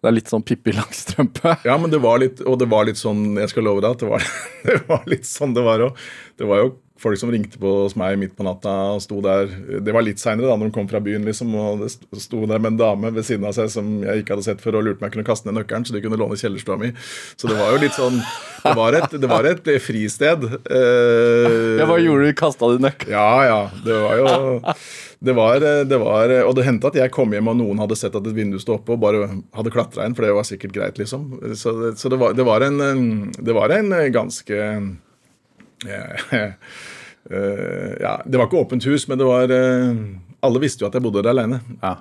Det 0.01 0.09
er 0.11 0.13
litt 0.13 0.29
sånn 0.29 0.43
Pippi 0.45 0.73
Langstrømpe. 0.75 1.55
Ja, 1.65 1.77
men 1.81 1.89
det 1.93 1.97
var 2.03 2.19
litt, 2.21 2.41
og 2.45 2.59
det 2.61 2.67
var 2.69 2.85
litt 2.85 2.99
sånn 2.99 3.39
Jeg 3.41 3.49
skal 3.49 3.65
love 3.65 3.81
deg 3.81 3.95
at 3.95 4.03
det 4.03 4.09
var, 4.11 4.27
det 4.67 4.75
var 4.89 5.07
litt 5.09 5.25
sånn 5.25 5.55
det 5.57 5.63
var 5.65 5.81
òg. 5.87 6.03
Det 6.37 6.49
var 6.49 6.61
jo 6.61 6.67
folk 6.97 7.19
som 7.19 7.29
ringte 7.33 7.59
på 7.59 7.69
hos 7.83 7.95
meg 7.99 8.15
midt 8.21 8.35
på 8.37 8.45
natta 8.47 8.71
og 8.95 9.01
sto 9.03 9.17
der. 9.21 9.49
Det 9.83 9.91
var 9.93 10.05
litt 10.05 10.21
seinere, 10.21 10.53
når 10.55 10.69
de 10.69 10.75
kom 10.77 10.87
fra 10.87 11.01
byen, 11.03 11.25
liksom, 11.27 11.51
og 11.59 11.81
det 11.83 11.89
sto- 12.23 12.45
der 12.47 12.59
med 12.63 12.71
en 12.73 12.77
dame 12.79 13.11
ved 13.13 13.25
siden 13.27 13.43
av 13.49 13.51
seg 13.57 13.67
som 13.73 13.89
jeg 14.05 14.23
ikke 14.23 14.35
hadde 14.37 14.45
sett 14.47 14.63
før, 14.63 14.77
og 14.79 14.87
lurte 14.87 15.03
meg 15.03 15.11
kunne 15.11 15.27
kaste 15.27 15.49
ned 15.49 15.57
nøkkelen 15.59 15.85
så 15.85 15.93
de 15.97 16.01
kunne 16.05 16.19
låne 16.21 16.37
kjellerstua 16.39 16.77
mi. 16.79 16.93
Så 17.35 17.51
det 17.51 17.57
var 17.59 17.73
jo 17.75 17.81
litt 17.83 17.97
sånn 17.97 18.21
Det 18.65 18.75
var 18.79 18.95
et, 18.97 19.11
det 19.21 19.29
var 19.29 19.45
et 19.45 19.67
fristed. 19.83 20.47
Eh, 20.71 21.79
Ja, 21.81 21.85
Hva 21.89 21.99
gjorde 22.01 22.29
du? 22.29 22.33
Kasta 22.39 22.69
du 22.71 22.79
nøkkelen? 22.81 23.11
ja, 23.11 23.43
ja. 23.45 23.59
Det 23.85 23.99
var 24.01 24.15
jo 24.17 24.29
det 25.25 25.33
var, 25.35 25.59
det 25.89 25.97
var, 26.01 26.31
Og 26.47 26.55
det 26.57 26.65
hendte 26.65 26.87
at 26.91 26.97
jeg 26.99 27.11
kom 27.13 27.31
hjem 27.33 27.47
og 27.51 27.57
noen 27.59 27.79
hadde 27.81 27.95
sett 27.99 28.15
at 28.17 28.25
et 28.27 28.35
vindu 28.35 28.59
sto 28.61 28.75
oppe 28.79 28.93
og 28.95 29.01
bare 29.03 29.27
hadde 29.55 29.71
klatra 29.73 30.05
inn, 30.05 30.15
for 30.17 30.25
det 30.25 30.33
var 30.35 30.45
sikkert 30.47 30.73
greit, 30.75 30.99
liksom. 31.01 31.27
Så, 31.57 31.93
så 31.97 32.09
det, 32.11 32.19
var, 32.21 32.33
det, 32.37 32.45
var 32.45 32.65
en, 32.65 33.31
det 33.35 33.55
var 33.55 33.73
en 33.75 33.91
ganske 34.13 34.59
eh, 34.59 34.75
eh, 34.77 34.91
Ja, 37.25 38.19
det 38.21 38.37
var 38.37 38.45
ikke 38.45 38.59
åpent 38.61 38.85
hus, 38.85 39.07
men 39.09 39.17
det 39.17 39.25
var 39.25 39.49
eh, 39.49 39.95
Alle 40.45 40.59
visste 40.61 40.83
jo 40.83 40.89
at 40.91 40.93
jeg 40.93 41.01
bodde 41.01 41.23
der 41.25 41.31
aleine. 41.33 41.57
Ja. 41.81 41.95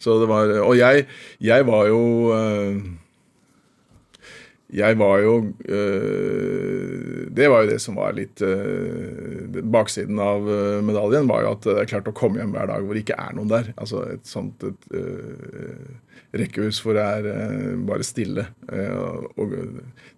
Så 0.00 0.14
det 0.22 0.28
var 0.30 0.48
Og 0.64 0.78
jeg, 0.78 1.04
jeg 1.44 1.66
var 1.68 1.86
jo 1.90 2.00
eh, 2.32 2.78
Jeg 4.74 4.98
var 4.98 5.20
jo 5.22 5.34
øh, 5.68 7.26
Det 7.30 7.50
var 7.50 7.62
jo 7.62 7.70
det 7.70 7.78
som 7.82 7.98
var 8.00 8.16
litt 8.16 8.42
øh, 8.42 9.46
Baksiden 9.62 10.18
av 10.18 10.48
eh, 10.50 10.80
medaljen 10.82 11.28
var 11.30 11.44
jo 11.44 11.52
at 11.54 11.68
det 11.68 11.76
er 11.82 11.90
klart 11.92 12.10
å 12.10 12.14
komme 12.16 12.40
hjem 12.40 12.50
hver 12.54 12.66
dag 12.70 12.82
hvor 12.82 12.96
det 12.96 13.04
ikke 13.04 13.18
er 13.20 13.36
noen 13.36 13.50
der. 13.50 13.70
Altså 13.78 14.02
et 14.10 14.26
sånt 14.26 14.64
et, 14.66 14.88
øh, 14.94 15.86
rekkehus 16.36 16.80
hvor 16.82 16.96
det 16.98 17.04
er 17.04 17.76
bare 17.88 18.04
stille. 18.04 18.42
Og 19.40 19.52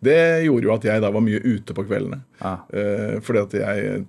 det 0.02 0.16
gjorde 0.46 0.66
jo 0.66 0.72
at 0.74 0.86
jeg 0.88 1.02
da 1.04 1.10
var 1.14 1.22
mye 1.22 1.38
ute 1.44 1.76
på 1.76 1.84
kveldene. 1.86 2.18
Ah. 2.42 2.64
Fordi 3.22 3.42
at 3.44 3.54
jeg 3.54 4.00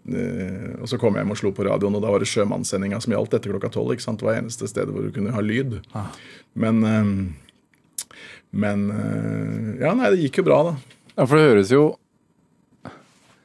Og 0.79 0.89
så 0.89 0.97
kom 0.97 1.13
jeg 1.13 1.21
hjem 1.21 1.35
og 1.35 1.41
slo 1.41 1.51
på 1.53 1.67
radioen, 1.67 1.99
og 1.99 2.01
da 2.01 2.09
var 2.09 2.23
det 2.23 2.31
sjømannssendinga 2.31 3.01
som 3.03 3.13
gjaldt 3.13 3.35
etter 3.37 3.53
klokka 3.53 3.69
tolv. 3.75 3.93
Det 3.93 4.25
var 4.25 4.39
eneste 4.39 4.71
stedet 4.71 4.95
hvor 4.95 5.05
du 5.05 5.13
kunne 5.13 5.35
ha 5.35 5.43
lyd. 5.43 5.77
Men 6.57 6.81
eh, 6.87 7.13
Men 8.51 8.87
eh, 8.91 9.83
Ja, 9.85 9.93
nei, 9.93 10.09
det 10.15 10.23
gikk 10.23 10.39
jo 10.41 10.47
bra, 10.47 10.61
da. 10.71 10.75
ja, 11.15 11.25
for 11.25 11.35
det 11.37 11.43
høres 11.51 11.69
jo 11.73 11.83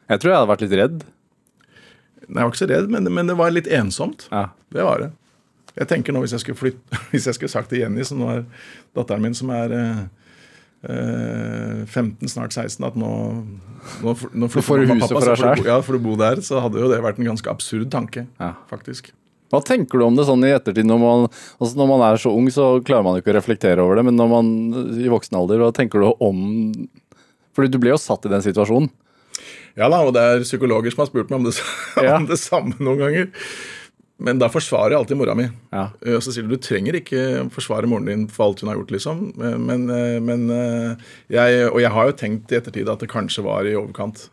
Jeg 0.08 0.20
tror 0.20 0.30
jeg 0.32 0.38
hadde 0.38 0.48
vært 0.52 0.64
litt 0.64 0.76
redd. 0.80 1.04
Nei, 2.24 2.38
Jeg 2.40 2.44
var 2.46 2.52
ikke 2.54 2.62
så 2.62 2.70
redd, 2.70 2.88
men, 2.92 3.08
men 3.12 3.28
det 3.28 3.36
var 3.36 3.52
litt 3.52 3.68
ensomt. 3.68 4.26
Ja. 4.32 4.46
Det 4.72 4.84
var 4.86 5.02
det. 5.04 5.10
Jeg 5.74 5.88
tenker 5.90 6.14
nå 6.14 6.20
hvis 6.22 6.32
jeg 6.36 6.44
skulle 6.44 6.56
flytte 6.60 7.00
Hvis 7.12 7.26
jeg 7.28 7.34
skulle 7.36 7.52
sagt 7.52 7.68
til 7.72 7.82
Jenny, 7.82 8.04
som 8.06 8.20
er 8.30 8.44
datteren 8.96 9.24
min, 9.24 9.34
som 9.36 9.50
er 9.52 9.72
eh, 9.74 10.02
eh, 10.88 11.82
15, 11.84 12.28
snart 12.30 12.54
16, 12.56 12.84
at 12.86 12.96
nå 13.00 13.10
Nå, 14.00 14.14
nå 14.32 14.48
flytter 14.48 14.64
får 14.64 14.80
du 14.80 14.92
huset 14.94 15.10
for 15.12 15.28
deg 15.28 15.36
sjøl? 15.42 15.64
Ja, 15.68 15.74
for 15.84 15.98
du 15.98 16.00
bo 16.06 16.14
der. 16.16 16.38
Så 16.40 16.56
hadde 16.64 16.80
jo 16.80 16.86
det 16.88 17.02
vært 17.04 17.18
en 17.20 17.26
ganske 17.28 17.50
absurd 17.52 17.90
tanke, 17.92 18.24
Ja. 18.40 18.54
faktisk. 18.70 19.10
Hva 19.54 19.62
tenker 19.64 20.02
du 20.02 20.04
om 20.08 20.16
det 20.18 20.26
sånn 20.28 20.42
i 20.46 20.50
ettertid? 20.54 20.86
Når 20.90 21.00
man, 21.02 21.28
altså 21.62 21.78
når 21.80 21.90
man 21.94 22.04
er 22.08 22.18
så 22.20 22.32
ung, 22.34 22.50
så 22.54 22.72
klarer 22.84 23.06
man 23.06 23.20
ikke 23.20 23.30
å 23.32 23.38
reflektere 23.38 23.82
over 23.84 24.00
det. 24.00 24.04
Men 24.10 24.18
når 24.18 24.32
man 24.34 24.50
i 25.00 25.10
voksen 25.12 25.38
alder, 25.38 25.62
hva 25.62 25.70
tenker 25.76 26.02
du 26.02 26.10
om 26.24 26.42
Fordi 27.54 27.70
du 27.70 27.78
ble 27.78 27.92
jo 27.94 28.00
satt 28.02 28.26
i 28.26 28.32
den 28.32 28.42
situasjonen. 28.42 28.90
Ja 29.78 29.88
da, 29.90 30.02
og 30.06 30.12
det 30.14 30.22
er 30.22 30.42
psykologer 30.46 30.90
som 30.94 31.02
har 31.04 31.08
spurt 31.10 31.30
meg 31.30 31.40
om 31.40 31.46
det, 31.48 31.54
Ja. 32.02 32.16
om 32.18 32.26
det 32.30 32.38
samme 32.42 32.74
noen 32.78 32.98
ganger. 33.00 33.30
Men 34.24 34.38
da 34.38 34.46
forsvarer 34.46 34.94
jeg 34.94 35.00
alltid 35.00 35.18
mora 35.18 35.34
mi. 35.34 35.48
Ja. 35.74 35.88
Eh, 36.06 36.14
Og 36.14 36.22
så 36.22 36.30
sier 36.34 36.46
du 36.46 36.52
du 36.54 36.60
trenger 36.62 36.94
ikke 37.00 37.48
forsvare 37.54 37.88
moren 37.90 38.06
din 38.06 38.26
for 38.30 38.46
alt 38.46 38.62
hun 38.62 38.70
har 38.70 38.78
gjort, 38.78 38.92
liksom. 38.94 39.24
Eh, 39.42 39.56
Men, 39.58 39.88
eh, 39.90 40.20
men 40.22 40.44
eh, 40.54 41.08
jeg, 41.34 41.66
Og 41.72 41.80
jeg 41.82 41.90
har 41.90 42.06
jo 42.10 42.14
tenkt 42.20 42.54
i 42.54 42.58
ettertid 42.60 42.88
at 42.92 43.02
det 43.02 43.10
kanskje 43.10 43.42
var 43.46 43.66
i 43.66 43.74
overkant. 43.74 44.28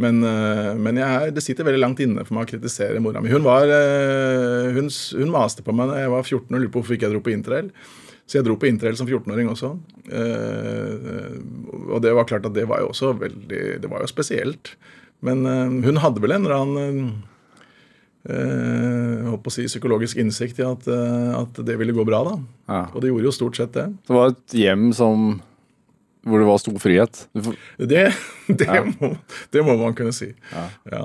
Men, 0.00 0.22
eh, 0.24 0.74
men 0.80 0.98
jeg, 1.00 1.32
det 1.36 1.42
sitter 1.44 1.66
veldig 1.68 1.82
langt 1.82 2.00
inne 2.00 2.24
for 2.24 2.36
meg 2.36 2.46
å 2.46 2.50
kritisere 2.54 3.02
mora 3.04 3.20
mi. 3.20 3.32
Hun, 3.32 3.44
var, 3.44 3.68
eh, 3.68 4.70
hun, 4.76 4.88
hun 4.88 5.32
maste 5.32 5.64
på 5.66 5.74
meg 5.76 5.92
da 5.92 5.98
jeg 6.00 6.12
var 6.14 6.24
14 6.24 6.46
og 6.48 6.56
lurte 6.56 6.72
på 6.72 6.80
hvorfor 6.80 6.96
ikke 6.96 7.08
jeg 7.08 7.16
dro 7.16 7.24
på 7.26 7.34
interrail. 7.34 7.72
Så 8.24 8.38
jeg 8.38 8.46
dro 8.46 8.54
på 8.56 8.68
interrail 8.70 8.96
som 8.96 9.08
14-åring 9.10 9.50
også. 9.50 9.74
Eh, 10.06 11.34
og 11.90 11.98
det 12.04 12.14
var 12.16 12.28
klart 12.30 12.46
at 12.48 12.54
det 12.56 12.68
var 12.70 12.84
jo 12.84 12.92
også 12.92 13.12
veldig 13.18 13.64
Det 13.82 13.90
var 13.90 14.04
jo 14.04 14.08
spesielt. 14.10 14.76
Men 15.26 15.44
hun 15.84 16.00
hadde 16.00 16.22
vel 16.22 16.32
en 16.32 16.46
eller 16.46 16.56
annen 16.56 17.10
jeg 18.20 19.24
håper 19.32 19.48
å 19.48 19.52
si 19.52 19.62
psykologisk 19.64 20.18
innsikt 20.20 20.58
i 20.60 20.64
at, 20.64 20.84
at 20.86 21.60
det 21.64 21.76
ville 21.80 21.94
gå 21.96 22.04
bra. 22.04 22.20
da. 22.24 22.34
Ja. 22.68 22.80
Og 22.92 23.00
det 23.00 23.08
gjorde 23.08 23.28
jo 23.28 23.32
stort 23.32 23.56
sett 23.56 23.72
det. 23.76 23.86
Det 24.06 24.12
var 24.12 24.32
et 24.32 24.56
hjem 24.60 24.90
som 24.96 25.30
hvor 26.26 26.42
det 26.42 26.48
var 26.48 26.60
stor 26.60 26.78
frihet. 26.82 27.22
Det, 27.78 28.04
det, 28.46 28.66
Ja. 28.66 28.84
må, 28.84 29.14
det 29.50 29.64
må 29.66 29.76
man 29.80 29.96
kunne 29.98 30.12
si. 30.16 30.32
Ja. 30.52 30.64
Ja. 30.90 31.02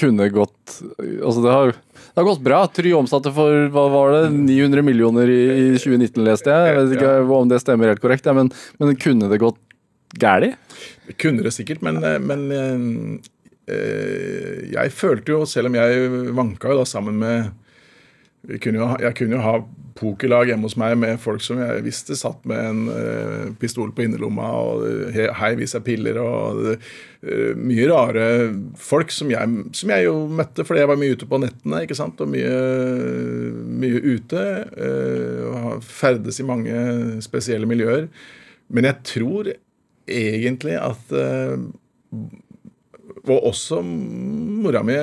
kunne 0.00 0.28
gått 0.32 0.78
Altså, 0.98 1.42
det 1.44 1.52
har, 1.52 1.72
det 1.72 2.16
har 2.20 2.28
gått 2.28 2.44
bra. 2.44 2.60
Try 2.72 2.92
omsatte 2.96 3.32
for 3.34 3.68
hva 3.72 3.86
var 3.92 4.12
det, 4.16 4.24
900 4.36 4.84
millioner 4.84 5.30
i, 5.32 5.40
i 5.48 5.70
2019, 5.78 6.22
leste 6.26 6.52
jeg. 6.52 6.68
Jeg 6.74 6.82
vet 6.82 6.98
ikke 6.98 7.14
om 7.38 7.48
det 7.50 7.62
stemmer 7.64 7.92
helt 7.92 8.04
korrekt, 8.04 8.28
ja, 8.28 8.36
men, 8.36 8.52
men 8.80 8.96
kunne 9.00 9.30
det 9.32 9.40
gått 9.42 9.60
galt? 10.20 10.56
Det 11.08 11.16
kunne 11.20 11.44
det 11.44 11.52
sikkert, 11.56 11.82
men, 11.84 11.98
eh, 12.04 12.18
men 12.20 12.44
eh, 12.52 13.24
eh, 13.74 14.60
jeg 14.72 14.92
følte 14.96 15.34
jo, 15.34 15.42
selv 15.48 15.68
om 15.68 15.76
jeg 15.76 16.32
vanka 16.36 16.72
jo 16.72 16.78
da 16.80 16.86
sammen 16.88 17.18
med 17.20 17.50
jeg 18.48 18.62
kunne 18.62 18.80
jo, 18.80 18.88
jeg 19.02 19.16
kunne 19.18 19.36
jo 19.36 19.42
ha 19.44 19.54
pokerlag 19.98 20.48
hjemme 20.52 20.68
hos 20.68 20.76
meg 20.78 20.94
med 21.00 21.18
folk 21.20 21.42
som 21.42 21.58
jeg 21.60 21.82
visste 21.82 22.14
satt 22.18 22.44
med 22.48 22.60
en 22.62 22.80
uh, 22.88 23.48
pistol 23.58 23.90
på 23.94 24.04
innerlomma 24.04 24.48
og 24.54 24.84
eh, 24.86 25.08
he- 25.16 25.32
hei, 25.40 25.50
vis 25.58 25.74
deg 25.74 25.84
piller 25.88 26.20
og 26.22 26.60
uh, 26.70 27.52
mye 27.58 27.88
rare 27.90 28.26
folk 28.78 29.10
som 29.14 29.32
jeg, 29.34 29.64
som 29.74 29.90
jeg 29.94 30.06
jo 30.06 30.14
møtte 30.38 30.64
fordi 30.68 30.84
jeg 30.84 30.90
var 30.92 31.00
mye 31.02 31.16
ute 31.18 31.28
på 31.28 31.40
nettene 31.42 31.82
ikke 31.84 31.98
sant, 31.98 32.22
og 32.22 32.30
mye, 32.30 32.54
mye 33.82 34.02
ute. 34.14 34.44
Uh, 34.78 35.42
og 35.48 35.82
ferdes 35.84 36.38
i 36.38 36.46
mange 36.46 36.78
spesielle 37.24 37.66
miljøer. 37.68 38.06
Men 38.70 38.86
jeg 38.88 39.02
tror 39.14 39.52
egentlig 40.08 40.78
at 40.80 41.12
og 43.30 43.44
også 43.52 43.78
mora 43.84 44.82
mi 44.86 44.94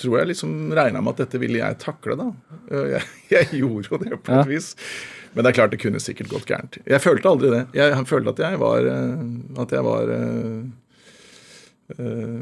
tror 0.00 0.18
jeg 0.20 0.30
liksom 0.32 0.72
regna 0.76 1.00
med 1.04 1.12
at 1.16 1.22
dette 1.26 1.40
ville 1.42 1.58
jeg 1.60 1.78
takle, 1.82 2.16
da. 2.18 2.28
Eh, 2.70 2.86
Jeg, 2.96 3.02
jeg 3.36 3.48
gjorde 3.60 3.88
jo 3.90 3.98
det 4.04 4.18
på 4.22 4.32
et 4.32 4.36
Ja. 4.38 4.42
vis. 4.48 4.74
Men 5.34 5.44
det 5.44 5.50
er 5.52 5.58
klart 5.60 5.70
det 5.70 5.78
kunne 5.82 6.00
sikkert 6.02 6.28
gått 6.32 6.46
gærent. 6.50 6.78
Jeg 6.90 7.00
følte 7.04 7.28
aldri 7.30 7.50
det. 7.52 7.62
Jeg 7.78 8.06
følte 8.10 8.32
at 8.34 8.40
jeg 8.42 8.58
var 8.58 8.86
eh, 8.90 9.20
At 9.62 9.70
jeg 9.76 9.84
var 9.86 10.10
uh, 10.10 10.64
uh, 11.98 12.40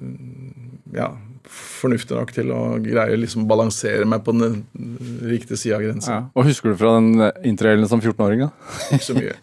ja, 0.96 1.08
fornuftig 1.48 2.16
nok 2.16 2.30
til 2.36 2.50
å 2.54 2.60
greie 2.82 3.16
liksom 3.18 3.46
balansere 3.50 4.06
meg 4.08 4.22
på 4.26 4.34
den 4.36 4.62
riktige 5.28 5.58
sida 5.60 5.76
av 5.78 5.84
grensa. 5.86 6.10
Ja. 6.12 6.20
Hva 6.34 6.44
husker 6.46 6.72
du 6.72 6.78
fra 6.80 6.94
den 6.98 7.10
interrailen 7.48 7.88
som 7.90 8.00
14-åring, 8.02 8.46
da? 8.46 8.50
Ikke 8.94 9.06
så 9.08 9.16
mye. 9.18 9.34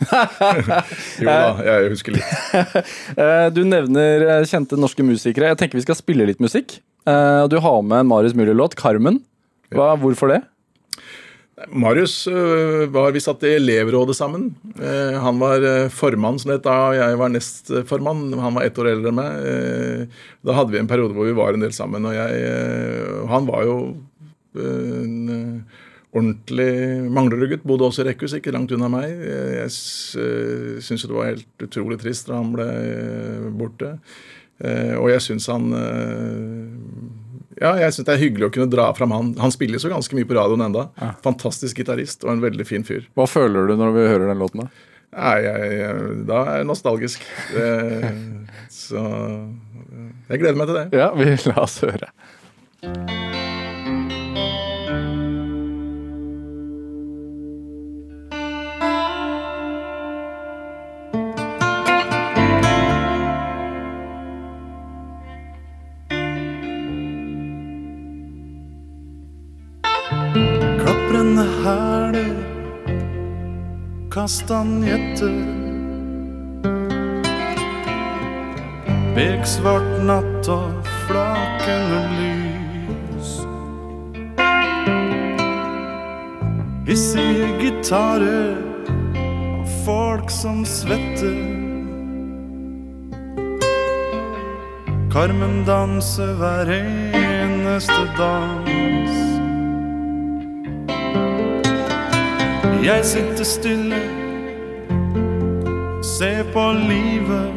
jo 1.21 1.29
da, 1.29 1.37
jeg 1.69 1.93
husker 1.95 2.17
litt. 2.17 2.33
Eh, 3.25 3.47
Du 3.55 3.61
nevner 3.67 4.25
eh, 4.39 4.45
kjente 4.49 4.77
norske 4.79 5.03
musikere. 5.05 5.51
Jeg 5.53 5.59
tenker 5.61 5.79
vi 5.79 5.85
skal 5.85 5.97
spille 5.99 6.25
litt 6.27 6.41
musikk. 6.43 6.79
Eh, 7.07 7.43
Du 7.51 7.57
har 7.63 7.81
med 7.85 8.03
en 8.03 8.09
Marius 8.11 8.35
Müller-låt, 8.37 8.75
'Carmen'. 8.79 9.21
Hva, 9.75 9.93
hvorfor 9.99 10.29
det? 10.31 10.41
Marius 11.71 12.27
øh, 12.27 12.89
var 12.91 13.13
Vi 13.15 13.21
satt 13.23 13.43
i 13.47 13.53
elevrådet 13.55 14.15
sammen. 14.17 14.49
Eh, 14.75 15.15
han 15.23 15.39
var 15.39 15.63
øh, 15.63 15.89
formann, 15.89 16.39
som 16.39 16.51
det 16.51 16.57
het 16.59 16.65
da, 16.67 16.73
og 16.89 16.97
jeg 16.97 17.19
var 17.21 17.31
nestformann. 17.31 18.25
Han 18.43 18.57
var 18.57 18.67
ett 18.67 18.79
år 18.81 18.89
eldre 18.91 19.13
enn 19.13 19.19
meg. 19.21 19.47
Eh, 19.47 20.19
da 20.43 20.57
hadde 20.57 20.75
vi 20.75 20.81
en 20.81 20.89
periode 20.91 21.15
hvor 21.15 21.29
vi 21.29 21.37
var 21.37 21.55
en 21.55 21.63
del 21.63 21.71
sammen. 21.75 22.03
Og 22.09 22.15
jeg, 22.17 22.43
han 23.31 23.47
var 23.47 23.63
jo 23.69 23.77
en 24.59 25.63
ordentlig 26.15 26.71
manglerugget. 27.11 27.63
Bodde 27.67 27.87
også 27.87 28.03
i 28.03 28.09
rekkehus, 28.09 28.35
ikke 28.37 28.51
langt 28.55 28.75
unna 28.75 28.91
meg. 28.91 29.15
Eh, 29.15 29.55
Jeg 29.61 29.71
syns 30.83 31.07
det 31.07 31.15
var 31.15 31.31
helt 31.31 31.67
utrolig 31.69 32.01
trist 32.03 32.27
da 32.27 32.41
han 32.41 32.51
ble 32.55 32.67
borte. 33.55 33.95
Eh, 34.59 34.95
og 34.99 35.07
jeg 35.11 35.23
syns 35.23 35.47
han 35.51 35.71
ja, 37.61 37.75
jeg 37.79 37.93
synes 37.95 38.07
Det 38.07 38.15
er 38.15 38.23
hyggelig 38.23 38.49
å 38.49 38.53
kunne 38.57 38.71
dra 38.71 38.89
fram 38.97 39.13
han. 39.15 39.31
Han 39.41 39.53
spiller 39.53 39.81
så 39.81 39.91
ganske 39.91 40.17
mye 40.17 40.27
på 40.27 40.37
radioen 40.37 40.65
enda. 40.67 40.89
Fantastisk 41.25 41.79
gitarist 41.81 42.25
og 42.27 42.35
en 42.35 42.43
veldig 42.43 42.67
fin 42.67 42.85
fyr. 42.87 43.07
Hva 43.15 43.27
føler 43.29 43.69
du 43.71 43.77
når 43.79 43.95
vi 43.95 44.09
hører 44.09 44.27
den 44.31 44.43
låten? 44.43 44.65
da? 44.65 44.91
Nei, 45.15 45.35
jeg, 45.45 45.67
jeg, 45.79 46.15
da 46.27 46.41
er 46.43 46.57
jeg 46.59 46.67
nostalgisk. 46.67 47.27
Eh, 47.55 48.09
så 48.83 49.05
jeg 50.29 50.41
gleder 50.41 50.59
meg 50.59 50.71
til 50.71 50.81
det. 50.81 50.87
Ja, 50.99 51.13
vi 51.15 51.31
la 51.47 51.61
oss 51.63 51.79
høre. 51.85 52.11
Kastanjetter. 74.25 75.35
Beksvart 79.13 79.91
natt 80.07 80.47
og 80.49 80.87
flakende 81.05 81.99
lys. 82.15 83.35
Hissige 86.89 87.51
gitarer 87.59 88.57
og 89.13 89.69
folk 89.85 90.33
som 90.33 90.65
svetter. 90.65 91.37
Karmen 95.13 95.61
danser 95.69 96.33
hver 96.41 96.73
eneste 96.79 98.01
dans. 98.17 98.65
Jeg 102.85 103.05
sitter 103.05 103.43
stille, 103.43 104.14
ser 106.17 106.43
på 106.53 106.63
livet. 106.71 107.51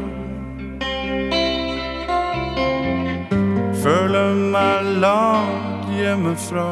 Føler 3.83 4.35
meg 4.55 4.89
langt 5.05 5.93
hjemmefra. 5.95 6.71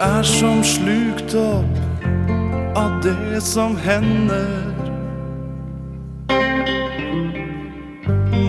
Er 0.00 0.22
som 0.22 0.62
slukt 0.64 1.34
opp 1.36 2.08
av 2.78 2.96
det 3.04 3.42
som 3.44 3.76
hender. 3.76 4.64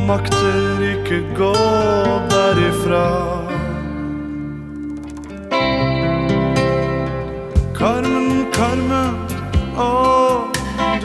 Makter 0.08 0.88
ikke 0.94 1.20
gå 1.36 1.54
derifra. 2.32 3.39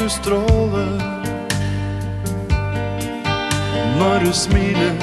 Du 0.05 0.11
stråler. 0.11 1.01
Når 3.99 4.19
du 4.25 4.33
smiler, 4.33 4.97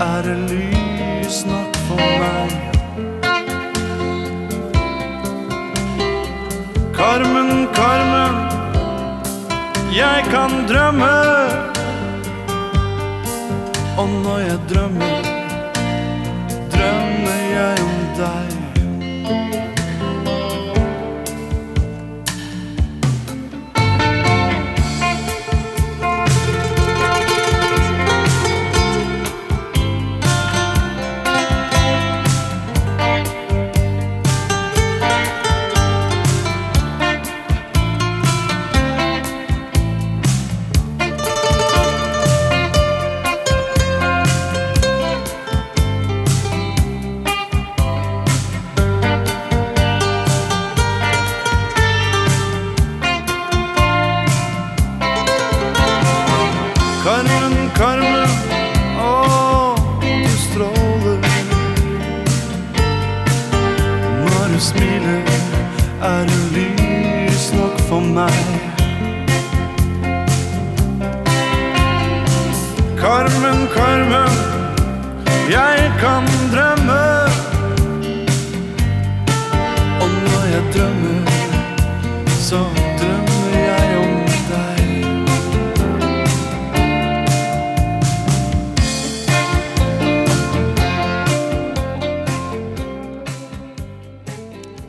er 0.00 0.22
det 0.22 0.36
lys 0.50 1.38
nok 1.46 1.76
for 1.86 2.02
meg. 2.20 2.50
Carmen, 6.98 7.68
Carmen, 7.78 8.36
jeg 9.96 10.28
kan 10.28 10.60
drømme. 10.68 11.14
Og 13.98 14.08
når 14.08 14.38
jeg 14.38 14.58
drømmer, 14.74 15.27
meg. 68.14 68.32
Karmen, 72.96 73.68
Karmen, 73.74 74.32
jeg 75.50 75.92
kan 76.00 76.27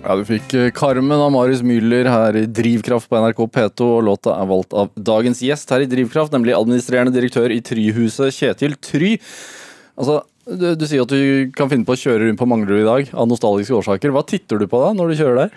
Ja, 0.09 0.15
Du 0.17 0.23
fikk 0.25 0.55
eh, 0.57 0.71
Carmen 0.73 1.21
av 1.21 1.29
Marius 1.29 1.59
Müller 1.61 2.07
her 2.09 2.33
i 2.39 2.47
Drivkraft 2.49 3.05
på 3.11 3.19
NRK 3.21 3.43
P2, 3.53 3.89
og 3.99 4.07
låta 4.07 4.33
er 4.33 4.47
valgt 4.49 4.73
av 4.73 4.89
dagens 4.97 5.43
gjest 5.45 5.69
her 5.69 5.83
i 5.85 5.89
Drivkraft, 5.91 6.33
nemlig 6.33 6.55
administrerende 6.57 7.13
direktør 7.13 7.53
i 7.53 7.59
Tryhuset, 7.61 8.33
Kjetil 8.33 8.73
Try. 8.81 9.11
Altså, 10.01 10.23
du, 10.49 10.71
du 10.73 10.87
sier 10.89 11.05
at 11.05 11.13
du 11.13 11.53
kan 11.53 11.69
finne 11.69 11.85
på 11.85 11.93
å 11.93 12.01
kjøre 12.01 12.25
rundt 12.25 12.41
på 12.41 12.49
Manglerud 12.49 12.81
i 12.81 12.87
dag 12.87 13.13
av 13.13 13.29
nostalgiske 13.29 13.77
årsaker. 13.83 14.09
Hva 14.15 14.25
titter 14.25 14.57
du 14.57 14.65
på 14.71 14.81
da 14.81 14.95
når 14.97 15.13
du 15.13 15.19
kjører 15.21 15.43
der? 15.43 15.53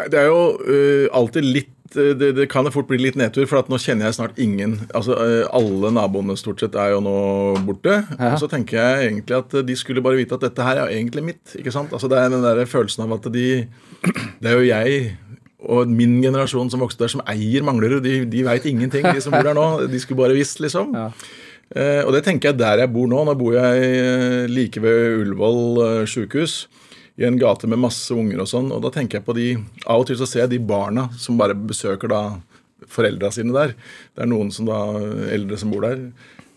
Nei, 0.00 0.08
det 0.12 0.22
er 0.22 0.30
jo 0.30 0.40
uh, 0.56 1.04
alltid 1.20 1.44
litt 1.44 1.75
det, 1.96 2.30
det 2.36 2.46
kan 2.52 2.68
fort 2.72 2.88
bli 2.90 2.98
litt 3.00 3.18
nedtur, 3.18 3.46
for 3.50 3.60
at 3.60 3.70
nå 3.72 3.78
kjenner 3.82 4.08
jeg 4.08 4.18
snart 4.18 4.40
ingen. 4.42 4.78
Altså, 4.96 5.16
øh, 5.16 5.44
Alle 5.56 5.92
naboene 5.96 6.36
stort 6.38 6.62
sett 6.62 6.76
er 6.78 6.94
jo 6.94 7.02
nå 7.04 7.16
borte. 7.66 7.98
Ja. 8.16 8.32
Og 8.32 8.40
så 8.42 8.50
tenker 8.52 8.78
jeg 8.78 9.10
egentlig 9.10 9.38
at 9.38 9.56
de 9.66 9.76
skulle 9.78 10.04
bare 10.04 10.20
vite 10.20 10.36
at 10.38 10.44
dette 10.48 10.66
her 10.66 10.82
er 10.84 10.94
egentlig 10.94 11.24
mitt. 11.32 11.56
ikke 11.58 11.74
sant? 11.74 11.94
Altså 11.96 12.10
Det 12.12 12.18
er 12.20 12.32
den 12.32 12.44
der 12.44 12.64
følelsen 12.68 13.06
av 13.06 13.16
at 13.18 13.32
de 13.32 13.46
Det 14.40 14.50
er 14.50 14.58
jo 14.60 14.68
jeg 14.68 15.16
og 15.66 15.88
min 15.90 16.20
generasjon 16.22 16.70
som 16.70 16.82
vokste 16.84 17.02
der, 17.02 17.10
som 17.10 17.24
eier 17.26 17.64
Manglerud. 17.66 18.04
De, 18.04 18.20
de 18.28 18.44
veit 18.46 18.66
ingenting, 18.68 19.06
de 19.08 19.22
som 19.24 19.34
bor 19.34 19.46
der 19.46 19.56
nå. 19.56 19.66
De 19.90 19.98
skulle 19.98 20.20
bare 20.20 20.36
visst, 20.36 20.60
liksom. 20.62 20.92
Ja. 20.94 21.10
Eh, 21.74 22.02
og 22.06 22.12
det 22.14 22.22
tenker 22.26 22.52
jeg 22.52 22.60
der 22.60 22.84
jeg 22.84 22.92
bor 22.94 23.08
nå. 23.10 23.24
Nå 23.26 23.34
bor 23.38 23.56
jeg 23.56 23.86
eh, 23.86 24.44
like 24.50 24.82
ved 24.82 25.22
Ullevål 25.24 25.80
eh, 25.86 26.02
sjukehus. 26.10 26.66
I 27.16 27.24
en 27.24 27.38
gate 27.40 27.68
med 27.70 27.80
masse 27.80 28.12
unger 28.12 28.42
og 28.44 28.50
sånn. 28.50 28.70
Og 28.74 28.82
da 28.84 28.92
tenker 28.92 29.18
jeg 29.18 29.26
på 29.26 29.36
de 29.36 29.48
Av 29.86 30.02
og 30.02 30.08
til 30.08 30.18
så 30.20 30.28
ser 30.28 30.44
jeg 30.44 30.56
de 30.56 30.62
barna 30.68 31.08
som 31.20 31.38
bare 31.40 31.56
besøker 31.56 32.12
da 32.12 32.22
foreldra 32.92 33.30
sine 33.32 33.54
der. 33.56 33.72
Det 34.14 34.24
er 34.24 34.28
noen 34.30 34.52
som 34.52 34.68
da 34.68 34.80
eldre 35.32 35.58
som 35.60 35.72
bor 35.72 35.86
der. 35.86 36.10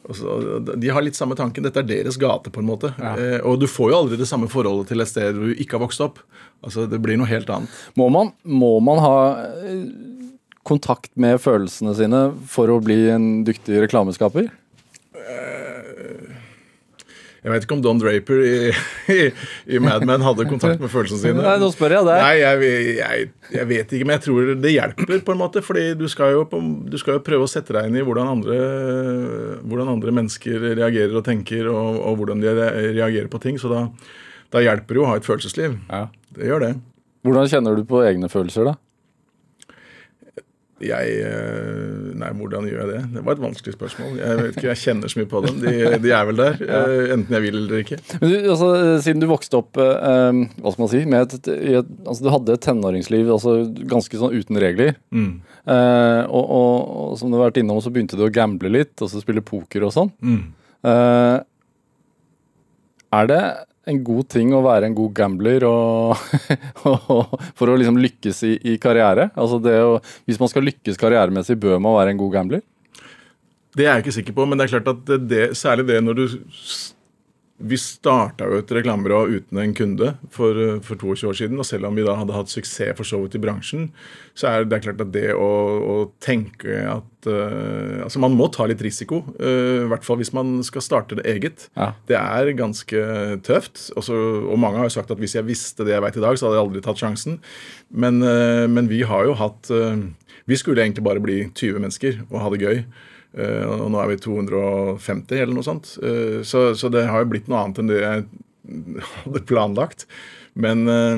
Så, 0.10 0.60
de 0.60 0.90
har 0.90 1.04
litt 1.06 1.18
samme 1.18 1.38
tanken. 1.38 1.64
Dette 1.66 1.84
er 1.84 1.88
deres 1.88 2.18
gate, 2.20 2.50
på 2.52 2.64
en 2.64 2.70
måte. 2.70 2.92
Eh, 2.98 3.40
og 3.46 3.60
du 3.62 3.68
får 3.70 3.92
jo 3.92 3.98
aldri 4.04 4.20
det 4.20 4.28
samme 4.30 4.50
forholdet 4.50 4.90
til 4.90 5.04
et 5.04 5.12
sted 5.12 5.38
du 5.38 5.52
ikke 5.54 5.78
har 5.78 5.86
vokst 5.86 6.02
opp. 6.04 6.22
Altså, 6.66 6.88
Det 6.90 7.00
blir 7.04 7.20
noe 7.20 7.30
helt 7.30 7.50
annet. 7.54 7.70
Må 8.00 8.10
man, 8.14 8.34
må 8.44 8.80
man 8.84 9.02
ha 9.04 9.18
eh, 9.62 9.84
kontakt 10.68 11.12
med 11.16 11.40
følelsene 11.44 11.94
sine 11.98 12.24
for 12.50 12.74
å 12.74 12.82
bli 12.84 13.04
en 13.14 13.30
dyktig 13.48 13.84
reklameskaper? 13.86 14.50
Jeg 17.44 17.54
vet 17.54 17.64
ikke 17.66 17.76
om 17.78 17.82
Don 17.86 18.00
Draper 18.02 18.42
i, 18.44 18.54
i, 19.16 19.20
i 19.76 19.80
Mad 19.80 20.04
Men 20.08 20.22
hadde 20.26 20.44
kontakt 20.50 20.82
med 20.84 20.92
følelsene 20.92 21.22
sine. 21.22 21.44
Nei, 21.46 21.54
nå 21.62 21.70
spør 21.72 21.96
jeg 21.96 22.08
deg. 22.10 22.20
Nei, 22.26 22.34
jeg, 22.42 22.72
jeg, 23.00 23.30
jeg 23.56 23.70
vet 23.70 23.94
ikke, 23.96 24.08
men 24.10 24.18
jeg 24.18 24.24
tror 24.26 24.52
det 24.66 24.74
hjelper, 24.74 25.22
på 25.28 25.36
en 25.36 25.40
måte. 25.40 25.64
fordi 25.64 25.86
du 26.00 26.06
skal 26.12 26.34
jo, 26.36 26.44
på- 26.52 26.62
du 26.92 26.98
skal 27.00 27.16
jo 27.18 27.24
prøve 27.24 27.48
å 27.48 27.52
sette 27.52 27.76
deg 27.78 27.88
inn 27.88 27.96
i 28.02 28.04
hvordan 28.04 28.34
andre, 28.34 28.60
hvordan 29.64 29.94
andre 29.96 30.14
mennesker 30.20 30.68
reagerer 30.80 31.16
og 31.20 31.26
tenker, 31.28 31.70
og, 31.72 32.02
og 32.10 32.20
hvordan 32.22 32.44
de 32.44 32.54
reagerer 33.00 33.32
på 33.32 33.42
ting. 33.44 33.60
Så 33.62 33.72
da, 33.72 33.86
da 34.54 34.64
hjelper 34.66 34.96
det 34.96 35.02
jo 35.02 35.08
å 35.08 35.12
ha 35.14 35.18
et 35.20 35.28
følelsesliv. 35.28 35.78
Ja. 35.90 36.06
Det 36.36 36.48
gjør 36.52 36.66
det. 36.68 36.74
Hvordan 37.26 37.50
kjenner 37.52 37.76
du 37.80 37.84
på 37.88 38.04
egne 38.08 38.30
følelser, 38.32 38.70
da? 38.72 38.76
Jeg 40.84 41.16
eh, 41.28 42.10
Nei, 42.20 42.30
hvordan 42.36 42.68
gjør 42.70 42.82
jeg 42.84 42.90
det? 42.92 43.00
Det 43.16 43.24
var 43.26 43.36
et 43.36 43.42
vanskelig 43.44 43.76
spørsmål. 43.76 44.14
Jeg 44.20 44.38
vet 44.40 44.58
ikke, 44.58 44.68
jeg 44.70 44.82
kjenner 44.84 45.12
så 45.12 45.20
mye 45.20 45.30
på 45.32 45.42
dem. 45.46 45.60
De, 45.64 45.74
de 46.04 46.14
er 46.16 46.28
vel 46.30 46.40
der, 46.40 46.60
eh, 46.78 47.14
enten 47.16 47.36
jeg 47.36 47.46
vil 47.46 47.60
eller 47.62 47.84
ikke. 47.84 48.00
Men 48.22 48.32
du, 48.32 48.36
altså, 48.54 48.70
siden 49.06 49.24
du 49.24 49.28
vokste 49.32 49.60
opp 49.60 49.80
eh, 49.80 50.42
hva 50.60 50.74
skal 50.74 50.84
man 50.86 50.92
si, 50.94 51.04
med 51.10 51.26
et, 51.28 51.52
et, 51.54 51.94
altså, 52.06 52.26
du 52.26 52.32
hadde 52.34 52.56
et 52.56 52.66
tenåringsliv 52.66 53.32
altså, 53.36 53.56
ganske 53.92 54.22
sånn 54.22 54.36
uten 54.36 54.62
regler. 54.64 54.96
Mm. 55.16 55.32
Eh, 55.70 56.24
og, 56.28 56.44
og, 56.44 56.74
og 57.04 57.20
som 57.20 57.32
du 57.32 57.40
har 57.40 57.50
vært 57.50 57.62
innom, 57.64 57.82
så 57.84 57.92
begynte 57.94 58.20
du 58.20 58.26
å 58.28 58.34
gamble 58.34 58.72
litt, 58.74 58.96
og 59.00 59.12
så 59.12 59.24
spille 59.24 59.46
poker 59.46 59.88
og 59.88 59.96
sånn. 59.96 60.14
Mm. 60.24 60.44
Eh, 60.90 61.38
er 63.20 63.30
det 63.30 63.44
en 63.88 64.02
god 64.06 64.28
ting 64.34 64.52
å 64.54 64.64
være 64.66 64.90
en 64.90 64.98
god 64.98 65.14
gambler 65.18 65.64
og, 65.68 66.20
og, 66.90 67.38
for 67.58 67.72
å 67.72 67.78
liksom 67.80 68.00
lykkes 68.02 68.44
i, 68.48 68.54
i 68.74 68.78
karriere? 68.82 69.30
Altså 69.40 69.62
å, 69.62 69.98
hvis 70.28 70.40
man 70.42 70.52
skal 70.52 70.68
lykkes 70.68 71.00
karrieremessig, 71.00 71.58
bør 71.62 71.80
man 71.82 71.98
være 71.98 72.14
en 72.16 72.22
god 72.22 72.36
gambler? 72.36 72.66
Det 73.78 73.86
er 73.86 73.98
jeg 73.98 74.06
ikke 74.06 74.16
sikker 74.18 74.36
på, 74.36 74.48
men 74.50 74.60
det 74.60 74.66
er 74.66 74.74
klart 74.78 74.92
at 74.92 75.14
det, 75.30 75.44
særlig 75.58 75.88
det 75.92 76.00
når 76.04 76.18
du 76.18 76.26
Vi 77.60 77.76
starta 77.76 78.48
jo 78.48 78.62
et 78.62 78.72
reklamebyrå 78.72 79.20
uten 79.34 79.60
en 79.60 79.74
kunde 79.76 80.14
for, 80.32 80.56
eh, 80.56 80.80
for 80.80 80.96
22 80.96 81.28
år 81.28 81.36
siden. 81.36 81.60
Og 81.60 81.66
selv 81.66 81.86
om 81.88 81.96
vi 81.96 82.06
da 82.06 82.16
hadde 82.16 82.34
hatt 82.34 82.48
suksess 82.48 82.96
for 82.96 83.04
så 83.04 83.20
vidt 83.20 83.36
i 83.36 83.42
bransjen, 83.44 83.90
så 84.34 84.48
er 84.48 84.64
det 84.64 84.82
klart 84.84 85.02
at 85.02 85.12
det 85.12 85.34
å, 85.36 85.50
å 85.84 85.96
tenke 86.24 86.80
at 86.88 87.28
uh, 87.28 88.00
Altså, 88.00 88.20
man 88.24 88.32
må 88.32 88.48
ta 88.48 88.64
litt 88.66 88.80
risiko. 88.80 89.26
Uh, 89.36 89.84
I 89.84 89.90
hvert 89.92 90.06
fall 90.08 90.22
hvis 90.22 90.32
man 90.32 90.64
skal 90.64 90.82
starte 90.82 91.20
det 91.20 91.28
eget. 91.28 91.68
Ja. 91.76 91.92
Det 92.08 92.16
er 92.16 92.54
ganske 92.56 93.04
tøft. 93.44 93.92
Også, 94.00 94.16
og 94.48 94.58
mange 94.58 94.80
har 94.80 94.88
jo 94.88 94.96
sagt 94.96 95.12
at 95.12 95.20
hvis 95.20 95.36
jeg 95.36 95.48
visste 95.50 95.84
det 95.84 95.98
jeg 95.98 96.06
vet 96.06 96.16
i 96.16 96.24
dag, 96.24 96.40
så 96.40 96.48
hadde 96.48 96.62
jeg 96.62 96.68
aldri 96.70 96.86
tatt 96.86 97.04
sjansen. 97.04 97.42
Men, 97.92 98.24
uh, 98.24 98.72
men 98.72 98.88
vi 98.88 99.04
har 99.04 99.28
jo 99.28 99.36
hatt 99.36 99.68
Vi 100.50 100.58
skulle 100.58 100.82
egentlig 100.82 101.04
bare 101.04 101.22
bli 101.22 101.44
20 101.54 101.78
mennesker 101.84 102.24
og 102.32 102.40
ha 102.42 102.50
det 102.50 102.64
gøy. 102.64 102.78
Eh, 103.38 103.66
og 103.66 103.92
nå 103.94 104.00
er 104.02 104.10
vi 104.10 104.22
250 104.26 105.38
eller 105.38 105.54
noe 105.54 105.66
sånt. 105.66 105.92
Eh, 106.02 106.40
så, 106.48 106.72
så 106.78 106.90
det 106.94 107.06
har 107.10 107.24
jo 107.24 107.32
blitt 107.34 107.50
noe 107.50 107.62
annet 107.64 107.82
enn 107.82 107.92
det 107.92 108.00
jeg 108.02 108.24
hadde 109.24 109.44
planlagt. 109.50 110.08
Men, 110.60 110.88
eh, 110.90 111.18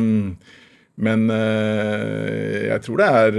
men 1.01 1.21
jeg 1.31 2.83
tror 2.85 2.99
det 2.99 3.05
er 3.09 3.37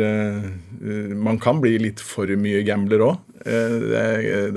Man 1.15 1.37
kan 1.39 1.61
bli 1.63 1.77
litt 1.79 2.01
for 2.03 2.27
mye 2.27 2.63
gambler 2.67 3.05
òg. 3.05 3.21
det, 3.45 4.01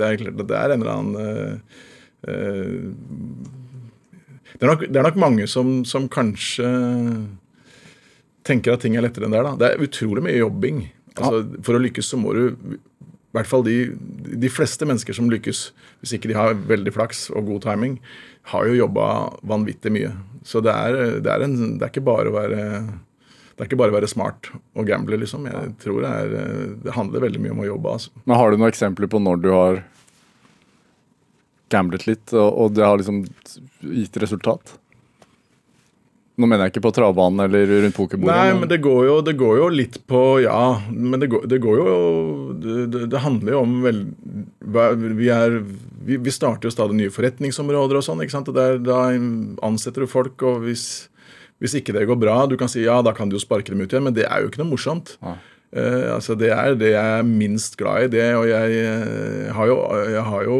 det 0.00 0.06
er 0.06 0.18
klart 0.22 0.40
at 0.40 0.48
det 0.48 0.56
er 0.58 0.72
en 0.74 0.82
eller 0.82 0.94
annen 0.96 1.14
det, 4.56 4.62
er 4.64 4.70
nok, 4.72 4.82
det 4.88 4.98
er 4.98 5.06
nok 5.06 5.20
mange 5.20 5.46
som, 5.46 5.84
som 5.86 6.08
kanskje 6.10 6.66
tenker 8.48 8.74
at 8.74 8.82
ting 8.82 8.96
er 8.96 9.04
lettere 9.04 9.28
enn 9.28 9.36
det 9.36 9.42
er. 9.42 9.50
da. 9.52 9.54
Det 9.60 9.68
er 9.68 9.86
utrolig 9.86 10.24
mye 10.26 10.40
jobbing. 10.40 10.82
Altså, 11.14 11.44
For 11.68 11.78
å 11.78 11.82
lykkes 11.84 12.10
så 12.10 12.18
må 12.18 12.34
du 12.34 12.44
i 13.36 13.38
hvert 13.40 13.50
fall 13.50 13.66
de, 13.66 13.76
de 14.40 14.50
fleste 14.52 14.88
mennesker 14.88 15.16
som 15.16 15.28
lykkes, 15.30 15.66
hvis 16.00 16.14
ikke 16.16 16.30
de 16.30 16.38
har 16.38 16.56
veldig 16.68 16.94
flaks 16.96 17.26
og 17.36 17.50
god 17.50 17.66
timing, 17.66 17.98
har 18.52 18.68
jo 18.68 18.78
jobba 18.78 19.08
vanvittig 19.44 19.92
mye. 19.92 20.14
Så 20.46 20.62
det 20.64 20.72
er, 20.72 21.20
det 21.20 21.32
er, 21.32 21.44
en, 21.44 21.76
det 21.76 21.84
er 21.84 21.92
ikke 21.92 22.06
bare 22.06 22.32
å 22.32 22.36
være 22.36 22.62
det 23.56 23.64
er 23.64 23.68
ikke 23.70 23.78
bare 23.80 23.92
å 23.92 23.96
være 23.96 24.08
smart 24.12 24.50
og 24.76 24.84
gamble, 24.88 25.16
liksom. 25.22 25.46
Jeg 25.48 25.70
tror 25.80 26.02
det, 26.04 26.08
er, 26.12 26.72
det 26.84 26.92
handler 26.92 27.22
veldig 27.24 27.40
mye 27.40 27.54
om 27.54 27.62
å 27.64 27.68
jobbe. 27.70 27.92
altså. 27.96 28.24
Men 28.28 28.36
Har 28.36 28.50
du 28.52 28.58
noen 28.60 28.68
eksempler 28.68 29.08
på 29.08 29.20
når 29.22 29.38
du 29.40 29.48
har 29.54 29.78
gamblet 31.72 32.04
litt, 32.04 32.34
og, 32.36 32.50
og 32.52 32.74
det 32.76 32.84
har 32.84 33.00
liksom 33.00 33.22
gitt 33.80 34.18
resultat? 34.20 34.76
Nå 36.36 36.44
mener 36.44 36.66
jeg 36.66 36.74
ikke 36.74 36.84
på 36.84 36.92
travbanen 36.98 37.46
eller 37.46 37.70
rundt 37.86 37.96
pokerbordet. 37.96 38.28
Nei, 38.28 38.56
men 38.60 38.68
det 38.68 38.76
går, 38.84 38.98
jo, 39.08 39.14
det 39.24 39.32
går 39.40 39.54
jo 39.56 39.68
litt 39.72 39.96
på 40.10 40.22
Ja, 40.44 40.82
men 40.92 41.22
det 41.22 41.30
går, 41.32 41.46
det 41.48 41.58
går 41.64 41.80
jo 41.80 41.94
det, 42.60 43.06
det, 43.08 43.22
handler 43.24 43.56
jo 43.56 43.62
om 43.64 43.76
vel 43.84 44.02
Vi, 45.16 45.30
er, 45.32 45.56
vi, 46.04 46.18
vi 46.20 46.34
starter 46.34 46.68
jo 46.68 46.74
stadig 46.74 46.98
nye 46.98 47.14
forretningsområder 47.14 48.00
og 48.00 48.04
sånn. 48.04 48.20
ikke 48.24 48.36
sant? 48.36 48.52
Der, 48.56 48.76
Da 48.84 49.06
ansetter 49.64 50.04
du 50.04 50.12
folk, 50.12 50.36
og 50.44 50.66
hvis, 50.66 51.06
hvis 51.64 51.78
ikke 51.80 51.96
det 51.96 52.04
går 52.10 52.20
bra 52.20 52.42
Du 52.50 52.58
kan 52.60 52.68
si 52.68 52.84
ja, 52.84 53.00
da 53.00 53.16
kan 53.16 53.32
du 53.32 53.38
jo 53.38 53.42
sparke 53.42 53.72
dem 53.72 53.80
ut 53.80 53.88
igjen, 53.88 54.04
men 54.04 54.16
det 54.16 54.28
er 54.28 54.44
jo 54.44 54.52
ikke 54.52 54.60
noe 54.60 54.74
morsomt. 54.74 55.16
Nei. 55.24 55.38
Eh, 55.76 56.08
altså 56.14 56.36
Det 56.38 56.48
er 56.54 56.76
det 56.78 56.92
jeg 56.94 57.18
er 57.18 57.26
minst 57.26 57.76
glad 57.76 58.06
i. 58.06 58.10
det, 58.16 58.26
Og 58.38 58.48
jeg, 58.48 58.80
eh, 58.80 59.52
har 59.52 59.66
jo, 59.68 59.78
jeg 60.08 60.24
har 60.24 60.44
jo 60.48 60.58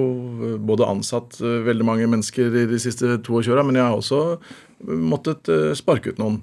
både 0.61 0.89
ansatt 0.89 1.41
eh, 1.41 1.65
veldig 1.65 1.87
mange 1.89 2.07
mennesker 2.07 2.53
i 2.53 2.67
de 2.69 2.79
siste 2.83 3.19
22 3.25 3.53
åra, 3.55 3.65
men 3.65 3.79
jeg 3.81 3.87
har 3.87 3.97
også 3.97 4.39
måttet 4.85 5.49
eh, 5.49 5.73
sparke 5.79 6.13
ut 6.13 6.21
noen. 6.21 6.41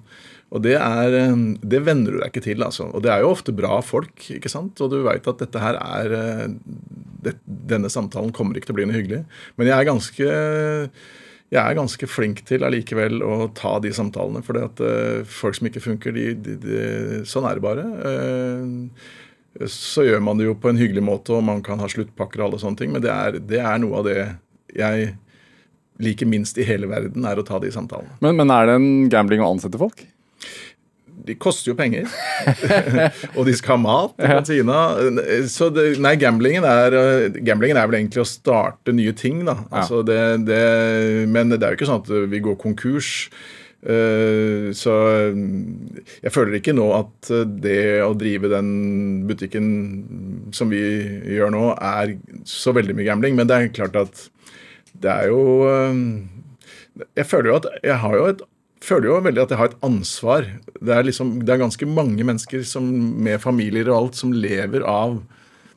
Og 0.54 0.62
det, 0.62 0.76
er, 0.78 1.16
eh, 1.18 1.44
det 1.62 1.82
venner 1.86 2.14
du 2.14 2.20
deg 2.22 2.30
ikke 2.32 2.46
til. 2.46 2.64
altså. 2.66 2.90
Og 2.94 3.04
det 3.06 3.14
er 3.14 3.24
jo 3.24 3.34
ofte 3.34 3.56
bra 3.56 3.80
folk, 3.86 4.14
ikke 4.38 4.52
sant? 4.52 4.80
og 4.82 4.94
du 4.94 5.02
veit 5.06 5.28
at 5.30 5.42
dette 5.42 5.62
her 5.62 5.80
er 5.82 6.18
eh, 6.20 6.48
det, 7.24 7.38
Denne 7.46 7.90
samtalen 7.94 8.34
kommer 8.36 8.58
ikke 8.58 8.72
til 8.72 8.76
å 8.76 8.80
bli 8.82 8.88
noe 8.90 8.98
hyggelig. 8.98 9.24
Men 9.58 9.70
jeg 9.70 9.78
er 9.78 9.90
ganske 9.90 10.34
jeg 11.54 11.62
er 11.62 11.78
ganske 11.78 12.08
flink 12.10 12.42
til 12.50 12.66
allikevel 12.66 13.22
å 13.26 13.50
ta 13.54 13.76
de 13.84 13.92
samtalene. 13.94 14.42
For 14.46 14.58
folk 15.30 15.58
som 15.58 15.70
ikke 15.70 15.84
funker, 15.84 16.16
de, 16.16 16.32
de, 16.34 16.56
de, 16.64 16.86
sånn 17.30 17.46
er 17.46 17.60
det 17.60 17.66
bare. 17.66 17.84
Eh, 18.10 19.68
så 19.70 20.06
gjør 20.08 20.24
man 20.26 20.40
det 20.40 20.48
jo 20.48 20.56
på 20.58 20.72
en 20.72 20.80
hyggelig 20.82 21.04
måte, 21.06 21.36
og 21.36 21.46
man 21.46 21.62
kan 21.66 21.82
ha 21.84 21.90
sluttpakker 21.92 22.42
og 22.42 22.48
alle 22.48 22.62
sånne 22.64 22.80
ting. 22.80 22.96
Men 22.96 23.06
det 23.06 23.14
er, 23.14 23.38
det 23.54 23.62
er 23.62 23.84
noe 23.84 24.02
av 24.02 24.10
det 24.10 24.18
jeg 24.74 25.12
liker 26.02 26.26
minst 26.26 26.58
i 26.58 26.66
hele 26.66 26.90
verden, 26.90 27.26
er 27.30 27.38
å 27.38 27.46
ta 27.46 27.60
de 27.62 27.70
samtalene. 27.74 28.18
Men, 28.26 28.40
men 28.40 28.54
er 28.54 28.68
det 28.70 28.80
en 28.80 28.90
gambling 29.14 29.44
å 29.44 29.52
ansette 29.54 29.78
folk? 29.82 30.02
De 31.24 31.36
koster 31.40 31.72
jo 31.72 31.76
penger. 31.80 32.10
og 33.38 33.46
de 33.48 33.54
skal 33.56 33.78
ha 33.78 33.82
mat 33.84 34.20
i 34.20 34.28
kantina. 34.28 34.78
Så 35.48 35.70
det, 35.74 35.94
nei, 36.04 36.16
gamblingen 36.20 36.68
er, 36.68 36.96
eh, 37.00 37.42
gamblingen 37.48 37.80
er 37.80 37.88
vel 37.90 38.02
egentlig 38.02 38.24
å 38.26 38.28
starte 38.28 38.92
nye 38.96 39.14
ting, 39.16 39.44
da. 39.48 39.58
Altså 39.72 40.02
det, 40.08 40.20
det, 40.50 40.62
men 41.32 41.54
det 41.56 41.62
er 41.64 41.74
jo 41.74 41.80
ikke 41.80 41.90
sånn 41.92 42.04
at 42.04 42.12
vi 42.34 42.42
går 42.44 42.60
konkurs. 42.62 43.14
Eh, 43.84 44.70
Så 44.76 44.94
jeg 46.24 46.32
føler 46.32 46.60
ikke 46.60 46.76
nå 46.76 46.86
at 46.96 47.32
det 47.64 47.80
å 48.06 48.14
drive 48.16 48.52
den 48.52 48.70
butikken 49.28 49.68
som 50.56 50.72
vi 50.72 50.80
gjør 51.36 51.52
nå, 51.56 51.66
er 51.80 52.16
så 52.48 52.72
veldig 52.76 52.96
mye 53.00 53.08
gambling. 53.10 53.36
Men 53.40 53.50
det 53.52 53.58
er 53.60 53.74
klart 53.76 54.00
at 54.00 54.28
det 55.04 55.10
er 55.10 55.32
jo 55.32 55.42
eh, 55.68 56.02
Jeg 57.18 57.26
føler 57.26 57.50
jo 57.50 57.56
at 57.64 57.68
jeg 57.82 57.96
har 58.04 58.20
jo 58.20 58.26
et 58.30 58.44
føler 58.84 59.10
jo 59.10 59.22
veldig 59.26 59.44
at 59.46 59.54
jeg 59.54 59.62
har 59.62 59.72
et 59.72 59.86
ansvar. 59.86 60.50
Det 60.80 60.96
er, 60.96 61.08
liksom, 61.08 61.38
det 61.46 61.56
er 61.56 61.64
ganske 61.64 61.88
mange 61.90 62.28
mennesker 62.28 62.66
som, 62.68 62.90
med 63.24 63.42
familier 63.44 63.90
og 63.92 64.00
alt 64.00 64.20
som 64.20 64.36
lever 64.36 64.86
av 64.88 65.22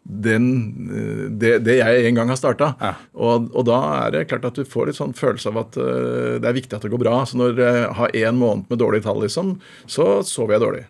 den, 0.06 0.48
eh, 0.86 1.22
det, 1.30 1.52
det 1.66 1.78
jeg 1.80 2.08
en 2.08 2.20
gang 2.20 2.30
har 2.30 2.38
starta. 2.38 2.72
Ja. 2.80 2.92
Og, 3.18 3.48
og 3.54 3.66
da 3.68 3.78
er 4.06 4.12
det 4.14 4.26
klart 4.30 4.46
at 4.48 4.58
du 4.58 4.66
får 4.68 4.90
litt 4.90 4.98
sånn 5.00 5.16
følelse 5.16 5.50
av 5.50 5.62
at 5.64 5.78
uh, 5.80 6.36
det 6.42 6.46
er 6.46 6.58
viktig 6.60 6.76
at 6.76 6.86
det 6.86 6.92
går 6.92 7.02
bra. 7.02 7.20
Så 7.26 7.40
når 7.40 7.62
jeg 7.62 7.88
har 8.00 8.20
én 8.26 8.38
måned 8.38 8.70
med 8.70 8.82
dårlige 8.82 9.06
tall, 9.08 9.22
liksom, 9.24 9.56
så 9.90 10.20
sover 10.26 10.56
jeg 10.56 10.66
dårlig. 10.66 10.84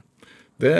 Det, 0.56 0.72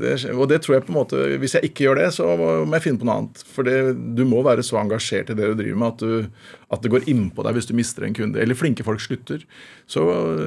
det, 0.00 0.12
og 0.32 0.46
det 0.48 0.62
tror 0.64 0.78
jeg 0.78 0.84
på 0.86 0.94
en 0.94 0.96
måte 0.96 1.18
Hvis 1.42 1.58
jeg 1.58 1.68
ikke 1.68 1.82
gjør 1.84 1.98
det, 2.00 2.06
så 2.16 2.24
må 2.40 2.72
jeg 2.72 2.84
finne 2.86 3.02
på 3.02 3.04
noe 3.04 3.16
annet. 3.20 3.42
For 3.52 3.68
det, 3.68 3.76
du 4.16 4.24
må 4.28 4.40
være 4.46 4.64
så 4.64 4.78
engasjert 4.80 5.32
i 5.32 5.36
det 5.36 5.50
du 5.50 5.58
driver 5.58 5.82
med 5.82 5.90
at, 5.92 6.04
du, 6.04 6.61
at 6.72 6.80
det 6.80 6.88
går 6.92 7.04
innpå 7.12 7.44
deg 7.44 7.58
hvis 7.58 7.68
du 7.68 7.74
mister 7.76 8.06
en 8.06 8.14
kunde. 8.16 8.40
Eller 8.40 8.56
flinke 8.56 8.84
folk 8.86 9.00
slutter. 9.04 9.42
Så 9.90 10.00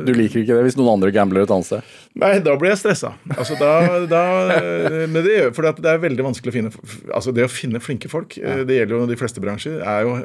Du 0.07 0.11
liker 0.15 0.41
ikke 0.41 0.55
det 0.57 0.63
hvis 0.65 0.77
noen 0.79 0.95
andre 0.95 1.11
gambler 1.13 1.43
et 1.45 1.51
annet 1.53 1.67
sted? 1.67 1.91
Nei, 2.17 2.39
da 2.41 2.55
blir 2.57 2.71
jeg 2.73 2.79
stressa. 2.81 3.11
Altså, 3.35 3.57
da, 3.59 3.71
da, 4.09 4.21
men 5.11 5.19
det 5.25 5.35
for 5.55 5.67
det 5.67 5.91
er 5.91 6.01
veldig 6.01 6.25
vanskelig 6.25 6.49
å 6.49 6.55
finne 6.55 6.71
Altså 7.13 7.33
det 7.35 7.45
å 7.45 7.51
finne 7.51 7.81
flinke 7.83 8.09
folk, 8.09 8.37
ja. 8.39 8.55
det 8.65 8.79
gjelder 8.79 8.95
jo 8.97 9.09
de 9.11 9.17
fleste 9.19 9.43
bransjer, 9.43 9.81
er 9.85 10.07
jo 10.07 10.15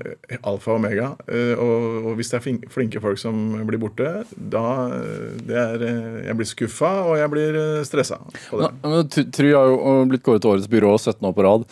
alfa 0.41 0.73
og 0.73 0.81
omega. 0.81 1.11
Eh, 1.29 1.53
Og, 1.61 2.07
og 2.09 2.15
hvis 2.19 2.31
det 2.33 2.39
er 2.41 2.69
flinke 2.73 3.03
folk 3.03 3.19
som 3.21 3.37
blir 3.69 3.81
borte, 3.83 4.09
da 4.37 4.65
det 5.45 5.59
er, 5.59 5.83
eh, 5.85 6.21
Jeg 6.31 6.37
blir 6.39 6.49
skuffa, 6.49 6.93
og 7.11 7.19
jeg 7.21 7.31
blir 7.33 7.59
stressa. 7.85 8.21
Try 8.51 9.53
har 9.53 9.69
jo 9.71 9.95
blitt 10.11 10.25
kåret 10.25 10.43
til 10.45 10.55
årets 10.55 10.71
byrå 10.71 10.95
17 10.97 11.29
år 11.29 11.37
på 11.37 11.45
rad. 11.47 11.67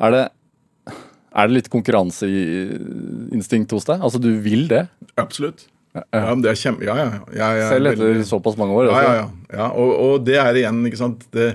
Er 0.00 0.14
det, 0.14 0.24
er 1.34 1.48
det 1.50 1.54
litt 1.58 1.70
konkurranseinstinkt 1.72 3.72
hos 3.74 3.86
deg? 3.88 3.98
Altså, 4.06 4.18
du 4.22 4.30
vil 4.44 4.68
det? 4.70 4.84
Absolutt. 5.20 5.60
Ja, 5.94 6.34
men 6.34 6.42
det 6.42 6.50
er 6.50 6.56
kjempe... 6.58 6.82
Ja, 6.88 6.94
ja. 6.98 7.04
ja. 7.30 7.48
Jeg, 7.54 7.66
Selv 7.70 7.86
etter 7.92 8.08
veldig- 8.08 8.26
såpass 8.26 8.56
mange 8.58 8.74
år? 8.74 8.84
Ja, 8.88 8.94
altså. 8.94 9.06
ja, 9.06 9.12
ja. 9.18 9.26
ja 9.60 9.66
og, 9.70 9.90
og 10.06 10.14
det 10.26 10.36
er 10.42 10.52
igjen, 10.58 10.80
ikke 10.90 10.98
sant 10.98 11.20
det, 11.34 11.48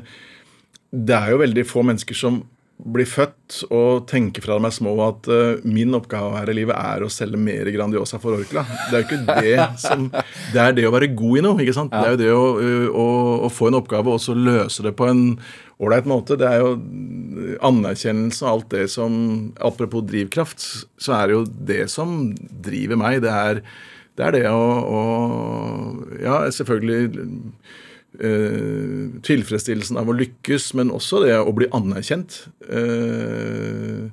det 0.92 1.16
er 1.18 1.30
jo 1.34 1.38
veldig 1.42 1.66
få 1.68 1.84
mennesker 1.88 2.16
som 2.16 2.44
blir 2.80 3.08
født 3.10 3.58
og 3.76 4.06
tenker 4.08 4.44
fra 4.44 4.56
de 4.56 4.70
er 4.70 4.74
små 4.76 4.94
at 5.04 5.28
uh, 5.28 5.66
min 5.68 5.92
oppgave 5.98 6.32
her 6.38 6.52
i 6.52 6.56
livet 6.62 6.78
er 6.78 7.04
å 7.04 7.10
selge 7.12 7.40
mer 7.42 7.68
Grandiosa 7.76 8.22
for 8.24 8.38
Orkla. 8.38 8.64
Det 8.88 8.96
er 8.96 9.04
jo 9.04 9.08
ikke 9.08 9.40
det 9.42 9.66
som 9.88 10.06
Det 10.14 10.62
er 10.64 10.78
det 10.78 10.86
å 10.88 10.94
være 10.96 11.12
god 11.12 11.42
i 11.42 11.44
noe. 11.44 11.60
ikke 11.60 11.76
sant? 11.76 11.92
Det 11.92 12.06
er 12.06 12.16
jo 12.16 12.22
det 12.22 12.32
å, 12.32 12.46
å, 13.04 13.08
å 13.48 13.52
få 13.52 13.68
en 13.70 13.80
oppgave 13.82 14.16
og 14.16 14.24
så 14.24 14.38
løse 14.38 14.86
det 14.86 14.96
på 14.96 15.10
en 15.10 15.26
ålreit 15.84 16.08
måte. 16.10 16.40
Det 16.40 16.48
er 16.48 16.64
jo 16.64 16.72
anerkjennelse 17.68 18.46
og 18.46 18.52
alt 18.54 18.72
det 18.76 18.88
som 18.96 19.20
Apropos 19.60 20.06
drivkraft, 20.08 20.66
så 21.00 21.18
er 21.20 21.28
det 21.28 21.38
jo 21.38 21.44
det 21.74 21.84
som 21.92 22.18
driver 22.64 23.00
meg. 23.00 23.20
Det 23.26 23.36
er 23.36 23.62
det, 24.20 24.24
er 24.24 24.36
det 24.36 24.46
å, 24.52 24.64
å 24.88 25.04
Ja, 26.24 26.42
selvfølgelig 26.52 27.28
eh, 28.18 29.22
tilfredsstillelsen 29.26 30.00
av 30.02 30.10
å 30.10 30.18
lykkes, 30.18 30.74
men 30.80 30.94
også 30.96 31.24
det 31.26 31.38
å 31.40 31.54
bli 31.56 31.70
anerkjent. 31.76 32.42
Eh, 32.66 34.10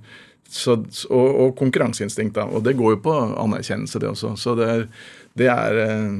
så, 0.46 0.76
og, 1.10 1.28
og 1.42 1.54
konkurranseinstinkt, 1.58 2.36
da. 2.36 2.46
Og 2.46 2.62
det 2.66 2.76
går 2.78 2.96
jo 2.96 3.02
på 3.08 3.14
anerkjennelse, 3.14 4.00
det 4.02 4.10
også. 4.12 4.34
Så 4.38 4.54
det 4.58 4.68
er, 4.72 4.84
det 5.36 5.48
er 5.52 5.80
eh, 5.82 6.12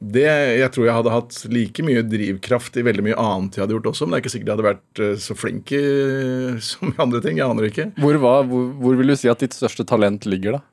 det, 0.00 0.26
Jeg 0.58 0.72
tror 0.74 0.88
jeg 0.88 0.96
hadde 0.96 1.14
hatt 1.14 1.38
like 1.52 1.84
mye 1.86 2.02
drivkraft 2.06 2.80
i 2.80 2.84
veldig 2.86 3.06
mye 3.10 3.20
annet 3.20 3.56
jeg 3.56 3.64
hadde 3.64 3.76
gjort 3.76 3.92
også, 3.92 4.06
men 4.06 4.16
det 4.16 4.18
er 4.18 4.24
ikke 4.24 4.34
sikkert 4.34 4.50
jeg 4.50 4.58
hadde 4.58 4.70
vært 4.70 5.04
så 5.22 5.38
flink 5.38 5.74
i 5.76 5.84
som 6.72 6.90
i 6.90 6.98
andre 7.02 7.22
ting. 7.24 7.38
Jeg 7.40 7.48
aner 7.48 7.70
ikke. 7.70 7.90
Hvor, 8.00 8.20
var, 8.24 8.44
hvor, 8.50 8.72
hvor 8.80 9.00
vil 9.00 9.14
du 9.14 9.18
si 9.20 9.30
at 9.32 9.44
ditt 9.44 9.56
største 9.56 9.86
talent 9.88 10.28
ligger, 10.28 10.58
da? 10.58 10.66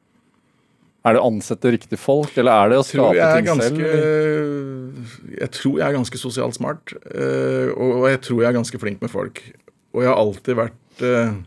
Er 1.07 1.15
det 1.15 1.21
å 1.23 1.27
ansette 1.29 1.71
riktige 1.71 1.99
folk, 2.01 2.33
eller 2.35 2.51
er 2.51 2.73
det 2.73 2.79
å 2.81 2.85
skape 2.85 3.27
ting 3.37 3.47
ganske, 3.47 3.67
selv? 3.69 3.83
eller? 3.83 4.87
Jeg 5.37 5.51
tror 5.55 5.77
jeg 5.79 5.85
er 5.87 5.95
ganske 5.95 6.19
sosialt 6.19 6.57
smart, 6.57 6.95
eh, 7.13 7.69
og 7.75 8.07
jeg 8.11 8.23
tror 8.27 8.41
jeg 8.41 8.49
er 8.49 8.57
ganske 8.57 8.81
flink 8.81 9.03
med 9.03 9.13
folk. 9.13 9.43
Og 9.95 10.03
jeg 10.03 10.11
har 10.11 10.19
alltid 10.19 10.57
vært 10.59 11.05
eh, 11.07 11.37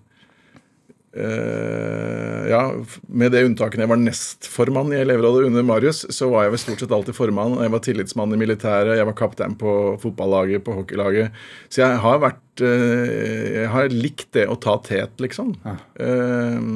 eh, 1.20 2.48
Ja, 2.50 2.62
med 3.06 3.34
det 3.34 3.44
unntaket 3.46 3.84
jeg 3.84 3.90
var 3.90 4.00
nestformann 4.00 4.94
i 4.94 5.02
elevrådet 5.02 5.50
under 5.50 5.66
Marius, 5.66 6.06
så 6.14 6.30
var 6.32 6.46
jeg 6.46 6.56
vel 6.56 6.64
stort 6.64 6.84
sett 6.86 6.96
alltid 6.96 7.18
formann. 7.18 7.58
Jeg 7.60 7.74
var 7.74 7.84
tillitsmann 7.84 8.32
i 8.34 8.40
militæret, 8.40 8.96
jeg 8.96 9.10
var 9.10 9.18
kaptein 9.18 9.58
på 9.60 9.76
fotballaget, 10.02 10.64
på 10.64 10.78
hockeylaget. 10.78 11.36
Så 11.68 11.84
jeg 11.84 12.00
har 12.06 12.24
vært 12.24 12.64
Jeg 12.64 13.68
har 13.72 13.92
likt 13.92 14.32
det 14.36 14.48
å 14.50 14.58
ta 14.60 14.80
tet, 14.84 15.14
liksom. 15.22 15.54
Eh, 15.68 16.74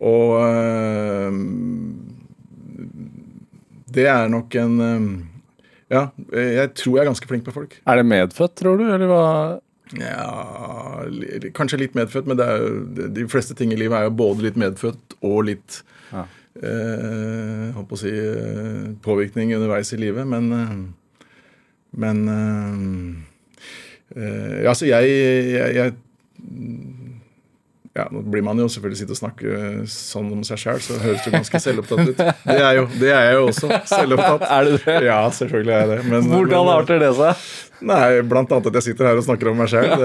og 0.00 0.34
eh, 0.44 1.32
det 3.96 4.06
er 4.10 4.28
nok 4.32 4.54
en 4.60 4.80
eh, 4.84 5.06
Ja, 5.90 6.02
jeg 6.36 6.74
tror 6.76 6.98
jeg 6.98 7.04
er 7.06 7.08
ganske 7.08 7.28
flink 7.30 7.46
med 7.48 7.54
folk. 7.56 7.78
Er 7.88 7.96
det 7.96 8.04
medfødt, 8.06 8.54
tror 8.60 8.76
du, 8.76 8.84
eller 8.92 9.08
hva? 9.08 9.22
Ja, 9.96 11.06
Kanskje 11.56 11.78
litt 11.80 11.94
medfødt, 11.96 12.26
men 12.28 12.36
det 12.36 12.44
er, 12.44 12.58
jo- 12.60 13.08
de 13.16 13.24
fleste 13.32 13.54
ting 13.56 13.72
i 13.72 13.78
livet 13.80 13.96
er 13.96 14.04
jo 14.10 14.12
både 14.18 14.44
litt 14.44 14.58
medfødt 14.60 15.16
og 15.24 15.46
litt 15.48 15.78
Ja. 16.12 16.26
eh, 16.60 17.72
holdt 17.72 17.88
på 17.88 17.96
å 17.96 18.02
si 18.02 18.12
påvirkning 19.04 19.54
underveis 19.56 19.92
i 19.96 20.00
livet. 20.02 20.26
Men 20.28 20.92
Men 21.96 22.28
Ja, 24.16 24.72
jeg, 24.72 25.08
jeg, 25.48 25.74
jeg 25.74 25.92
ja, 27.98 28.04
Nå 28.14 28.20
blir 28.30 28.44
man 28.46 28.60
jo 28.62 28.68
selvfølgelig 28.70 29.00
sitte 29.02 29.14
og 29.16 29.18
snakke 29.20 29.60
sånn 29.90 30.28
om 30.36 30.42
seg 30.46 30.60
sjøl, 30.62 30.82
så 30.84 30.98
høres 31.02 31.24
jo 31.26 31.32
ganske 31.34 31.60
selvopptatt 31.64 32.12
ut. 32.12 32.20
Det 32.20 32.58
er, 32.58 32.74
jo, 32.78 32.84
det 33.00 33.10
er 33.10 33.24
jeg 33.28 33.38
jo 33.38 33.46
også. 33.50 33.70
Selvopptatt. 33.90 34.44
Er 34.58 34.68
det 34.68 34.76
det? 34.84 34.98
Ja, 35.08 35.18
selvfølgelig 35.34 35.74
er 35.74 35.80
jeg 35.82 35.90
det. 35.90 35.98
Men, 36.12 36.28
Hvordan 36.30 36.68
men- 36.68 36.76
arter 36.78 37.02
det 37.02 37.10
seg? 37.18 37.48
Nei, 37.88 38.06
blant 38.26 38.50
annet 38.50 38.66
at 38.66 38.76
jeg 38.80 38.84
sitter 38.88 39.06
her 39.06 39.18
og 39.20 39.22
snakker 39.22 39.52
om 39.52 39.60
meg 39.62 39.68
sjøl. 39.70 40.00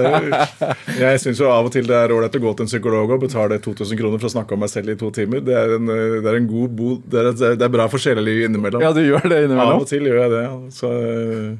Jeg 0.94 1.22
syns 1.24 1.40
av 1.42 1.66
og 1.66 1.72
til 1.74 1.88
det 1.88 1.96
er 1.98 2.12
ålreit 2.14 2.36
å 2.38 2.42
gå 2.44 2.52
til 2.54 2.66
en 2.68 2.70
psykolog 2.70 3.10
og 3.16 3.24
betale 3.24 3.58
2000 3.64 3.98
kroner 3.98 4.20
for 4.22 4.28
å 4.30 4.34
snakke 4.36 4.54
om 4.54 4.62
meg 4.62 4.70
selv 4.70 4.92
i 4.92 4.96
to 5.00 5.10
timer. 5.16 5.42
Det 5.42 5.56
er 5.58 5.74
en, 5.80 5.90
eh, 5.90 6.20
det 6.22 6.30
er 6.30 6.38
en 6.38 6.46
god 6.50 6.76
bo, 6.78 6.92
Det 7.02 7.24
er, 7.24 7.32
det 7.58 7.66
er 7.66 7.72
bra 7.74 7.88
for 7.90 7.98
sjelelivet 8.02 8.46
innimellom. 8.46 8.84
Ja, 8.84 8.92
du 8.94 9.02
gjør 9.02 9.26
det 9.26 9.40
innimellom? 9.48 9.80
Av 9.80 9.82
og 9.82 9.90
til 9.90 10.06
gjør 10.06 10.20
jeg 10.22 10.32
det. 10.36 10.44
Så, 10.78 10.92
øh, 10.94 11.50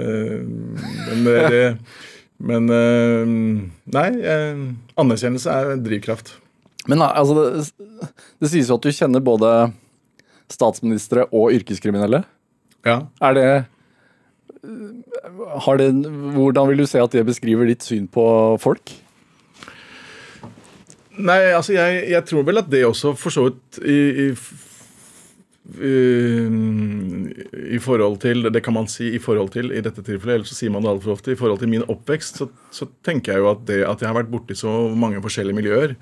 øh, 0.00 0.40
men 1.10 1.24
det, 1.28 1.36
det 1.52 1.64
Men 2.44 2.68
øh, 2.68 3.28
nei, 3.94 4.08
øh, 4.20 4.64
anerkjennelse 5.00 5.50
er 5.50 5.76
drivkraft. 5.80 6.34
Men 6.90 7.00
nei, 7.00 7.10
altså, 7.16 7.34
det, 7.40 8.10
det 8.42 8.50
sies 8.52 8.68
jo 8.68 8.76
at 8.76 8.84
du 8.84 8.92
kjenner 8.92 9.24
både 9.24 9.52
statsministre 10.52 11.24
og 11.32 11.54
yrkeskriminelle. 11.56 12.24
Ja. 12.84 12.98
Er 13.24 13.38
det 13.38 13.48
har 15.64 15.76
det, 15.76 15.88
Hvordan 16.34 16.68
vil 16.68 16.78
du 16.78 16.86
se 16.88 17.00
at 17.02 17.12
det 17.12 17.24
beskriver 17.26 17.68
ditt 17.68 17.84
syn 17.84 18.06
på 18.08 18.24
folk? 18.60 18.92
Nei, 21.14 21.38
altså 21.54 21.76
jeg, 21.76 22.06
jeg 22.10 22.26
tror 22.26 22.46
vel 22.46 22.58
at 22.58 22.70
det 22.70 22.84
også 22.86 23.14
for 23.18 23.30
så 23.30 23.46
vidt 23.46 23.78
i, 23.86 23.98
i, 24.24 24.28
i, 25.64 25.92
i 27.72 27.78
forhold 27.80 28.18
til 28.20 28.44
Det 28.52 28.60
kan 28.64 28.74
man 28.76 28.84
si 28.90 29.06
i 29.16 29.20
forhold 29.22 29.48
til 29.54 29.70
i 29.72 29.80
dette 29.80 30.02
tilfellet, 30.04 30.36
ellers 30.42 30.50
så 30.52 30.58
sier 30.58 30.72
man 30.74 30.84
det 30.84 30.90
altfor 30.92 31.14
ofte. 31.14 31.32
I 31.32 31.38
forhold 31.40 31.62
til 31.62 31.70
min 31.72 31.86
oppvekst 31.88 32.40
så, 32.42 32.48
så 32.74 32.88
tenker 33.06 33.32
jeg 33.32 33.40
jo 33.40 33.48
at 33.48 33.62
det 33.70 33.78
at 33.88 34.02
jeg 34.04 34.10
har 34.10 34.18
vært 34.18 34.32
borti 34.32 34.56
så 34.58 34.72
mange 34.92 35.22
forskjellige 35.24 35.56
miljøer, 35.56 35.94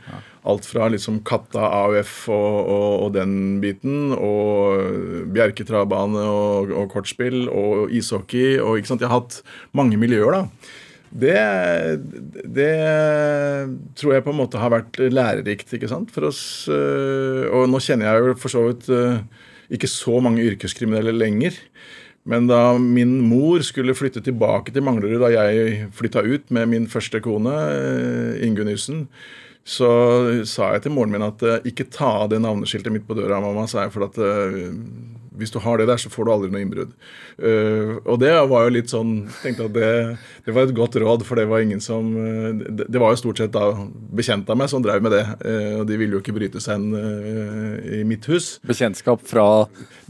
alt 0.50 0.66
fra 0.66 0.88
liksom 0.90 1.20
Katta 1.28 1.62
AUF 1.84 2.14
og, 2.34 2.58
og, 2.74 2.88
og 3.06 3.12
den 3.14 3.36
biten, 3.62 4.10
og 4.16 5.30
Bjerke 5.32 5.66
travbane 5.68 6.24
og, 6.26 6.72
og 6.82 6.90
kortspill 6.90 7.46
og 7.46 7.92
ishockey 7.94 8.58
og 8.58 8.80
ikke 8.80 8.90
sant, 8.90 9.04
Jeg 9.06 9.12
har 9.12 9.22
hatt 9.22 9.42
mange 9.78 10.00
miljøer, 10.00 10.40
da. 10.40 10.72
Det, 11.12 11.36
det 12.48 12.72
tror 14.00 14.14
jeg 14.16 14.24
på 14.24 14.32
en 14.32 14.38
måte 14.38 14.60
har 14.60 14.72
vært 14.72 14.96
lærerikt 15.12 15.74
ikke 15.76 15.90
sant, 15.90 16.10
for 16.14 16.30
oss. 16.30 16.42
øh, 16.72 17.46
Og 17.52 17.68
nå 17.68 17.78
kjenner 17.84 18.08
jeg 18.08 18.30
jo 18.32 18.36
for 18.40 18.52
så 18.54 18.62
vidt 18.70 18.88
øh, 18.88 19.18
ikke 19.72 19.90
så 19.90 20.20
mange 20.24 20.44
yrkeskriminelle 20.52 21.14
lenger. 21.16 21.56
Men 22.28 22.46
da 22.46 22.76
min 22.78 23.16
mor 23.26 23.64
skulle 23.66 23.96
flytte 23.98 24.22
tilbake 24.22 24.70
til 24.74 24.84
Manglerud 24.86 25.24
da 25.24 25.32
jeg 25.32 25.88
flytta 25.96 26.22
ut 26.22 26.52
med 26.54 26.68
min 26.70 26.86
første 26.90 27.18
kone, 27.24 27.50
øh, 27.50 28.46
Ingunn 28.46 28.70
Yssen, 28.70 29.08
så 29.64 29.90
sa 30.46 30.72
jeg 30.74 30.84
til 30.84 30.94
moren 30.94 31.10
min 31.14 31.26
at 31.26 31.42
øh, 31.42 31.58
ikke 31.66 31.88
ta 31.90 32.12
av 32.22 32.30
det 32.30 32.40
navneskiltet 32.42 32.94
mitt 32.94 33.08
på 33.08 33.18
døra, 33.18 33.40
mamma, 33.42 33.66
sa 33.66 33.86
jeg, 33.86 33.94
for 33.94 34.06
at 34.06 34.18
øh, 34.22 34.70
hvis 35.36 35.52
du 35.52 35.58
har 35.64 35.78
det 35.78 35.86
der, 35.88 36.00
så 36.00 36.10
får 36.12 36.26
du 36.26 36.32
aldri 36.32 36.50
noe 36.52 36.62
innbrudd. 36.64 36.92
Uh, 37.40 37.96
og 38.04 38.18
det 38.20 38.32
var 38.50 38.66
jo 38.66 38.74
litt 38.74 38.92
sånn 38.92 39.14
tenkte 39.40 39.68
at 39.68 39.74
det, 39.76 39.90
det 40.46 40.54
var 40.54 40.68
et 40.68 40.74
godt 40.76 40.98
råd, 41.00 41.24
for 41.26 41.40
det 41.40 41.46
var 41.50 41.64
ingen 41.64 41.80
som 41.82 42.10
eh, 42.20 42.50
det, 42.60 42.88
det 42.92 43.00
var 43.00 43.14
jo 43.14 43.20
stort 43.22 43.40
sett 43.40 43.54
da 43.54 43.70
bekjente 44.12 44.52
av 44.52 44.60
meg 44.60 44.70
som 44.72 44.84
drev 44.84 45.04
med 45.04 45.14
det. 45.16 45.22
Uh, 45.44 45.80
og 45.80 45.86
de 45.88 45.98
ville 46.00 46.16
jo 46.16 46.22
ikke 46.22 46.36
bryte 46.36 46.62
seg 46.62 46.80
inn 46.80 46.92
uh, 46.96 47.78
i 48.00 48.02
mitt 48.08 48.28
hus. 48.30 48.56
Bekjentskap 48.68 49.24
fra 49.28 49.46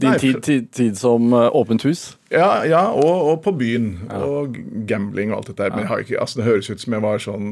din 0.01 0.11
Nei, 0.11 0.19
tid, 0.21 0.41
tid, 0.45 0.69
tid 0.75 0.99
som 0.99 1.33
åpent 1.33 1.87
hus? 1.87 2.05
Ja, 2.33 2.63
ja 2.67 2.85
og, 2.91 3.29
og 3.31 3.41
på 3.45 3.55
byen. 3.55 3.93
Og 4.19 4.57
gambling 4.89 5.31
og 5.31 5.41
alt 5.41 5.53
dette 5.53 5.63
der. 5.63 5.75
Men 5.75 5.85
jeg 5.85 5.91
har 5.93 6.05
ikke, 6.05 6.21
altså, 6.21 6.41
det 6.41 6.49
høres 6.49 6.71
ut 6.71 6.83
som 6.83 6.97
jeg 6.97 7.05
var 7.05 7.23
sånn 7.23 7.51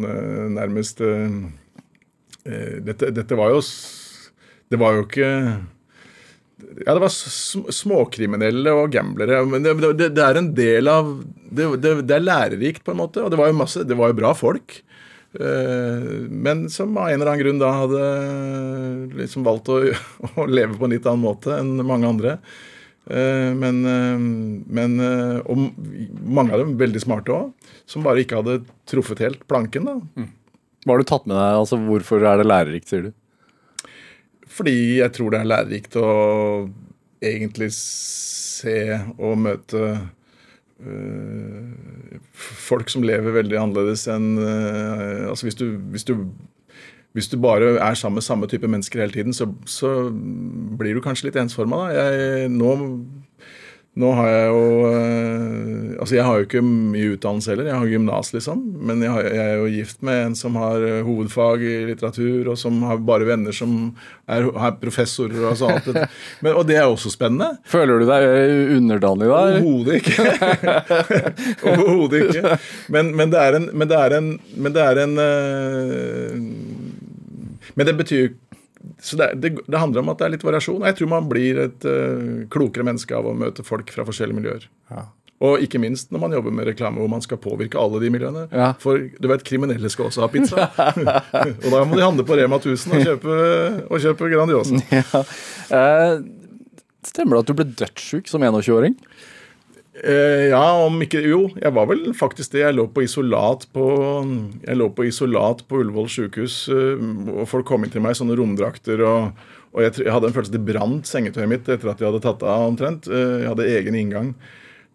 nærmest 0.56 1.04
dette, 2.42 3.12
dette 3.14 3.38
var 3.38 3.52
jo 3.54 3.60
Det 4.72 4.80
var 4.82 4.96
jo 4.98 5.04
ikke 5.06 5.30
ja, 6.86 6.94
det 6.94 7.02
var 7.04 7.12
småkriminelle 7.76 8.74
og 8.78 8.94
gamblere. 8.94 9.42
Men 9.50 9.66
det, 9.66 9.76
det, 10.00 10.12
det 10.18 10.24
er 10.26 10.40
en 10.40 10.52
del 10.58 10.90
av 10.92 11.12
det, 11.52 11.68
det, 11.84 12.16
er 12.16 12.24
lærerikt, 12.24 12.84
på 12.86 12.94
en 12.94 13.02
måte. 13.02 13.24
Og 13.24 13.32
det 13.34 13.40
var 13.40 13.52
jo 13.52 13.60
masse, 13.60 13.84
det 13.88 13.98
var 14.00 14.12
jo 14.12 14.20
bra 14.22 14.34
folk. 14.38 14.80
Eh, 15.34 16.10
men 16.28 16.66
som 16.72 16.98
av 17.00 17.08
en 17.10 17.16
eller 17.22 17.32
annen 17.32 17.44
grunn 17.44 17.62
da 17.62 17.72
hadde 17.78 18.02
liksom 19.22 19.46
valgt 19.48 19.72
å, 19.72 19.80
å 20.44 20.48
leve 20.50 20.76
på 20.76 20.88
en 20.88 20.96
litt 20.98 21.08
annen 21.08 21.24
måte 21.24 21.56
enn 21.60 21.78
mange 21.86 22.10
andre. 22.10 22.36
Eh, 23.10 23.50
Men, 23.58 23.80
eh, 23.88 24.20
men 24.78 25.00
Og 25.50 25.64
mange 26.22 26.54
av 26.54 26.62
dem 26.62 26.76
veldig 26.80 27.02
smarte 27.02 27.34
òg, 27.34 27.72
som 27.90 28.04
bare 28.06 28.24
ikke 28.24 28.42
hadde 28.42 28.62
truffet 28.88 29.24
helt 29.24 29.48
planken. 29.50 29.88
da. 29.90 30.28
Hva 30.86 30.96
har 30.96 31.02
du 31.02 31.10
tatt 31.10 31.26
med 31.30 31.36
deg? 31.38 31.58
altså 31.62 31.80
Hvorfor 31.82 32.24
er 32.26 32.42
det 32.42 32.48
lærerikt, 32.50 32.90
sier 32.90 33.10
du? 33.10 33.12
Fordi 34.52 35.00
jeg 35.00 35.14
tror 35.16 35.32
det 35.32 35.42
er 35.42 35.52
lærerikt 35.52 35.96
å 36.00 36.08
egentlig 37.22 37.70
se 37.76 38.78
og 39.18 39.38
møte 39.46 39.84
øh, 40.82 42.18
folk 42.68 42.90
som 42.92 43.06
lever 43.06 43.38
veldig 43.38 43.60
annerledes 43.62 44.08
enn 44.12 44.34
øh, 44.42 45.30
Altså 45.30 45.48
hvis 45.48 45.60
du, 45.62 45.68
hvis 45.94 46.08
du 46.10 46.16
hvis 47.12 47.28
du 47.28 47.36
bare 47.44 47.74
er 47.76 47.94
sammen 48.00 48.22
med 48.22 48.24
samme 48.24 48.48
type 48.48 48.68
mennesker 48.68 49.02
hele 49.02 49.12
tiden, 49.12 49.34
så, 49.36 49.50
så 49.68 50.08
blir 50.80 50.96
du 50.96 51.02
kanskje 51.04 51.28
litt 51.28 51.40
ensforma. 51.42 51.90
Jeg, 51.92 52.48
nå, 52.54 52.70
nå 54.00 54.08
har 54.16 54.28
jeg 54.30 54.44
jo 54.48 54.60
øh, 54.88 55.88
Altså, 56.02 56.16
jeg 56.16 56.24
har 56.24 56.38
jo 56.40 56.46
ikke 56.46 56.62
mye 56.64 57.12
utdannelse 57.14 57.52
heller. 57.52 57.68
Jeg 57.68 57.78
har 57.78 57.90
gymnas, 57.92 58.30
liksom. 58.34 58.62
Men 58.88 59.04
jeg, 59.04 59.12
har, 59.12 59.26
jeg 59.28 59.50
er 59.52 59.58
jo 59.60 59.68
gift 59.70 60.00
med 60.08 60.22
en 60.26 60.36
som 60.40 60.56
har 60.58 60.82
øh, 60.82 61.02
hovedfag 61.06 61.62
i 61.62 61.74
litteratur, 61.92 62.48
og 62.54 62.58
som 62.58 62.80
har 62.88 63.02
bare 63.06 63.28
venner 63.28 63.54
som 63.54 63.92
er, 64.26 64.48
er 64.48 64.78
professorer 64.82 65.44
og 65.52 65.60
sånt. 65.60 65.92
Men, 66.44 66.56
og 66.56 66.66
det 66.70 66.80
er 66.80 66.88
også 66.88 67.12
spennende. 67.14 67.52
Føler 67.70 68.02
du 68.02 68.08
deg 68.10 68.26
underdanig 68.80 69.28
da? 69.30 69.42
Overhodet 69.60 70.00
ikke. 70.00 70.16
Overhodet 71.70 72.24
ikke. 72.24 72.58
Men, 72.96 73.12
men 73.20 73.36
det 73.36 73.44
er 73.44 73.60
en 73.60 73.70
Men 73.76 73.92
det 73.92 74.00
er 74.00 74.18
en, 74.18 74.32
men 74.56 74.74
det, 74.74 74.82
er 74.88 75.04
en 75.04 75.14
Men 77.76 77.88
det 77.88 77.98
betyr 78.00 78.32
så 79.02 79.18
det, 79.18 79.32
det, 79.42 79.56
det 79.66 79.80
handler 79.82 80.04
om 80.04 80.12
at 80.14 80.20
det 80.20 80.28
er 80.28 80.34
litt 80.36 80.46
variasjon. 80.46 80.84
og 80.84 80.86
Jeg 80.86 81.00
tror 81.00 81.10
man 81.10 81.30
blir 81.30 81.64
et 81.64 81.88
uh, 81.90 82.46
klokere 82.54 82.86
menneske 82.86 83.16
av 83.18 83.26
å 83.26 83.34
møte 83.34 83.66
folk 83.66 83.90
fra 83.94 84.06
forskjellige 84.06 84.38
miljøer. 84.38 84.68
Og 85.42 85.64
ikke 85.66 85.80
minst 85.82 86.12
når 86.14 86.22
man 86.22 86.36
jobber 86.36 86.54
med 86.54 86.68
reklame 86.70 87.02
hvor 87.02 87.10
man 87.10 87.24
skal 87.26 87.40
påvirke 87.42 87.80
alle 87.82 88.02
de 88.04 88.12
miljøene. 88.14 88.44
Ja. 88.54 88.72
For 88.82 89.08
du 89.10 89.28
vet, 89.32 89.46
kriminelle 89.48 89.90
skal 89.90 90.12
også 90.12 90.22
ha 90.22 90.30
pizza. 90.30 90.68
og 91.64 91.66
da 91.66 91.82
må 91.82 91.98
de 91.98 92.06
handle 92.06 92.26
på 92.28 92.38
Rema 92.38 92.62
1000 92.62 92.94
og 92.94 93.08
kjøpe, 93.08 93.40
og 93.88 94.06
kjøpe 94.06 94.32
Grandiosa. 94.36 94.78
Ja. 95.02 95.24
Eh, 95.72 96.14
stemmer 97.08 97.38
det 97.38 97.42
at 97.42 97.50
du 97.50 97.58
ble 97.58 97.66
dødssjuk 97.80 98.30
som 98.30 98.44
21-åring? 98.46 98.94
Eh, 100.02 100.48
ja, 100.50 100.62
om 100.82 100.96
ikke 101.04 101.22
Jo, 101.22 101.44
jeg 101.62 101.74
var 101.76 101.88
vel 101.92 102.10
faktisk 102.18 102.56
det. 102.56 102.64
Jeg 102.64 102.78
lå 102.78 102.88
på 102.90 103.04
isolat 103.06 103.68
på, 103.74 103.86
jeg 104.66 104.80
lå 104.80 104.90
på, 104.98 105.06
isolat 105.06 105.62
på 105.70 105.82
Ullevål 105.84 106.10
sjukehus, 106.10 106.64
eh, 106.74 107.02
og 107.36 107.46
folk 107.50 107.68
kom 107.70 107.86
inn 107.86 107.94
til 107.94 108.02
meg 108.02 108.16
i 108.16 108.22
sånne 108.22 108.38
romdrakter. 108.40 109.04
og, 109.06 109.38
og 109.72 109.84
jeg, 109.86 110.02
jeg 110.02 110.12
hadde 110.12 110.32
en 110.32 110.36
følelse 110.36 110.56
det 110.56 110.66
brant 110.66 111.08
sengetøyet 111.08 111.52
mitt 111.52 111.70
etter 111.70 111.92
at 111.92 112.02
jeg 112.02 112.10
hadde 112.10 112.24
tatt 112.26 112.42
av 112.42 112.72
omtrent. 112.72 113.12
Eh, 113.12 113.44
jeg 113.44 113.52
hadde 113.52 113.70
egen 113.78 114.00
inngang. 114.00 114.34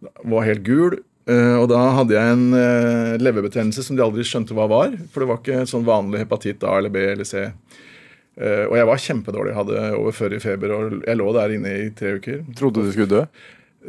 Var 0.02 0.50
helt 0.50 0.66
gul. 0.66 1.02
og 1.26 1.64
da 1.72 1.78
hadde 1.96 2.14
jeg 2.14 2.34
en 2.36 2.52
leverbetennelse 3.18 3.82
som 3.82 3.96
de 3.96 4.02
aldri 4.04 4.22
skjønte 4.22 4.54
hva 4.54 4.68
var. 4.70 4.92
For 5.10 5.22
det 5.22 5.30
var 5.30 5.40
ikke 5.40 5.64
sånn 5.66 5.86
vanlig 5.86 6.20
hepatitt 6.22 6.62
A 6.62 6.76
eller 6.78 6.92
B 6.92 7.02
eller 7.02 7.26
C. 7.26 7.48
Uh, 8.36 8.68
og 8.68 8.74
jeg 8.76 8.86
var 8.86 9.00
kjempedårlig. 9.00 9.54
Hadde 9.56 9.84
over 9.96 10.12
40 10.12 10.42
feber, 10.44 10.74
og 10.76 10.98
jeg 11.06 11.16
lå 11.16 11.28
der 11.34 11.54
inne 11.56 11.72
i 11.86 11.86
tre 11.96 12.18
uker. 12.20 12.42
Trodde 12.58 12.84
du 12.84 12.92
skulle 12.92 13.08
dø? 13.08 13.22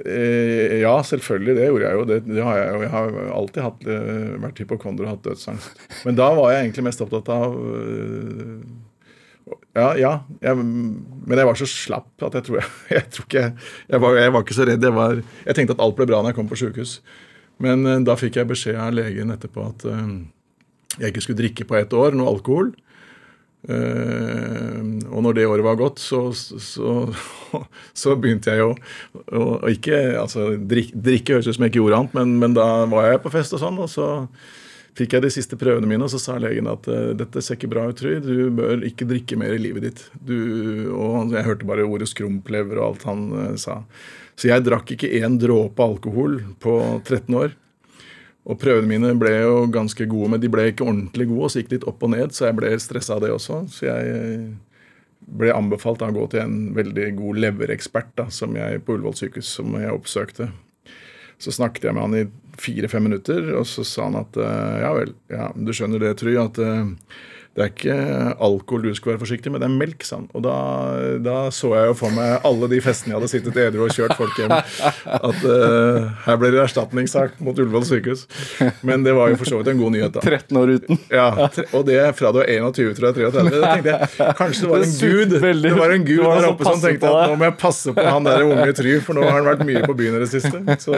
Eh, 0.06 0.80
ja, 0.82 0.94
selvfølgelig. 1.04 1.56
Det 1.58 1.70
gjorde 1.70 1.86
jeg 1.86 1.98
jo. 1.98 2.04
Det, 2.10 2.18
det 2.28 2.44
har 2.44 2.58
jeg 2.60 2.74
jo. 2.74 2.82
Jeg 2.84 2.92
har 2.94 3.16
alltid 3.38 3.64
hatt, 3.66 3.88
eh, 3.94 4.36
vært 4.44 4.62
hypokonder 4.62 5.08
og 5.08 5.16
hatt 5.16 5.24
dødsangst. 5.26 5.86
Men 6.06 6.20
da 6.20 6.30
var 6.38 6.54
jeg 6.54 6.68
egentlig 6.68 6.86
mest 6.90 7.02
opptatt 7.06 7.32
av 7.34 7.58
eh, 7.58 8.60
Ja, 9.78 9.92
ja. 9.98 10.14
Jeg, 10.44 10.58
men 10.60 11.40
jeg 11.40 11.48
var 11.48 11.58
så 11.58 11.70
slapp 11.70 12.26
at 12.28 12.36
jeg 12.38 12.48
tror 12.48 12.60
jeg, 12.60 12.72
jeg 12.98 13.10
tror 13.16 13.30
ikke 13.30 13.46
jeg 13.48 14.04
var, 14.04 14.18
jeg 14.20 14.34
var 14.36 14.46
ikke 14.46 14.60
så 14.60 14.68
redd. 14.70 14.90
Jeg, 14.90 14.98
var, 14.98 15.22
jeg 15.46 15.60
tenkte 15.60 15.78
at 15.78 15.86
alt 15.86 15.98
ble 15.98 16.10
bra 16.10 16.22
når 16.22 16.34
jeg 16.34 16.40
kom 16.42 16.52
på 16.52 16.60
sjukehus. 16.62 17.00
Men 17.64 18.06
da 18.06 18.14
fikk 18.14 18.38
jeg 18.38 18.50
beskjed 18.52 18.76
av 18.78 18.92
legen 18.94 19.34
etterpå 19.34 19.64
at 19.66 19.86
jeg 21.00 21.10
ikke 21.10 21.24
skulle 21.26 21.40
drikke 21.40 21.66
på 21.66 21.78
ett 21.80 21.94
år 21.98 22.14
noe 22.14 22.30
alkohol. 22.30 22.70
Eh, 23.66 24.84
og 25.10 25.24
når 25.26 25.40
det 25.40 25.48
året 25.50 25.66
var 25.66 25.80
gått, 25.80 26.00
så, 26.04 26.30
så, 26.34 26.94
så 28.02 28.16
begynte 28.20 28.54
jeg 28.54 28.62
jo 28.62 28.70
å 29.34 29.72
ikke 29.72 29.98
altså, 30.22 30.52
drikke, 30.62 31.02
drikke 31.10 31.36
høres 31.36 31.50
ut 31.50 31.58
som 31.58 31.66
jeg 31.66 31.74
ikke 31.74 31.82
gjorde 31.82 32.04
annet, 32.04 32.16
men, 32.20 32.38
men 32.44 32.56
da 32.58 32.70
var 32.92 33.12
jeg 33.12 33.26
på 33.26 33.34
fest 33.34 33.58
og 33.58 33.64
sånn, 33.64 33.82
og 33.84 33.92
så 33.92 34.08
fikk 34.98 35.14
jeg 35.14 35.26
de 35.28 35.32
siste 35.34 35.58
prøvene 35.60 35.90
mine, 35.90 36.06
og 36.06 36.14
så 36.14 36.20
sa 36.22 36.38
legen 36.42 36.70
at 36.72 36.88
eh, 36.92 37.12
dette 37.18 37.44
ser 37.44 37.60
ikke 37.60 37.72
bra 37.74 37.88
ut, 37.90 37.98
Try. 37.98 38.18
Du 38.24 38.50
bør 38.54 38.86
ikke 38.88 39.08
drikke 39.10 39.38
mer 39.40 39.54
i 39.56 39.62
livet 39.62 39.86
ditt. 39.86 40.06
Du, 40.18 40.38
og 40.94 41.34
jeg 41.36 41.46
hørte 41.48 41.70
bare 41.70 41.86
ordet 41.86 42.10
skrumplever 42.12 42.80
og 42.80 42.92
alt 42.92 43.08
han 43.10 43.28
uh, 43.34 43.54
sa. 43.60 43.82
Så 44.38 44.52
jeg 44.52 44.66
drakk 44.66 44.94
ikke 44.94 45.10
én 45.18 45.40
dråpe 45.42 45.86
alkohol 45.86 46.40
på 46.62 46.78
13 47.04 47.38
år. 47.38 47.56
Og 48.48 48.56
prøvene 48.62 48.88
mine 48.88 49.12
ble 49.20 49.34
jo 49.42 49.66
ganske 49.72 50.08
gode, 50.08 50.32
men 50.32 50.42
de 50.44 50.50
ble 50.52 50.70
ikke 50.72 50.86
ordentlig 50.88 51.28
gode. 51.28 51.44
Og 51.44 51.52
så 51.52 51.62
gikk 51.62 51.74
litt 51.76 51.88
opp 51.90 52.06
og 52.08 52.14
ned, 52.14 52.32
så 52.36 52.48
jeg 52.48 52.58
ble 52.60 52.72
stressa 52.80 53.18
av 53.18 53.26
det 53.26 53.34
også. 53.36 53.66
Så 53.74 53.90
jeg 53.90 54.14
eh, 54.14 54.46
ble 55.28 55.52
anbefalt 55.52 56.06
å 56.06 56.14
gå 56.16 56.30
til 56.32 56.46
en 56.46 56.58
veldig 56.78 57.10
god 57.18 57.42
leverekspert 57.44 58.14
da, 58.20 58.30
som 58.32 58.56
jeg 58.56 58.84
på 58.86 58.96
Ullevål 58.96 59.18
sykehus 59.20 59.52
som 59.60 59.76
jeg 59.76 59.92
oppsøkte. 59.92 60.48
Så 61.44 61.54
snakket 61.54 61.90
jeg 61.90 61.98
med 61.98 62.06
han 62.06 62.20
i 62.22 62.28
fire-fem 62.58 63.04
minutter, 63.06 63.52
og 63.60 63.68
så 63.70 63.84
sa 63.86 64.08
han 64.08 64.22
at 64.24 64.40
eh, 64.42 64.78
ja 64.86 64.94
vel, 64.96 65.12
ja, 65.34 65.50
du 65.54 65.74
skjønner 65.76 66.02
det, 66.02 66.16
Try, 66.22 66.38
at 66.42 66.62
eh, 66.64 66.94
det 67.58 67.64
er 67.66 67.72
ikke 67.72 67.94
alkohol 68.46 68.84
du 68.86 68.92
skal 68.94 69.16
være 69.16 69.22
forsiktig 69.24 69.50
med, 69.50 69.64
det 69.64 69.66
er 69.66 69.78
melk, 69.80 70.04
sa 70.06 70.20
han. 70.20 70.28
Og 70.38 70.44
da, 70.46 70.58
da 71.26 71.38
så 71.54 71.72
jeg 71.74 71.90
jo 71.90 71.96
for 71.98 72.14
meg 72.14 72.46
alle 72.46 72.70
de 72.70 72.78
festene 72.86 73.16
jeg 73.16 73.18
hadde 73.18 73.30
sittet 73.32 73.58
edru 73.64 73.88
og 73.88 73.96
kjørt 73.96 74.14
folk 74.20 74.38
hjem, 74.38 74.54
at 74.54 75.40
uh, 75.42 76.06
her 76.28 76.38
ble 76.38 76.52
det 76.54 76.62
erstatningssak 76.62 77.40
mot 77.42 77.58
Ullevål 77.58 77.88
sykehus. 77.90 78.28
Men 78.86 79.02
det 79.08 79.16
var 79.18 79.34
jo 79.34 79.40
for 79.42 79.50
så 79.50 79.64
vidt 79.64 79.72
en 79.74 79.82
god 79.82 79.96
nyhet, 79.96 80.14
da. 80.20 80.22
13 80.22 80.62
år 80.62 80.76
uten. 80.78 81.02
Ja, 81.10 81.28
Og 81.74 81.88
det 81.90 81.98
fra 82.20 82.34
du 82.36 82.44
er 82.44 82.54
21 82.60 82.94
til 82.94 83.08
du 83.08 83.10
er 83.10 83.18
33. 83.18 83.50
Da 83.58 83.74
tenkte 83.74 83.98
jeg 83.98 84.38
kanskje 84.38 84.68
det 84.68 84.72
var 84.76 84.86
en 84.86 84.96
gud 85.02 85.36
Det 85.66 85.76
var 85.82 85.98
en 85.98 86.08
gud 86.12 86.24
der 86.28 86.50
oppe 86.52 86.70
som 86.70 86.82
tenkte 86.84 87.10
at 87.10 87.32
nå 87.32 87.42
må 87.42 87.50
jeg 87.50 87.58
passe 87.58 87.98
på 87.98 88.06
han 88.06 88.28
der 88.28 88.46
unge 88.46 88.70
Try, 88.78 88.98
for 89.02 89.18
nå 89.18 89.26
har 89.26 89.40
han 89.40 89.50
vært 89.50 89.66
mye 89.66 89.82
på 89.88 89.98
byen 89.98 90.20
i 90.20 90.24
det 90.28 90.30
siste. 90.30 90.62
Så 90.84 90.94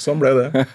sånn 0.00 0.24
ble 0.24 0.32
det. 0.40 0.66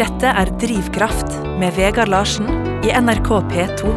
Dette 0.00 0.38
er 0.42 0.50
Drivkraft 0.58 1.42
med 1.60 1.76
Vegard 1.78 2.10
Larsen 2.10 2.73
i 2.84 2.90
NRK 2.92 3.30
P2. 3.50 3.92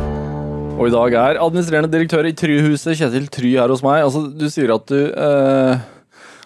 Og 0.77 0.87
i 0.87 0.93
dag 0.93 1.15
er 1.17 1.39
administrerende 1.41 1.89
direktør 1.91 2.27
i 2.29 2.33
Tryhuset, 2.37 2.95
Kjetil 2.99 3.25
Try, 3.33 3.51
her 3.57 3.71
hos 3.73 3.81
meg. 3.85 4.03
Altså, 4.05 4.25
du 4.29 4.45
sier 4.53 4.71
at 4.75 4.85
du 4.91 4.97
eh, 5.09 5.85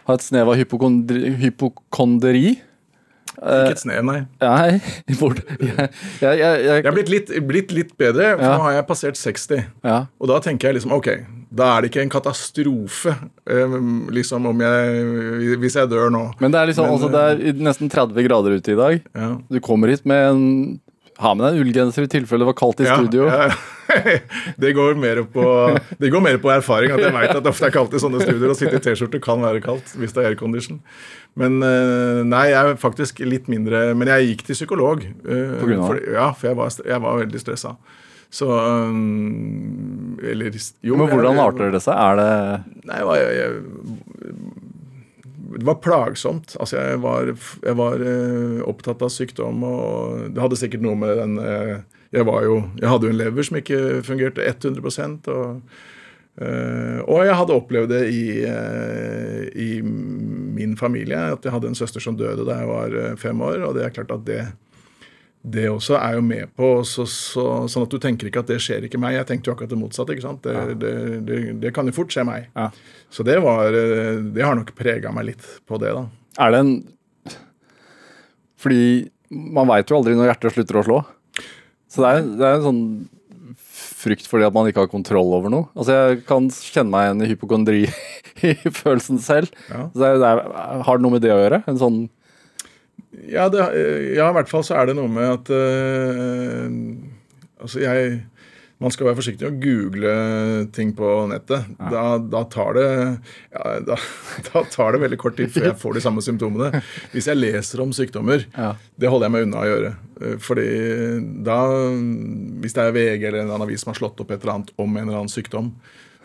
har 0.07 0.17
et 0.17 0.25
snev 0.25 0.49
av 0.53 0.57
hypokondri. 0.59 1.33
hypokonderi. 1.41 2.45
Ikke 3.41 3.73
et 3.75 3.81
snev, 3.81 4.01
nei. 4.07 4.21
Nei, 4.41 4.79
jeg, 5.09 5.89
jeg, 6.21 6.39
jeg, 6.41 6.63
Jeg 6.69 6.85
er 6.85 6.95
blitt 6.95 7.11
litt, 7.11 7.31
blitt 7.47 7.75
litt 7.75 7.93
bedre, 7.99 8.33
for 8.37 8.45
Ja. 8.45 8.55
nå 8.57 8.65
har 8.67 8.75
jeg 8.79 8.87
passert 8.89 9.19
60. 9.19 9.63
ja. 9.87 9.99
Og 10.21 10.29
da 10.31 10.39
tenker 10.43 10.69
jeg 10.69 10.79
liksom 10.79 10.93
ok, 10.97 11.09
da 11.51 11.71
er 11.75 11.81
det 11.83 11.91
ikke 11.91 12.03
en 12.05 12.11
katastrofe 12.13 13.13
eh, 13.49 13.75
liksom 14.15 14.47
om 14.51 14.61
jeg, 14.63 15.57
hvis 15.63 15.75
jeg 15.79 15.89
dør 15.91 16.11
nå. 16.13 16.23
Men 16.43 16.53
det 16.53 16.61
er 16.61 16.71
liksom, 16.71 16.87
Men, 16.87 16.95
altså, 16.95 17.11
det 17.11 17.25
er 17.57 17.65
nesten 17.67 17.91
30 17.91 18.27
grader 18.29 18.55
ute 18.55 18.71
i 18.75 18.79
dag. 18.79 19.03
Ja. 19.17 19.33
Du 19.51 19.59
kommer 19.63 19.91
hit 19.91 20.05
med 20.07 20.29
en 20.29 20.45
Ha 21.21 21.33
med 21.37 21.45
deg 21.45 21.53
en 21.53 21.65
ullgenser 21.65 22.07
i 22.07 22.09
tilfelle 22.09 22.41
det 22.41 22.49
var 22.49 22.57
kaldt 22.57 22.81
i 22.81 22.87
studio. 22.89 23.27
Ja, 23.29 23.49
det, 24.63 24.73
går 24.77 24.95
mer 24.99 25.21
på, 25.29 25.45
det 26.01 26.11
går 26.13 26.23
mer 26.25 26.39
på 26.41 26.51
erfaring. 26.53 26.93
At 26.95 27.03
jeg 27.03 27.13
veit 27.13 27.33
at 27.33 27.43
det 27.43 27.51
ofte 27.51 27.67
er 27.67 27.75
kaldt 27.75 27.95
i 27.97 28.01
sånne 28.01 28.21
studioer. 28.23 28.53
Å 28.53 28.57
sitte 28.57 28.79
i 28.79 28.83
T-skjorte 28.87 29.21
kan 29.23 29.43
være 29.45 29.61
kaldt 29.63 29.93
hvis 30.01 30.15
det 30.15 30.23
er 30.23 30.31
aircondition. 30.31 30.81
Men 31.39 31.61
eh, 31.63 32.21
nei, 32.27 32.45
jeg 32.51 32.73
er 32.73 32.79
faktisk 32.79 33.21
litt 33.23 33.45
mindre 33.47 33.93
Men 33.95 34.09
jeg 34.11 34.33
gikk 34.33 34.41
til 34.49 34.57
psykolog. 34.57 35.05
eh, 35.05 35.53
På 35.61 35.69
grunn 35.69 35.83
av 35.85 35.93
for, 35.93 36.01
ja, 36.03 36.25
for 36.35 36.49
jeg 36.49 36.59
var, 36.59 36.73
jeg 36.91 37.05
var 37.05 37.21
veldig 37.21 37.43
stressa. 37.43 37.75
Så 38.31 38.47
um, 38.47 40.17
Eller 40.23 40.55
jo 40.81 40.97
Men 40.99 41.11
hvordan 41.11 41.39
arter 41.43 41.73
det 41.73 41.83
seg? 41.83 41.95
Er 41.99 42.19
det 42.19 42.29
Nei, 42.87 42.99
jeg, 43.03 43.31
jeg, 43.35 43.55
jeg, 44.23 44.69
det 45.57 45.67
var 45.67 45.79
plagsomt. 45.83 46.55
Altså, 46.59 46.77
jeg 46.79 46.99
var, 47.03 47.31
jeg 47.63 47.77
var 47.79 48.03
eh, 48.05 48.59
opptatt 48.67 49.01
av 49.05 49.11
sykdom, 49.13 49.63
og 49.67 50.29
det 50.35 50.43
hadde 50.43 50.59
sikkert 50.59 50.85
noe 50.85 50.99
med 50.99 51.17
den 51.19 51.39
eh, 51.41 51.73
jeg, 52.11 52.27
jo, 52.27 52.57
jeg 52.75 52.91
hadde 52.91 53.07
jo 53.07 53.13
en 53.13 53.21
lever 53.21 53.47
som 53.47 53.57
ikke 53.61 53.79
fungerte 54.03 54.43
100 54.43 54.81
og, 55.31 55.61
eh, 56.43 56.97
og 57.05 57.21
jeg 57.23 57.37
hadde 57.39 57.55
opplevd 57.55 57.93
det 57.93 58.01
i, 58.11 58.25
eh, 58.47 59.45
i 59.55 59.69
min 59.81 60.75
familie. 60.79 61.21
At 61.37 61.47
jeg 61.47 61.55
hadde 61.55 61.71
en 61.71 61.79
søster 61.79 62.03
som 62.03 62.19
døde 62.19 62.43
da 62.47 62.59
jeg 62.59 62.71
var 62.71 62.97
eh, 62.99 63.15
fem 63.19 63.39
år. 63.47 63.63
Og 63.67 63.77
det 63.77 63.85
er 63.85 63.95
klart 63.95 64.11
at 64.11 64.27
det, 64.27 64.41
det 65.41 65.65
også 65.71 65.95
er 65.97 66.17
jo 66.19 66.23
med 66.25 66.51
på 66.57 66.67
så, 66.85 67.07
så, 67.09 67.43
Sånn 67.71 67.87
at 67.87 67.93
du 67.93 67.97
tenker 68.01 68.29
ikke 68.29 68.43
at 68.43 68.49
det 68.51 68.59
skjer 68.61 68.85
ikke 68.85 68.99
meg. 69.01 69.15
Jeg 69.15 69.27
tenkte 69.29 69.49
jo 69.49 69.55
akkurat 69.55 69.71
det 69.71 69.79
motsatte. 69.79 70.13
ikke 70.13 70.25
sant? 70.27 70.43
Det, 70.45 70.75
det, 70.81 70.91
det, 71.25 71.39
det 71.63 71.71
kan 71.73 71.89
jo 71.89 71.95
fort 71.95 72.13
skje 72.13 72.25
meg. 72.27 72.51
Ja. 72.53 72.67
Så 73.09 73.25
det 73.25 73.39
var 73.41 73.73
Det 73.73 74.45
har 74.45 74.57
nok 74.57 74.69
prega 74.77 75.13
meg 75.15 75.31
litt 75.31 75.47
på 75.65 75.81
det, 75.81 75.95
da. 75.97 76.05
Er 76.45 76.53
det 76.53 76.61
en 76.61 76.75
Fordi 78.61 78.83
man 79.31 79.69
veit 79.71 79.89
jo 79.89 79.97
aldri 79.97 80.13
når 80.17 80.29
hjertet 80.29 80.53
slutter 80.57 80.81
å 80.81 80.85
slå. 80.85 81.01
Så 81.91 82.03
det 82.03 82.11
er, 82.11 82.29
det 82.37 82.47
er 82.47 82.59
en 82.59 82.67
sånn 82.67 82.85
frykt 84.01 84.27
fordi 84.29 84.45
at 84.47 84.53
man 84.55 84.67
ikke 84.69 84.83
har 84.83 84.91
kontroll 84.91 85.33
over 85.37 85.51
noe. 85.51 85.69
Altså 85.73 85.95
Jeg 85.95 86.23
kan 86.29 86.49
kjenne 86.51 86.91
meg 86.93 87.07
igjen 87.07 87.25
i 87.25 87.29
hypokondri 87.31 87.81
i 88.51 88.55
følelsen 88.69 89.21
selv. 89.23 89.49
Ja. 89.71 89.87
Så 89.89 90.03
det 90.03 90.09
er, 90.09 90.21
det 90.21 90.31
er, 90.31 90.83
har 90.85 90.99
det 90.99 91.05
noe 91.05 91.15
med 91.15 91.25
det 91.25 91.33
å 91.33 91.39
gjøre? 91.41 91.63
En 91.71 91.81
sånn 91.81 92.01
Ja, 93.27 93.49
det, 93.51 93.59
ja, 94.15 94.29
i 94.31 94.35
hvert 94.37 94.49
fall 94.49 94.63
så 94.63 94.77
er 94.79 94.87
det 94.87 94.95
noe 94.97 95.11
med 95.11 95.27
at 95.27 95.49
uh, 95.51 96.67
Altså, 97.61 97.81
jeg 97.83 98.21
Man 98.81 98.89
skal 98.89 99.05
være 99.11 99.17
forsiktig 99.19 99.45
med 99.45 99.51
å 99.53 99.61
google 99.61 100.13
ting 100.73 100.89
på 100.97 101.05
nettet. 101.29 101.67
Da, 101.91 102.15
da, 102.17 102.39
tar 102.49 102.71
det, 102.79 102.85
ja, 103.53 103.73
da, 103.85 103.97
da 104.47 104.63
tar 104.73 104.95
det 104.95 105.01
veldig 105.03 105.19
kort 105.21 105.35
tid 105.37 105.51
før 105.53 105.67
jeg 105.67 105.77
får 105.83 105.99
de 105.99 106.01
samme 106.07 106.23
symptomene. 106.25 106.81
Hvis 107.13 107.27
jeg 107.29 107.37
leser 107.37 107.83
om 107.83 107.91
sykdommer, 107.93 108.47
Ja. 108.57 108.71
det 108.97 109.11
holder 109.13 109.27
jeg 109.29 109.35
meg 109.35 109.45
unna 109.45 109.61
å 109.61 109.67
gjøre. 109.69 109.91
Eh, 110.21 110.33
Fordi 110.41 110.65
da 111.45 111.59
Hvis 112.63 112.73
det 112.73 112.87
er 112.87 112.95
VG 112.97 113.27
eller 113.29 113.43
en 113.45 113.67
avis 113.67 113.85
som 113.85 113.91
har 113.93 113.99
slått 114.01 114.23
opp 114.25 114.33
et 114.33 114.41
eller 114.41 114.55
annet 114.55 114.73
om 114.81 114.97
en 114.97 115.03
eller 115.05 115.19
annen 115.21 115.35
sykdom 115.35 115.69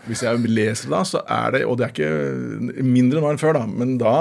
Hvis 0.09 0.25
jeg 0.25 0.41
leser 0.49 0.89
det 0.89 0.97
da, 0.97 1.05
så 1.13 1.21
er 1.29 1.53
det 1.59 1.63
Og 1.69 1.77
det 1.77 1.91
er 1.91 1.93
ikke 1.93 2.83
mindre 2.89 3.21
nå 3.21 3.35
enn 3.35 3.43
før, 3.43 3.61
da, 3.61 3.67
men 3.69 3.99
da 4.01 4.17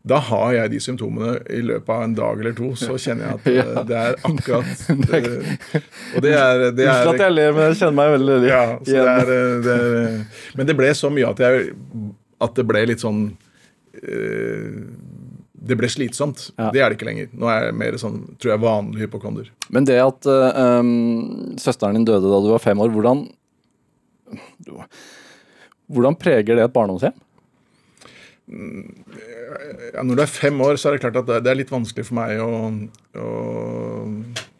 da 0.00 0.16
har 0.30 0.52
jeg 0.54 0.70
de 0.72 0.78
symptomene 0.80 1.34
i 1.52 1.58
løpet 1.60 1.90
av 1.92 2.02
en 2.06 2.14
dag 2.16 2.40
eller 2.40 2.54
to. 2.56 2.70
Så 2.78 2.96
kjenner 3.00 3.26
jeg 3.26 3.34
at 3.36 3.48
ja. 3.58 3.82
det 3.84 3.98
er 3.98 4.16
akkurat 4.24 4.86
eh, 5.18 5.84
Og 6.16 6.24
det 6.24 6.32
er, 6.32 6.64
det 6.72 6.86
Unnskyld 6.86 7.12
at 7.12 7.20
er 7.20 7.26
jeg 7.26 7.36
ler, 7.36 7.52
men 7.56 7.68
jeg 7.68 7.78
kjenner 7.82 7.98
meg 7.98 8.14
veldig 8.14 8.38
ja, 8.48 8.62
så 8.78 8.94
det 8.94 9.04
er, 9.12 9.34
eh, 9.34 9.52
det 9.66 9.76
er, 9.76 10.16
Men 10.56 10.70
det 10.70 10.76
ble 10.80 10.90
så 10.96 11.12
mye 11.12 11.28
at 11.28 11.44
jeg 11.44 11.68
At 12.40 12.56
det 12.56 12.66
ble 12.70 12.84
litt 12.88 13.04
sånn 13.04 13.22
eh, 14.00 14.80
Det 15.52 15.76
ble 15.76 15.92
slitsomt. 15.92 16.48
Ja. 16.56 16.70
Det 16.72 16.80
er 16.80 16.88
det 16.88 16.96
ikke 16.96 17.10
lenger. 17.10 17.28
Nå 17.36 17.52
er 17.52 17.68
jeg 17.68 17.76
mer 17.82 18.00
sånn, 18.00 18.22
tror 18.40 18.54
jeg, 18.54 18.62
vanlig 18.64 19.04
hypokonder. 19.04 19.50
Men 19.68 19.84
det 19.84 19.98
at 20.00 20.28
eh, 20.32 20.60
um, 20.80 21.58
søsteren 21.60 21.98
din 21.98 22.08
døde 22.08 22.24
da 22.24 22.40
du 22.40 22.48
var 22.54 22.64
fem 22.64 22.80
år, 22.80 22.88
hvordan 22.94 23.26
Hvordan 25.90 26.14
preger 26.14 26.54
det 26.54 26.62
et 26.62 26.72
barndomshjem? 26.72 27.16
Ja, 28.50 30.02
Når 30.02 30.16
du 30.18 30.22
er 30.24 30.30
fem 30.30 30.60
år, 30.64 30.76
så 30.80 30.88
er 30.90 30.96
det 30.96 31.02
klart 31.04 31.18
at 31.22 31.28
det, 31.44 31.50
er 31.50 31.58
litt 31.60 31.70
vanskelig 31.72 32.06
for 32.08 32.18
meg 32.18 32.40
å, 32.42 32.50
å 33.20 33.28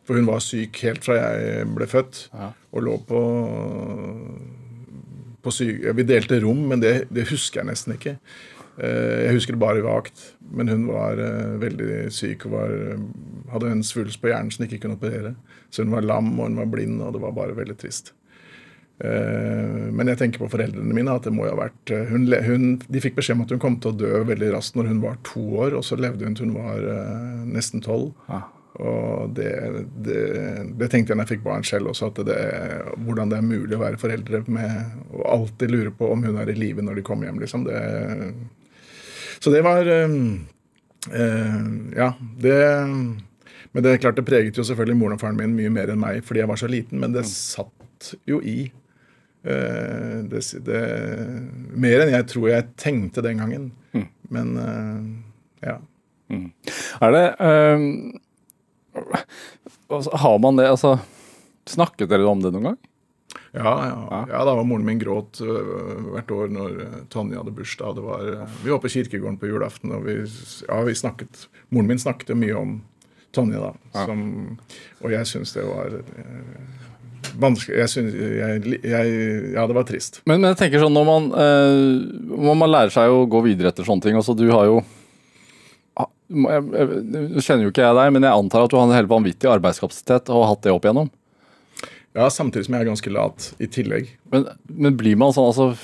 For 0.07 0.19
hun 0.19 0.29
var 0.29 0.43
syk 0.45 0.79
helt 0.87 1.05
fra 1.07 1.19
jeg 1.19 1.67
ble 1.77 1.87
født, 1.91 2.25
Ja. 2.35 2.53
og 2.75 2.83
lå 2.87 2.97
på, 3.09 3.21
på 5.43 5.53
syk... 5.55 5.83
ja, 5.87 5.93
Vi 5.97 6.07
delte 6.09 6.41
rom, 6.43 6.65
men 6.71 6.83
det, 6.83 6.95
det 7.15 7.29
husker 7.31 7.63
jeg 7.63 7.71
nesten 7.71 7.95
ikke. 7.97 8.17
Eh, 8.81 9.27
Jeg 9.29 9.37
husker 9.39 9.57
det 9.57 9.63
bare 9.63 9.85
vagt, 9.85 10.23
men 10.51 10.69
hun 10.73 10.87
var 10.91 11.21
eh, 11.21 11.57
veldig 11.63 12.09
syk 12.15 12.47
og 12.49 12.55
var, 12.57 12.75
hadde 13.55 13.71
en 13.75 13.85
svulst 13.87 14.21
på 14.23 14.31
hjernen 14.33 14.53
som 14.55 14.67
ikke 14.67 14.81
kunne 14.85 14.99
operere. 14.99 15.35
Så 15.71 15.85
hun 15.85 15.93
var 15.95 16.07
lam 16.07 16.33
og 16.39 16.49
hun 16.49 16.59
var 16.63 16.71
blind, 16.71 17.01
og 17.03 17.15
det 17.15 17.23
var 17.23 17.37
bare 17.37 17.57
veldig 17.59 17.79
trist. 17.81 18.13
Eh, 19.01 19.91
Men 19.97 20.11
jeg 20.13 20.19
tenker 20.21 20.43
på 20.43 20.51
foreldrene 20.53 20.93
mine. 20.95 21.15
at 21.15 21.25
det 21.25 21.33
må 21.33 21.47
jo 21.47 21.55
ha 21.55 21.63
vært 21.65 21.91
eh, 21.95 22.07
hun, 22.13 22.27
hun, 22.45 22.65
De 22.85 23.01
fikk 23.01 23.17
beskjed 23.17 23.39
om 23.39 23.45
at 23.47 23.53
hun 23.55 23.63
kom 23.63 23.77
til 23.81 23.95
å 23.95 23.97
dø 23.97 24.25
veldig 24.29 24.53
raskt 24.53 24.77
når 24.77 24.91
hun 24.93 25.01
var 25.05 25.17
to 25.25 25.41
år, 25.65 25.77
og 25.79 25.85
så 25.87 25.97
levde 25.97 26.27
hun 26.27 26.37
til 26.37 26.51
hun 26.51 26.59
var 26.59 26.79
eh, 26.85 27.45
nesten 27.49 27.81
tolv. 27.85 28.13
Ja. 28.29 28.43
Og 28.81 29.33
det, 29.37 29.51
det, 30.05 30.21
det 30.79 30.89
tenkte 30.93 31.13
jeg 31.13 31.19
når 31.19 31.27
jeg 31.27 31.33
fikk 31.35 31.45
barn 31.45 31.65
selv 31.67 31.91
også, 31.91 32.07
at 32.13 32.21
det, 32.29 32.39
hvordan 33.05 33.33
det 33.33 33.41
er 33.41 33.45
mulig 33.49 33.77
å 33.77 33.83
være 33.83 34.01
foreldre 34.01 34.45
med 34.47 34.71
å 35.17 35.25
alltid 35.35 35.73
lure 35.75 35.93
på 35.97 36.09
om 36.13 36.23
hun 36.25 36.39
er 36.41 36.53
i 36.53 36.57
live 36.57 36.85
når 36.85 37.01
de 37.01 37.05
kommer 37.05 37.29
hjem. 37.29 37.41
liksom. 37.43 37.67
Det, 37.67 37.81
så 39.41 39.53
det 39.53 39.65
var 39.67 39.89
eh, 39.91 40.13
Ja, 41.97 42.13
det 42.41 42.57
Men 43.73 43.85
det 43.85 43.91
er 43.93 44.03
klart 44.03 44.17
det 44.19 44.27
preget 44.29 44.57
jo 44.59 44.65
selvfølgelig 44.67 44.99
moren 44.99 45.17
og 45.17 45.23
faren 45.23 45.39
min 45.39 45.57
mye 45.57 45.71
mer 45.73 45.93
enn 45.93 46.01
meg 46.01 46.25
fordi 46.27 46.41
jeg 46.43 46.51
var 46.51 46.59
så 46.61 46.69
liten, 46.71 47.01
men 47.01 47.13
det 47.15 47.27
satt 47.29 48.15
jo 48.27 48.41
i. 48.43 48.71
Eh, 49.43 50.19
det, 50.29 50.41
det, 50.67 50.81
mer 51.73 52.03
enn 52.05 52.13
jeg 52.13 52.27
tror 52.29 52.51
jeg 52.51 52.73
tenkte 52.81 53.25
den 53.25 53.41
gangen. 53.41 53.71
Men 54.31 54.53
eh, 54.61 55.71
ja. 55.71 55.79
Er 57.01 57.11
det 57.11 57.25
um, 57.43 58.13
Har 60.15 60.37
man 60.39 60.61
det 60.61 60.69
Altså 60.71 60.93
Snakket 61.67 62.07
dere 62.13 62.29
om 62.31 62.39
det 62.39 62.53
noen 62.55 62.69
gang? 62.69 62.79
Ja, 63.51 63.73
ja, 63.89 64.21
ja, 64.31 64.45
da 64.47 64.53
var 64.55 64.63
moren 64.67 64.87
min 64.87 65.01
gråt 65.01 65.41
hvert 65.43 66.31
år 66.31 66.53
når 66.55 66.77
øh, 66.85 66.93
Tonje 67.11 67.39
hadde 67.39 67.55
bursdag. 67.55 67.97
Det 67.99 68.05
var, 68.05 68.29
vi 68.63 68.71
var 68.71 68.79
på 68.83 68.91
kirkegården 68.95 69.39
på 69.43 69.51
julaften, 69.51 69.91
og 69.95 70.07
vi, 70.07 70.15
ja, 70.69 70.79
vi 70.87 70.95
snakket 70.99 71.49
Moren 71.75 71.91
min 71.91 71.99
snakket 71.99 72.31
mye 72.39 72.55
om 72.59 72.77
Tonje, 73.35 73.59
da. 73.59 73.73
Som, 74.07 74.23
og 75.03 75.15
jeg 75.15 75.31
syns 75.31 75.55
det 75.55 75.67
var 75.67 75.99
vanskelig 77.39 77.79
jeg 77.83 77.93
synes, 77.93 78.15
jeg, 78.17 78.79
jeg, 78.83 79.19
Ja, 79.55 79.67
det 79.69 79.77
var 79.77 79.87
trist. 79.89 80.23
Men, 80.25 80.41
men 80.41 80.53
jeg 80.53 80.61
tenker 80.65 80.83
sånn 80.83 80.97
når 80.97 81.07
man, 81.09 81.29
når 81.31 82.59
man 82.63 82.73
lærer 82.73 82.95
seg 82.95 83.13
å 83.13 83.27
gå 83.31 83.45
videre 83.45 83.71
etter 83.73 83.87
sånne 83.87 84.05
ting 84.05 84.19
altså 84.19 84.35
Du 84.39 84.47
har 84.51 84.67
jo 84.69 84.81
Ah, 85.99 86.07
jeg, 86.31 87.43
kjenner 87.43 87.67
jo 87.67 87.73
ikke 87.73 87.83
jeg 87.85 87.97
deg, 87.99 88.13
men 88.15 88.25
jeg 88.25 88.43
antar 88.43 88.65
at 88.65 88.73
du 88.73 88.77
har 88.79 88.87
en 88.87 88.95
helt 88.95 89.11
vanvittig 89.11 89.51
arbeidskapasitet 89.51 90.31
og 90.31 90.45
har 90.45 90.53
hatt 90.55 90.63
det 90.67 90.75
opp 90.75 90.87
igjennom. 90.87 91.11
Ja, 92.17 92.29
Samtidig 92.33 92.67
som 92.67 92.77
jeg 92.77 92.85
er 92.85 92.91
ganske 92.91 93.13
lat 93.15 93.51
i 93.63 93.69
tillegg. 93.71 94.15
Men, 94.33 94.47
men 94.67 94.97
blir 94.99 95.19
man 95.19 95.35
sånn, 95.35 95.51
altså 95.51 95.75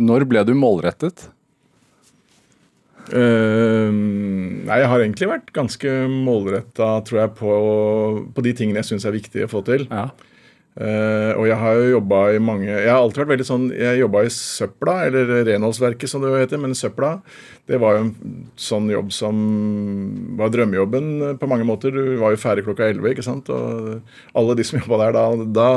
Når 0.00 0.26
ble 0.28 0.42
du 0.48 0.52
målrettet? 0.56 1.28
Uh, 3.10 3.90
nei, 3.90 4.76
jeg 4.82 4.90
har 4.92 5.02
egentlig 5.02 5.28
vært 5.32 5.48
ganske 5.56 5.94
målretta, 6.12 6.90
tror 7.08 7.22
jeg, 7.22 7.32
på, 7.40 7.54
på 8.36 8.44
de 8.46 8.52
tingene 8.54 8.84
jeg 8.84 8.92
syns 8.92 9.06
er 9.08 9.16
viktige 9.16 9.48
å 9.48 9.50
få 9.50 9.64
til. 9.66 9.86
Ja. 9.90 10.10
Eh, 10.80 11.32
og 11.36 11.44
jeg 11.44 11.58
har 11.60 11.76
jo 11.76 11.88
jobba 11.90 12.18
i 12.32 12.38
mange 12.40 12.68
Jeg 12.70 12.88
har 12.88 13.02
alltid 13.02 13.20
vært 13.20 13.32
veldig 13.34 13.44
sånn 13.44 13.66
Jeg 13.74 13.98
jobba 14.00 14.22
i 14.24 14.30
søpla, 14.32 14.94
eller 15.10 15.42
renholdsverket 15.44 16.08
som 16.08 16.24
det 16.24 16.30
jo 16.30 16.38
heter, 16.40 16.62
men 16.62 16.72
søpla 16.78 17.18
det 17.70 17.78
var 17.78 17.94
jo 17.94 18.02
en 18.02 18.38
sånn 18.58 18.88
jobb 18.90 19.12
som 19.14 19.36
var 20.38 20.50
drømmejobben 20.50 21.36
på 21.38 21.48
mange 21.50 21.66
måter. 21.68 21.94
Du 21.94 22.16
var 22.18 22.34
jo 22.34 22.40
ferdig 22.42 22.64
klokka 22.66 22.88
11, 22.88 23.12
ikke 23.12 23.22
sant. 23.22 23.50
Og 23.54 24.00
alle 24.34 24.56
de 24.58 24.66
som 24.66 24.80
jobba 24.80 24.98
der, 25.04 25.14
da, 25.14 25.46
da, 25.60 25.68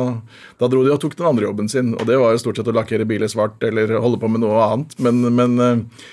da 0.57 0.69
dro 0.71 0.81
de 0.81 0.93
og 0.95 0.97
tok 1.03 1.13
den 1.19 1.29
andre 1.29 1.45
jobben 1.45 1.69
sin. 1.69 1.93
Og 1.93 2.07
det 2.09 2.17
var 2.17 2.33
jo 2.33 2.41
stort 2.41 2.57
sett 2.57 2.71
å 2.71 2.73
lakkere 2.73 3.05
biler 3.09 3.29
svart 3.29 3.61
eller 3.67 3.93
holde 4.01 4.17
på 4.21 4.31
med 4.31 4.41
noe 4.41 4.57
annet. 4.71 4.97
Men, 5.05 5.21
men 5.37 5.53
eh, 5.61 6.07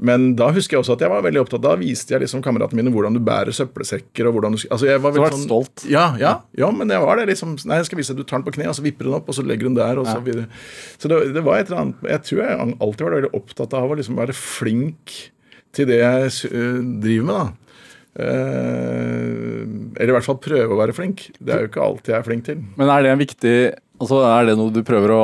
men 0.00 0.30
da 0.38 0.46
husker 0.56 0.76
jeg 0.78 0.80
også 0.82 0.94
at 0.96 1.02
jeg 1.04 1.10
var 1.12 1.20
veldig 1.26 1.42
opptatt 1.42 1.60
Da 1.60 1.74
viste 1.76 2.14
jeg 2.14 2.22
liksom 2.22 2.40
kameratene 2.40 2.80
mine 2.80 2.92
hvordan 2.94 3.12
du 3.12 3.20
bærer 3.20 3.52
søppelsekker. 3.52 4.26
og 4.30 4.36
hvordan 4.38 4.54
du, 4.56 4.62
altså 4.72 4.86
jeg 4.88 5.02
var 5.04 5.12
Du 5.12 5.20
sånn, 5.20 5.42
stolt? 5.44 5.84
Ja, 5.92 6.06
ja, 6.16 6.32
ja, 6.56 6.70
men 6.72 6.88
jeg 6.88 7.02
var 7.04 7.20
det. 7.20 7.26
liksom, 7.34 7.52
Nei, 7.68 7.76
jeg 7.82 7.90
skal 7.90 8.00
vise 8.00 8.14
deg, 8.16 8.24
Du 8.24 8.28
tar 8.30 8.40
den 8.40 8.46
på 8.48 8.54
kne, 8.56 8.68
og 8.72 8.78
så 8.78 8.84
vipper 8.86 9.04
du 9.04 9.10
den 9.10 9.18
opp, 9.20 9.28
og 9.28 9.36
så 9.36 9.44
legger 9.44 9.68
hun 9.68 9.76
den 9.76 9.84
der. 9.84 10.00
og 10.00 10.08
Så 10.08 10.18
videre. 10.24 10.46
Så 10.96 11.10
det, 11.12 11.18
det 11.36 11.44
var 11.44 11.60
et 11.60 11.68
eller 11.68 11.82
annet 11.84 12.08
Jeg 12.14 12.22
tror 12.30 12.42
jeg 12.46 12.76
alltid 12.80 13.04
var 13.06 13.16
veldig 13.18 13.32
opptatt 13.42 13.76
av 13.76 13.90
å 13.92 13.98
liksom 14.00 14.16
være 14.22 14.36
flink 14.40 15.16
til 15.76 15.86
det 15.86 16.00
jeg 16.00 16.50
øh, 16.50 16.80
driver 17.04 17.26
med. 17.28 17.36
da. 17.36 17.48
Eh, 18.20 19.60
eller 20.00 20.10
i 20.12 20.16
hvert 20.16 20.26
fall 20.26 20.40
prøve 20.42 20.74
å 20.74 20.80
være 20.80 20.94
flink. 20.96 21.28
Det 21.38 21.54
er 21.54 21.64
jo 21.64 21.70
ikke 21.70 21.84
alt 21.84 22.10
jeg 22.10 22.16
er 22.18 22.26
flink 22.26 22.46
til. 22.48 22.62
Men 22.80 22.90
er 22.92 23.04
det 23.06 23.12
en 23.14 23.20
viktig 23.22 23.54
altså 24.00 24.22
Er 24.24 24.48
det 24.48 24.56
noe 24.56 24.72
du 24.72 24.80
prøver 24.86 25.12
å 25.12 25.22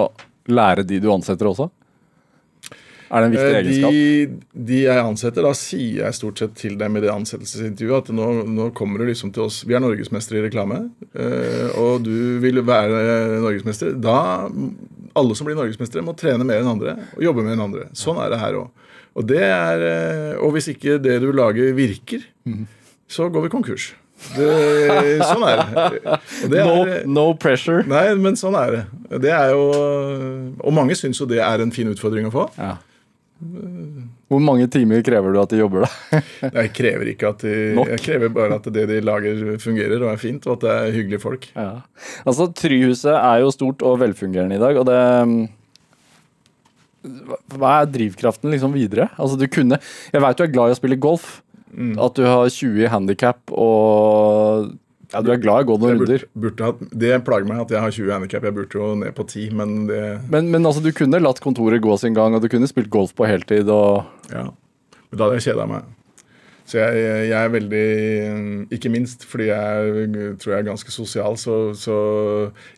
lære 0.52 0.84
de 0.86 1.00
du 1.02 1.08
ansetter 1.12 1.48
også? 1.48 1.70
Er 3.10 3.22
det 3.22 3.26
en 3.26 3.34
viktig 3.34 3.46
Eh, 3.46 3.58
egenskap? 3.60 3.90
De, 3.92 4.62
de 4.70 4.78
jeg 4.82 5.02
ansetter, 5.02 5.46
da 5.46 5.52
sier 5.56 6.00
jeg 6.04 6.16
stort 6.18 6.40
sett 6.42 6.54
til 6.58 6.76
dem 6.80 6.96
i 6.98 7.02
det 7.04 7.12
ansettelsesintervjuet 7.12 8.06
at 8.08 8.14
nå, 8.16 8.28
nå 8.50 8.70
kommer 8.76 9.02
du 9.02 9.06
liksom 9.10 9.30
til 9.34 9.44
oss 9.46 9.60
Vi 9.66 9.76
er 9.78 9.82
norgesmestere 9.84 10.40
i 10.40 10.46
reklame, 10.48 10.80
eh, 11.14 11.76
og 11.78 12.02
du 12.06 12.38
vil 12.42 12.62
være 12.66 13.38
norgesmester. 13.44 13.94
Da 14.02 14.48
Alle 15.16 15.36
som 15.38 15.46
blir 15.48 15.56
norgesmestere, 15.58 16.04
må 16.04 16.16
trene 16.18 16.44
mer 16.44 16.60
enn 16.64 16.72
andre 16.74 16.96
og 17.16 17.22
jobbe 17.24 17.44
mer 17.46 17.54
enn 17.56 17.66
andre. 17.68 17.86
Sånn 17.96 18.18
er 18.22 18.32
det 18.34 18.40
her 18.42 18.58
òg. 18.64 18.82
Og, 19.16 19.22
det 19.30 19.44
eh, 19.44 20.34
og 20.44 20.50
hvis 20.56 20.68
ikke 20.74 20.98
det 21.00 21.20
du 21.22 21.30
lager, 21.32 21.70
virker, 21.76 22.26
så 23.08 23.30
går 23.32 23.46
vi 23.46 23.52
konkurs. 23.54 23.94
Det, 24.32 24.48
sånn 25.28 25.42
er 25.44 25.60
det. 25.60 25.94
det 26.50 26.60
er, 26.62 26.66
No, 26.66 26.84
no 27.12 27.24
pressure. 27.36 27.82
Nei, 27.88 28.14
men 28.20 28.36
sånn 28.40 28.56
er 28.56 28.72
det. 28.72 28.82
Det 29.26 29.32
er 29.36 29.50
jo 29.52 29.66
Og 30.64 30.72
mange 30.72 30.96
syns 30.96 31.20
jo 31.20 31.26
det 31.28 31.42
er 31.44 31.60
en 31.60 31.72
fin 31.74 31.88
utfordring 31.92 32.28
å 32.30 32.32
få. 32.32 32.46
Ja. 32.56 32.74
Hvor 34.30 34.40
mange 34.40 34.64
timer 34.72 35.02
krever 35.04 35.34
du 35.34 35.40
at 35.42 35.50
de 35.52 35.58
jobber, 35.60 35.84
da? 35.84 36.20
Jeg 36.62 36.70
krever 36.76 37.10
ikke 37.12 37.28
at 37.34 37.42
de, 37.44 37.52
Nok. 37.76 37.90
jeg 37.92 38.00
krever 38.06 38.30
bare 38.32 38.56
at 38.56 38.68
det 38.72 38.86
de 38.88 39.00
lager, 39.04 39.42
fungerer 39.60 40.00
og 40.00 40.08
er 40.14 40.16
fint, 40.22 40.46
og 40.48 40.56
at 40.56 40.64
det 40.64 40.70
er 40.72 40.94
hyggelige 40.96 41.20
folk. 41.20 41.44
Ja. 41.54 41.68
Altså, 42.24 42.46
Tryhuset 42.56 43.12
er 43.12 43.42
jo 43.44 43.50
stort 43.52 43.84
og 43.84 44.00
velfungerende 44.00 44.56
i 44.56 44.62
dag, 44.62 44.80
og 44.80 44.86
det 44.88 45.00
hva- 47.54 47.82
er 47.82 47.90
drivkraften 47.92 48.50
liksom 48.50 48.72
videre? 48.74 49.10
Altså, 49.18 49.36
du 49.38 49.46
kunne 49.46 49.78
Jeg 50.12 50.22
veit 50.24 50.36
du 50.40 50.42
er 50.46 50.50
glad 50.54 50.72
i 50.72 50.74
å 50.74 50.80
spille 50.80 50.96
golf. 50.98 51.42
At 51.76 52.14
du 52.16 52.22
har 52.24 52.48
20 52.48 52.86
i 52.86 52.88
handikap 52.88 53.52
og 53.52 54.70
ja, 55.12 55.22
Du 55.22 55.30
er 55.32 55.40
glad 55.42 55.62
i 55.62 55.66
å 55.66 55.68
gå 55.70 55.78
noen 55.82 56.00
runder. 56.00 56.24
burde, 56.34 56.52
burde 56.56 56.88
det 57.04 57.24
plager 57.24 57.46
meg 57.48 57.60
at 57.64 57.70
jeg 57.74 57.80
har 57.84 57.90
20 57.94 58.12
handikap. 58.16 58.46
Jeg 58.48 58.54
burde 58.56 58.80
jo 58.80 58.94
ned 58.98 59.14
på 59.14 59.26
10, 59.26 59.52
men 59.54 59.74
det 59.86 60.00
Men, 60.30 60.50
men 60.50 60.66
altså, 60.66 60.82
du 60.82 60.92
kunne 60.92 61.20
latt 61.22 61.40
kontoret 61.40 61.80
gå 61.84 61.98
sin 61.98 62.14
gang, 62.16 62.34
og 62.34 62.42
du 62.42 62.48
kunne 62.48 62.68
spilt 62.70 62.90
golf 62.90 63.14
på 63.14 63.26
heltid 63.28 63.68
og 63.68 64.04
Ja. 64.32 64.48
Men 65.10 65.18
da 65.18 65.24
hadde 65.28 65.38
jeg 65.38 65.52
kjeda 65.52 65.68
meg. 65.70 65.84
Så 66.66 66.80
jeg, 66.80 67.02
jeg 67.30 67.36
er 67.38 67.52
veldig 67.54 67.82
Ikke 68.74 68.90
minst 68.90 69.22
fordi 69.28 69.46
jeg 69.52 70.36
tror 70.42 70.52
jeg 70.56 70.58
er 70.64 70.66
ganske 70.66 70.90
sosial, 70.90 71.36
så, 71.38 71.56
så 71.78 71.96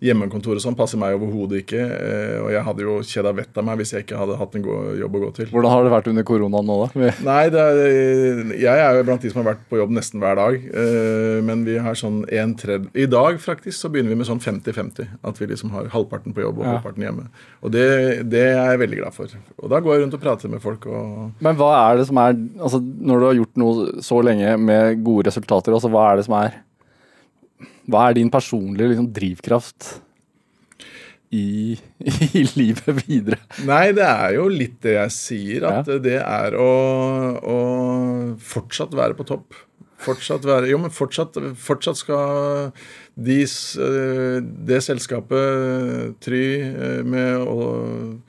hjemmekontor 0.04 0.58
og 0.58 0.62
sånn 0.64 0.76
passer 0.78 1.00
meg 1.00 1.16
overhodet 1.16 1.62
ikke. 1.64 1.80
eh, 1.80 2.34
Og 2.42 2.50
jeg 2.52 2.64
hadde 2.66 2.84
jo 2.84 2.96
kjeda 3.06 3.32
vettet 3.36 3.60
av 3.62 3.66
meg 3.68 3.80
hvis 3.80 3.92
jeg 3.94 4.04
ikke 4.04 4.18
hadde 4.20 4.36
hatt 4.40 4.56
en 4.58 4.66
jobb 5.00 5.16
å 5.18 5.22
gå 5.24 5.30
til. 5.38 5.48
Hvordan 5.52 5.72
har 5.74 5.86
det 5.86 5.92
vært 5.94 6.10
under 6.12 6.26
koronaen 6.28 6.68
nå, 6.68 6.76
da? 6.84 7.10
Nei, 7.30 7.44
det 7.54 7.64
er, 7.64 8.52
jeg 8.60 8.84
er 8.84 8.98
jo 9.00 9.06
blant 9.08 9.24
de 9.24 9.32
som 9.32 9.40
har 9.42 9.48
vært 9.54 9.64
på 9.70 9.80
jobb 9.80 9.94
nesten 9.96 10.22
hver 10.22 10.36
dag. 10.38 10.58
eh, 10.68 11.38
Men 11.48 11.64
vi 11.68 11.78
har 11.82 11.96
sånn 11.98 12.22
en 12.28 12.54
tredje 12.58 12.92
I 12.98 13.08
dag 13.10 13.40
faktisk 13.42 13.78
så 13.78 13.90
begynner 13.92 14.12
vi 14.14 14.20
med 14.20 14.28
sånn 14.28 14.42
50-50. 14.42 15.08
At 15.26 15.40
vi 15.40 15.48
liksom 15.50 15.72
har 15.74 15.88
halvparten 15.94 16.34
på 16.36 16.44
jobb 16.44 16.60
og 16.60 16.66
Ja. 16.68 16.76
halvparten 16.76 17.04
hjemme. 17.08 17.28
Og 17.64 17.72
det, 17.74 17.86
det 18.28 18.44
er 18.52 18.72
jeg 18.74 18.82
veldig 18.84 19.00
glad 19.02 19.14
for. 19.16 19.32
Og 19.62 19.70
da 19.72 19.80
går 19.80 19.94
jeg 19.96 20.04
rundt 20.04 20.16
og 20.18 20.22
prater 20.22 20.52
med 20.52 20.60
folk 20.62 20.86
og 20.90 21.32
Men 21.44 21.56
hva 21.58 21.70
er 21.88 21.98
det 22.02 22.06
som 22.08 22.18
er 22.20 22.36
altså 22.58 22.80
Når 22.82 23.20
du 23.20 23.24
har 23.28 23.36
gjort 23.38 23.56
noe 23.62 23.77
så 24.04 24.20
lenge 24.24 24.56
med 24.60 25.02
gode 25.06 25.28
resultater, 25.28 25.74
altså 25.74 25.90
hva 25.92 26.10
er 26.10 26.20
det 26.20 26.26
som 26.28 26.36
er 26.40 26.58
Hva 27.88 28.08
er 28.08 28.18
din 28.18 28.30
personlige 28.30 28.92
liksom, 28.92 29.08
drivkraft 29.16 29.88
i, 31.34 31.76
i 32.40 32.44
livet 32.56 33.02
videre? 33.04 33.40
Nei, 33.68 33.90
det 33.96 34.04
er 34.06 34.36
jo 34.38 34.48
litt 34.52 34.78
det 34.84 34.96
jeg 34.96 35.14
sier. 35.16 35.66
At 35.68 35.88
det 36.04 36.18
er 36.20 36.56
å, 36.56 36.68
å 37.38 37.58
fortsatt 38.40 38.96
være 38.96 39.16
på 39.18 39.26
topp. 39.28 39.64
Fortsatt 39.98 40.46
være 40.46 40.70
Jo, 40.70 40.78
men 40.78 40.92
fortsatt, 40.94 41.36
fortsatt 41.58 41.98
skal 41.98 42.70
de, 43.18 43.40
eh, 43.42 44.36
det 44.68 44.78
selskapet 44.86 46.18
Try 46.22 46.44
eh, 46.68 47.00
med 47.02 47.42
eh, 47.42 48.27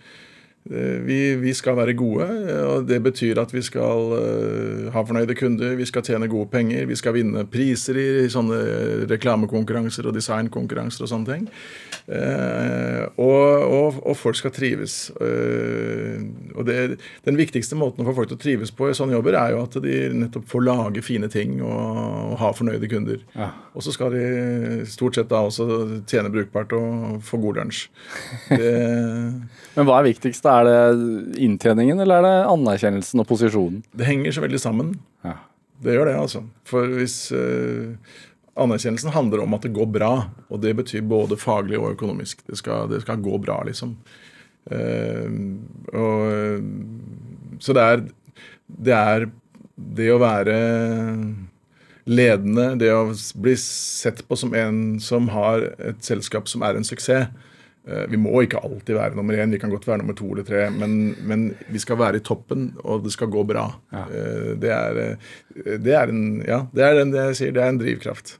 vi, 0.69 1.35
vi 1.41 1.53
skal 1.57 1.77
være 1.79 1.95
gode, 1.97 2.25
eh, 2.29 2.63
og 2.69 2.87
det 2.89 2.99
betyr 3.01 3.39
at 3.41 3.53
vi 3.53 3.61
skal 3.65 4.13
eh, 4.19 4.89
ha 4.93 5.01
fornøyde 5.01 5.33
kunder, 5.37 5.73
vi 5.79 5.87
skal 5.89 6.03
tjene 6.05 6.29
gode 6.29 6.51
penger, 6.53 6.85
vi 6.85 6.97
skal 6.99 7.15
vinne 7.15 7.45
priser 7.49 7.97
i 7.97 8.07
sånne 8.29 8.59
reklamekonkurranser 9.09 10.05
og 10.05 10.13
designkonkurranser 10.17 11.07
og 11.07 11.09
sånne 11.09 11.33
ting. 11.33 11.47
Eh, 12.09 13.01
og, 13.17 13.65
og, 13.65 13.97
og 14.05 14.17
folk 14.17 14.37
skal 14.37 14.53
trives. 14.53 15.09
Eh, 15.21 16.21
og 16.53 16.65
det, 16.69 16.99
Den 17.25 17.39
viktigste 17.39 17.77
måten 17.79 18.05
å 18.05 18.09
få 18.09 18.15
folk 18.19 18.29
til 18.29 18.37
å 18.37 18.43
trives 18.43 18.73
på 18.73 18.91
i 18.91 18.97
sånne 18.97 19.17
jobber, 19.17 19.39
er 19.41 19.55
jo 19.55 19.63
at 19.65 19.79
de 19.81 19.97
nettopp 20.21 20.47
får 20.49 20.65
lage 20.65 21.05
fine 21.05 21.31
ting 21.33 21.59
og, 21.63 21.81
og 22.33 22.37
ha 22.43 22.51
fornøyde 22.53 22.89
kunder. 22.91 23.25
Ja. 23.33 23.51
Og 23.73 23.85
så 23.85 23.93
skal 23.95 24.13
de 24.13 24.85
stort 24.89 25.17
sett 25.17 25.29
da 25.33 25.41
også 25.47 25.65
tjene 26.09 26.29
brukbart 26.33 26.73
og 26.77 27.19
få 27.25 27.41
god 27.41 27.63
lunsj. 27.63 27.87
Det, 28.53 28.73
Men 29.75 29.87
hva 29.87 29.99
er 29.99 30.09
viktigst? 30.09 30.45
Er 30.59 30.67
det 30.69 31.39
inntjeningen, 31.45 32.01
eller 32.03 32.19
er 32.19 32.27
det 32.27 32.49
anerkjennelsen 32.53 33.23
og 33.23 33.29
posisjonen? 33.29 33.83
det 33.95 34.07
henger 34.07 34.35
så 34.35 34.43
veldig 34.43 34.61
sammen. 34.61 34.93
Ja. 35.25 35.37
Det 35.79 35.95
gjør 35.95 36.09
det, 36.09 36.17
altså. 36.19 36.43
For 36.67 36.89
hvis 36.99 37.29
uh, 37.31 37.95
Anerkjennelsen 38.59 39.13
handler 39.15 39.45
om 39.45 39.53
at 39.55 39.63
det 39.63 39.71
går 39.75 39.87
bra, 39.93 40.13
og 40.51 40.59
det 40.63 40.73
betyr 40.75 41.05
både 41.07 41.37
faglig 41.39 41.79
og 41.79 41.93
økonomisk. 41.93 42.41
Det 42.47 42.59
skal, 42.59 42.89
det 42.91 43.03
skal 43.05 43.21
gå 43.23 43.37
bra, 43.39 43.61
liksom. 43.67 43.95
Uh, 44.69 45.29
og, 45.95 46.25
eh, 46.29 46.65
så 47.63 47.73
det 47.73 47.85
er, 47.85 48.03
det 48.67 48.97
er 48.97 49.29
det 49.79 50.09
å 50.11 50.19
være 50.19 50.57
ledende, 52.09 52.73
det 52.81 52.89
å 52.91 53.13
bli 53.39 53.55
sett 53.61 54.21
på 54.27 54.37
som 54.39 54.53
en 54.57 54.99
som 55.03 55.29
har 55.31 55.69
et 55.77 56.03
selskap 56.03 56.49
som 56.51 56.65
er 56.65 56.77
en 56.77 56.87
suksess. 56.87 57.29
Eh, 57.87 58.05
Vi 58.11 58.17
må 58.17 58.41
ikke 58.43 58.59
alltid 58.63 58.95
være 58.97 59.15
nummer 59.15 59.33
én, 59.39 59.51
vi 59.51 59.57
kan 59.61 59.69
godt 59.71 59.87
være 59.87 59.97
nummer 60.01 60.13
to 60.17 60.27
eller 60.33 60.43
tre, 60.43 60.65
men, 60.69 61.15
men 61.25 61.45
vi 61.71 61.79
skal 61.79 61.97
være 61.97 62.19
i 62.19 62.23
toppen, 62.25 62.73
og 62.83 63.03
det 63.05 63.13
skal 63.15 63.27
gå 63.31 63.43
bra. 63.47 63.67
Ja. 63.93 64.03
Det, 64.59 64.69
er, 64.73 64.99
eh, 65.05 65.77
det 65.79 65.93
er 65.95 66.11
en 66.11 66.41
Ja, 66.47 66.63
det 66.75 66.83
er 66.85 66.99
den 66.99 67.13
jeg 67.15 67.35
sier, 67.39 67.51
det 67.55 67.63
er 67.63 67.69
en 67.73 67.79
drivkraft. 67.81 68.35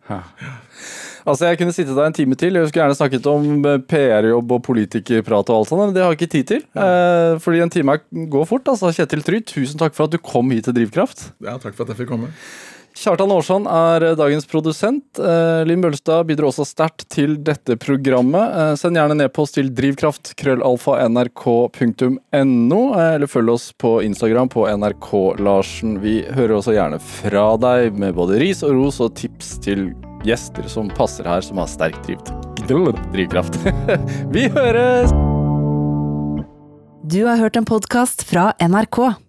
Altså, 1.27 1.45
Jeg 1.49 1.57
kunne 1.59 1.73
sittet 1.75 1.95
der 1.97 2.07
en 2.07 2.13
time 2.15 2.35
til. 2.39 2.53
Jeg 2.55 2.69
skulle 2.69 2.83
gjerne 2.85 2.95
snakket 2.97 3.27
om 3.29 3.65
eh, 3.65 3.79
PR-jobb 3.91 4.51
og 4.55 4.63
politikerprat 4.65 5.49
og 5.51 5.59
alt 5.59 5.69
sånt, 5.71 5.81
men 5.85 5.93
det 5.95 6.03
har 6.03 6.13
jeg 6.13 6.21
ikke 6.21 6.31
tid 6.37 6.47
til. 6.55 6.63
Ja. 6.75 7.37
fordi 7.43 7.59
en 7.61 7.69
time 7.69 7.97
går 8.31 8.45
fort. 8.49 8.67
altså. 8.67 8.91
Kjetil 8.95 9.23
Try, 9.23 9.41
tusen 9.45 9.79
takk 9.79 9.93
for 9.97 10.07
at 10.09 10.15
du 10.15 10.17
kom 10.23 10.51
hit 10.51 10.65
til 10.69 10.73
Drivkraft. 10.77 11.31
Ja, 11.43 11.57
takk 11.57 11.75
for 11.75 11.83
at 11.85 11.93
jeg 11.93 12.03
fikk 12.03 12.11
komme. 12.15 12.31
Kjartan 12.99 13.31
Aarsson 13.31 13.67
er 13.71 14.03
dagens 14.19 14.43
produsent. 14.49 15.19
Eh, 15.19 15.61
Linn 15.67 15.79
Bølstad 15.79 16.25
bidro 16.27 16.49
også 16.49 16.65
sterkt 16.67 17.05
til 17.13 17.37
dette 17.47 17.77
programmet. 17.79 18.51
Eh, 18.51 18.71
send 18.81 18.99
gjerne 18.99 19.15
en 19.15 19.23
e-post 19.23 19.55
til 19.55 19.69
drivkraft 19.71 20.33
krøllalfa 20.39 20.97
nrk.no, 21.07 22.81
eh, 22.99 23.13
eller 23.13 23.31
følg 23.31 23.53
oss 23.53 23.69
på 23.79 23.93
Instagram 24.03 24.51
på 24.51 24.65
NRK-Larsen. 24.73 25.95
Vi 26.03 26.17
hører 26.27 26.57
også 26.57 26.75
gjerne 26.75 26.99
fra 26.99 27.45
deg 27.63 27.95
med 27.95 28.19
både 28.19 28.41
ris 28.43 28.65
og 28.67 28.75
ros 28.75 28.99
og 29.05 29.15
tips 29.21 29.55
til 29.63 29.93
gjester 30.27 30.67
som 30.67 30.91
passer 30.91 31.23
her, 31.23 31.39
som 31.45 31.63
har 31.63 31.71
sterk 31.71 31.95
drivkraft. 32.67 33.61
Vi 34.35 34.49
høres! 34.51 35.15
Du 37.09 37.23
har 37.25 37.39
hørt 37.39 37.55
en 37.55 37.65
podkast 37.65 38.27
fra 38.27 38.51
NRK. 38.59 39.28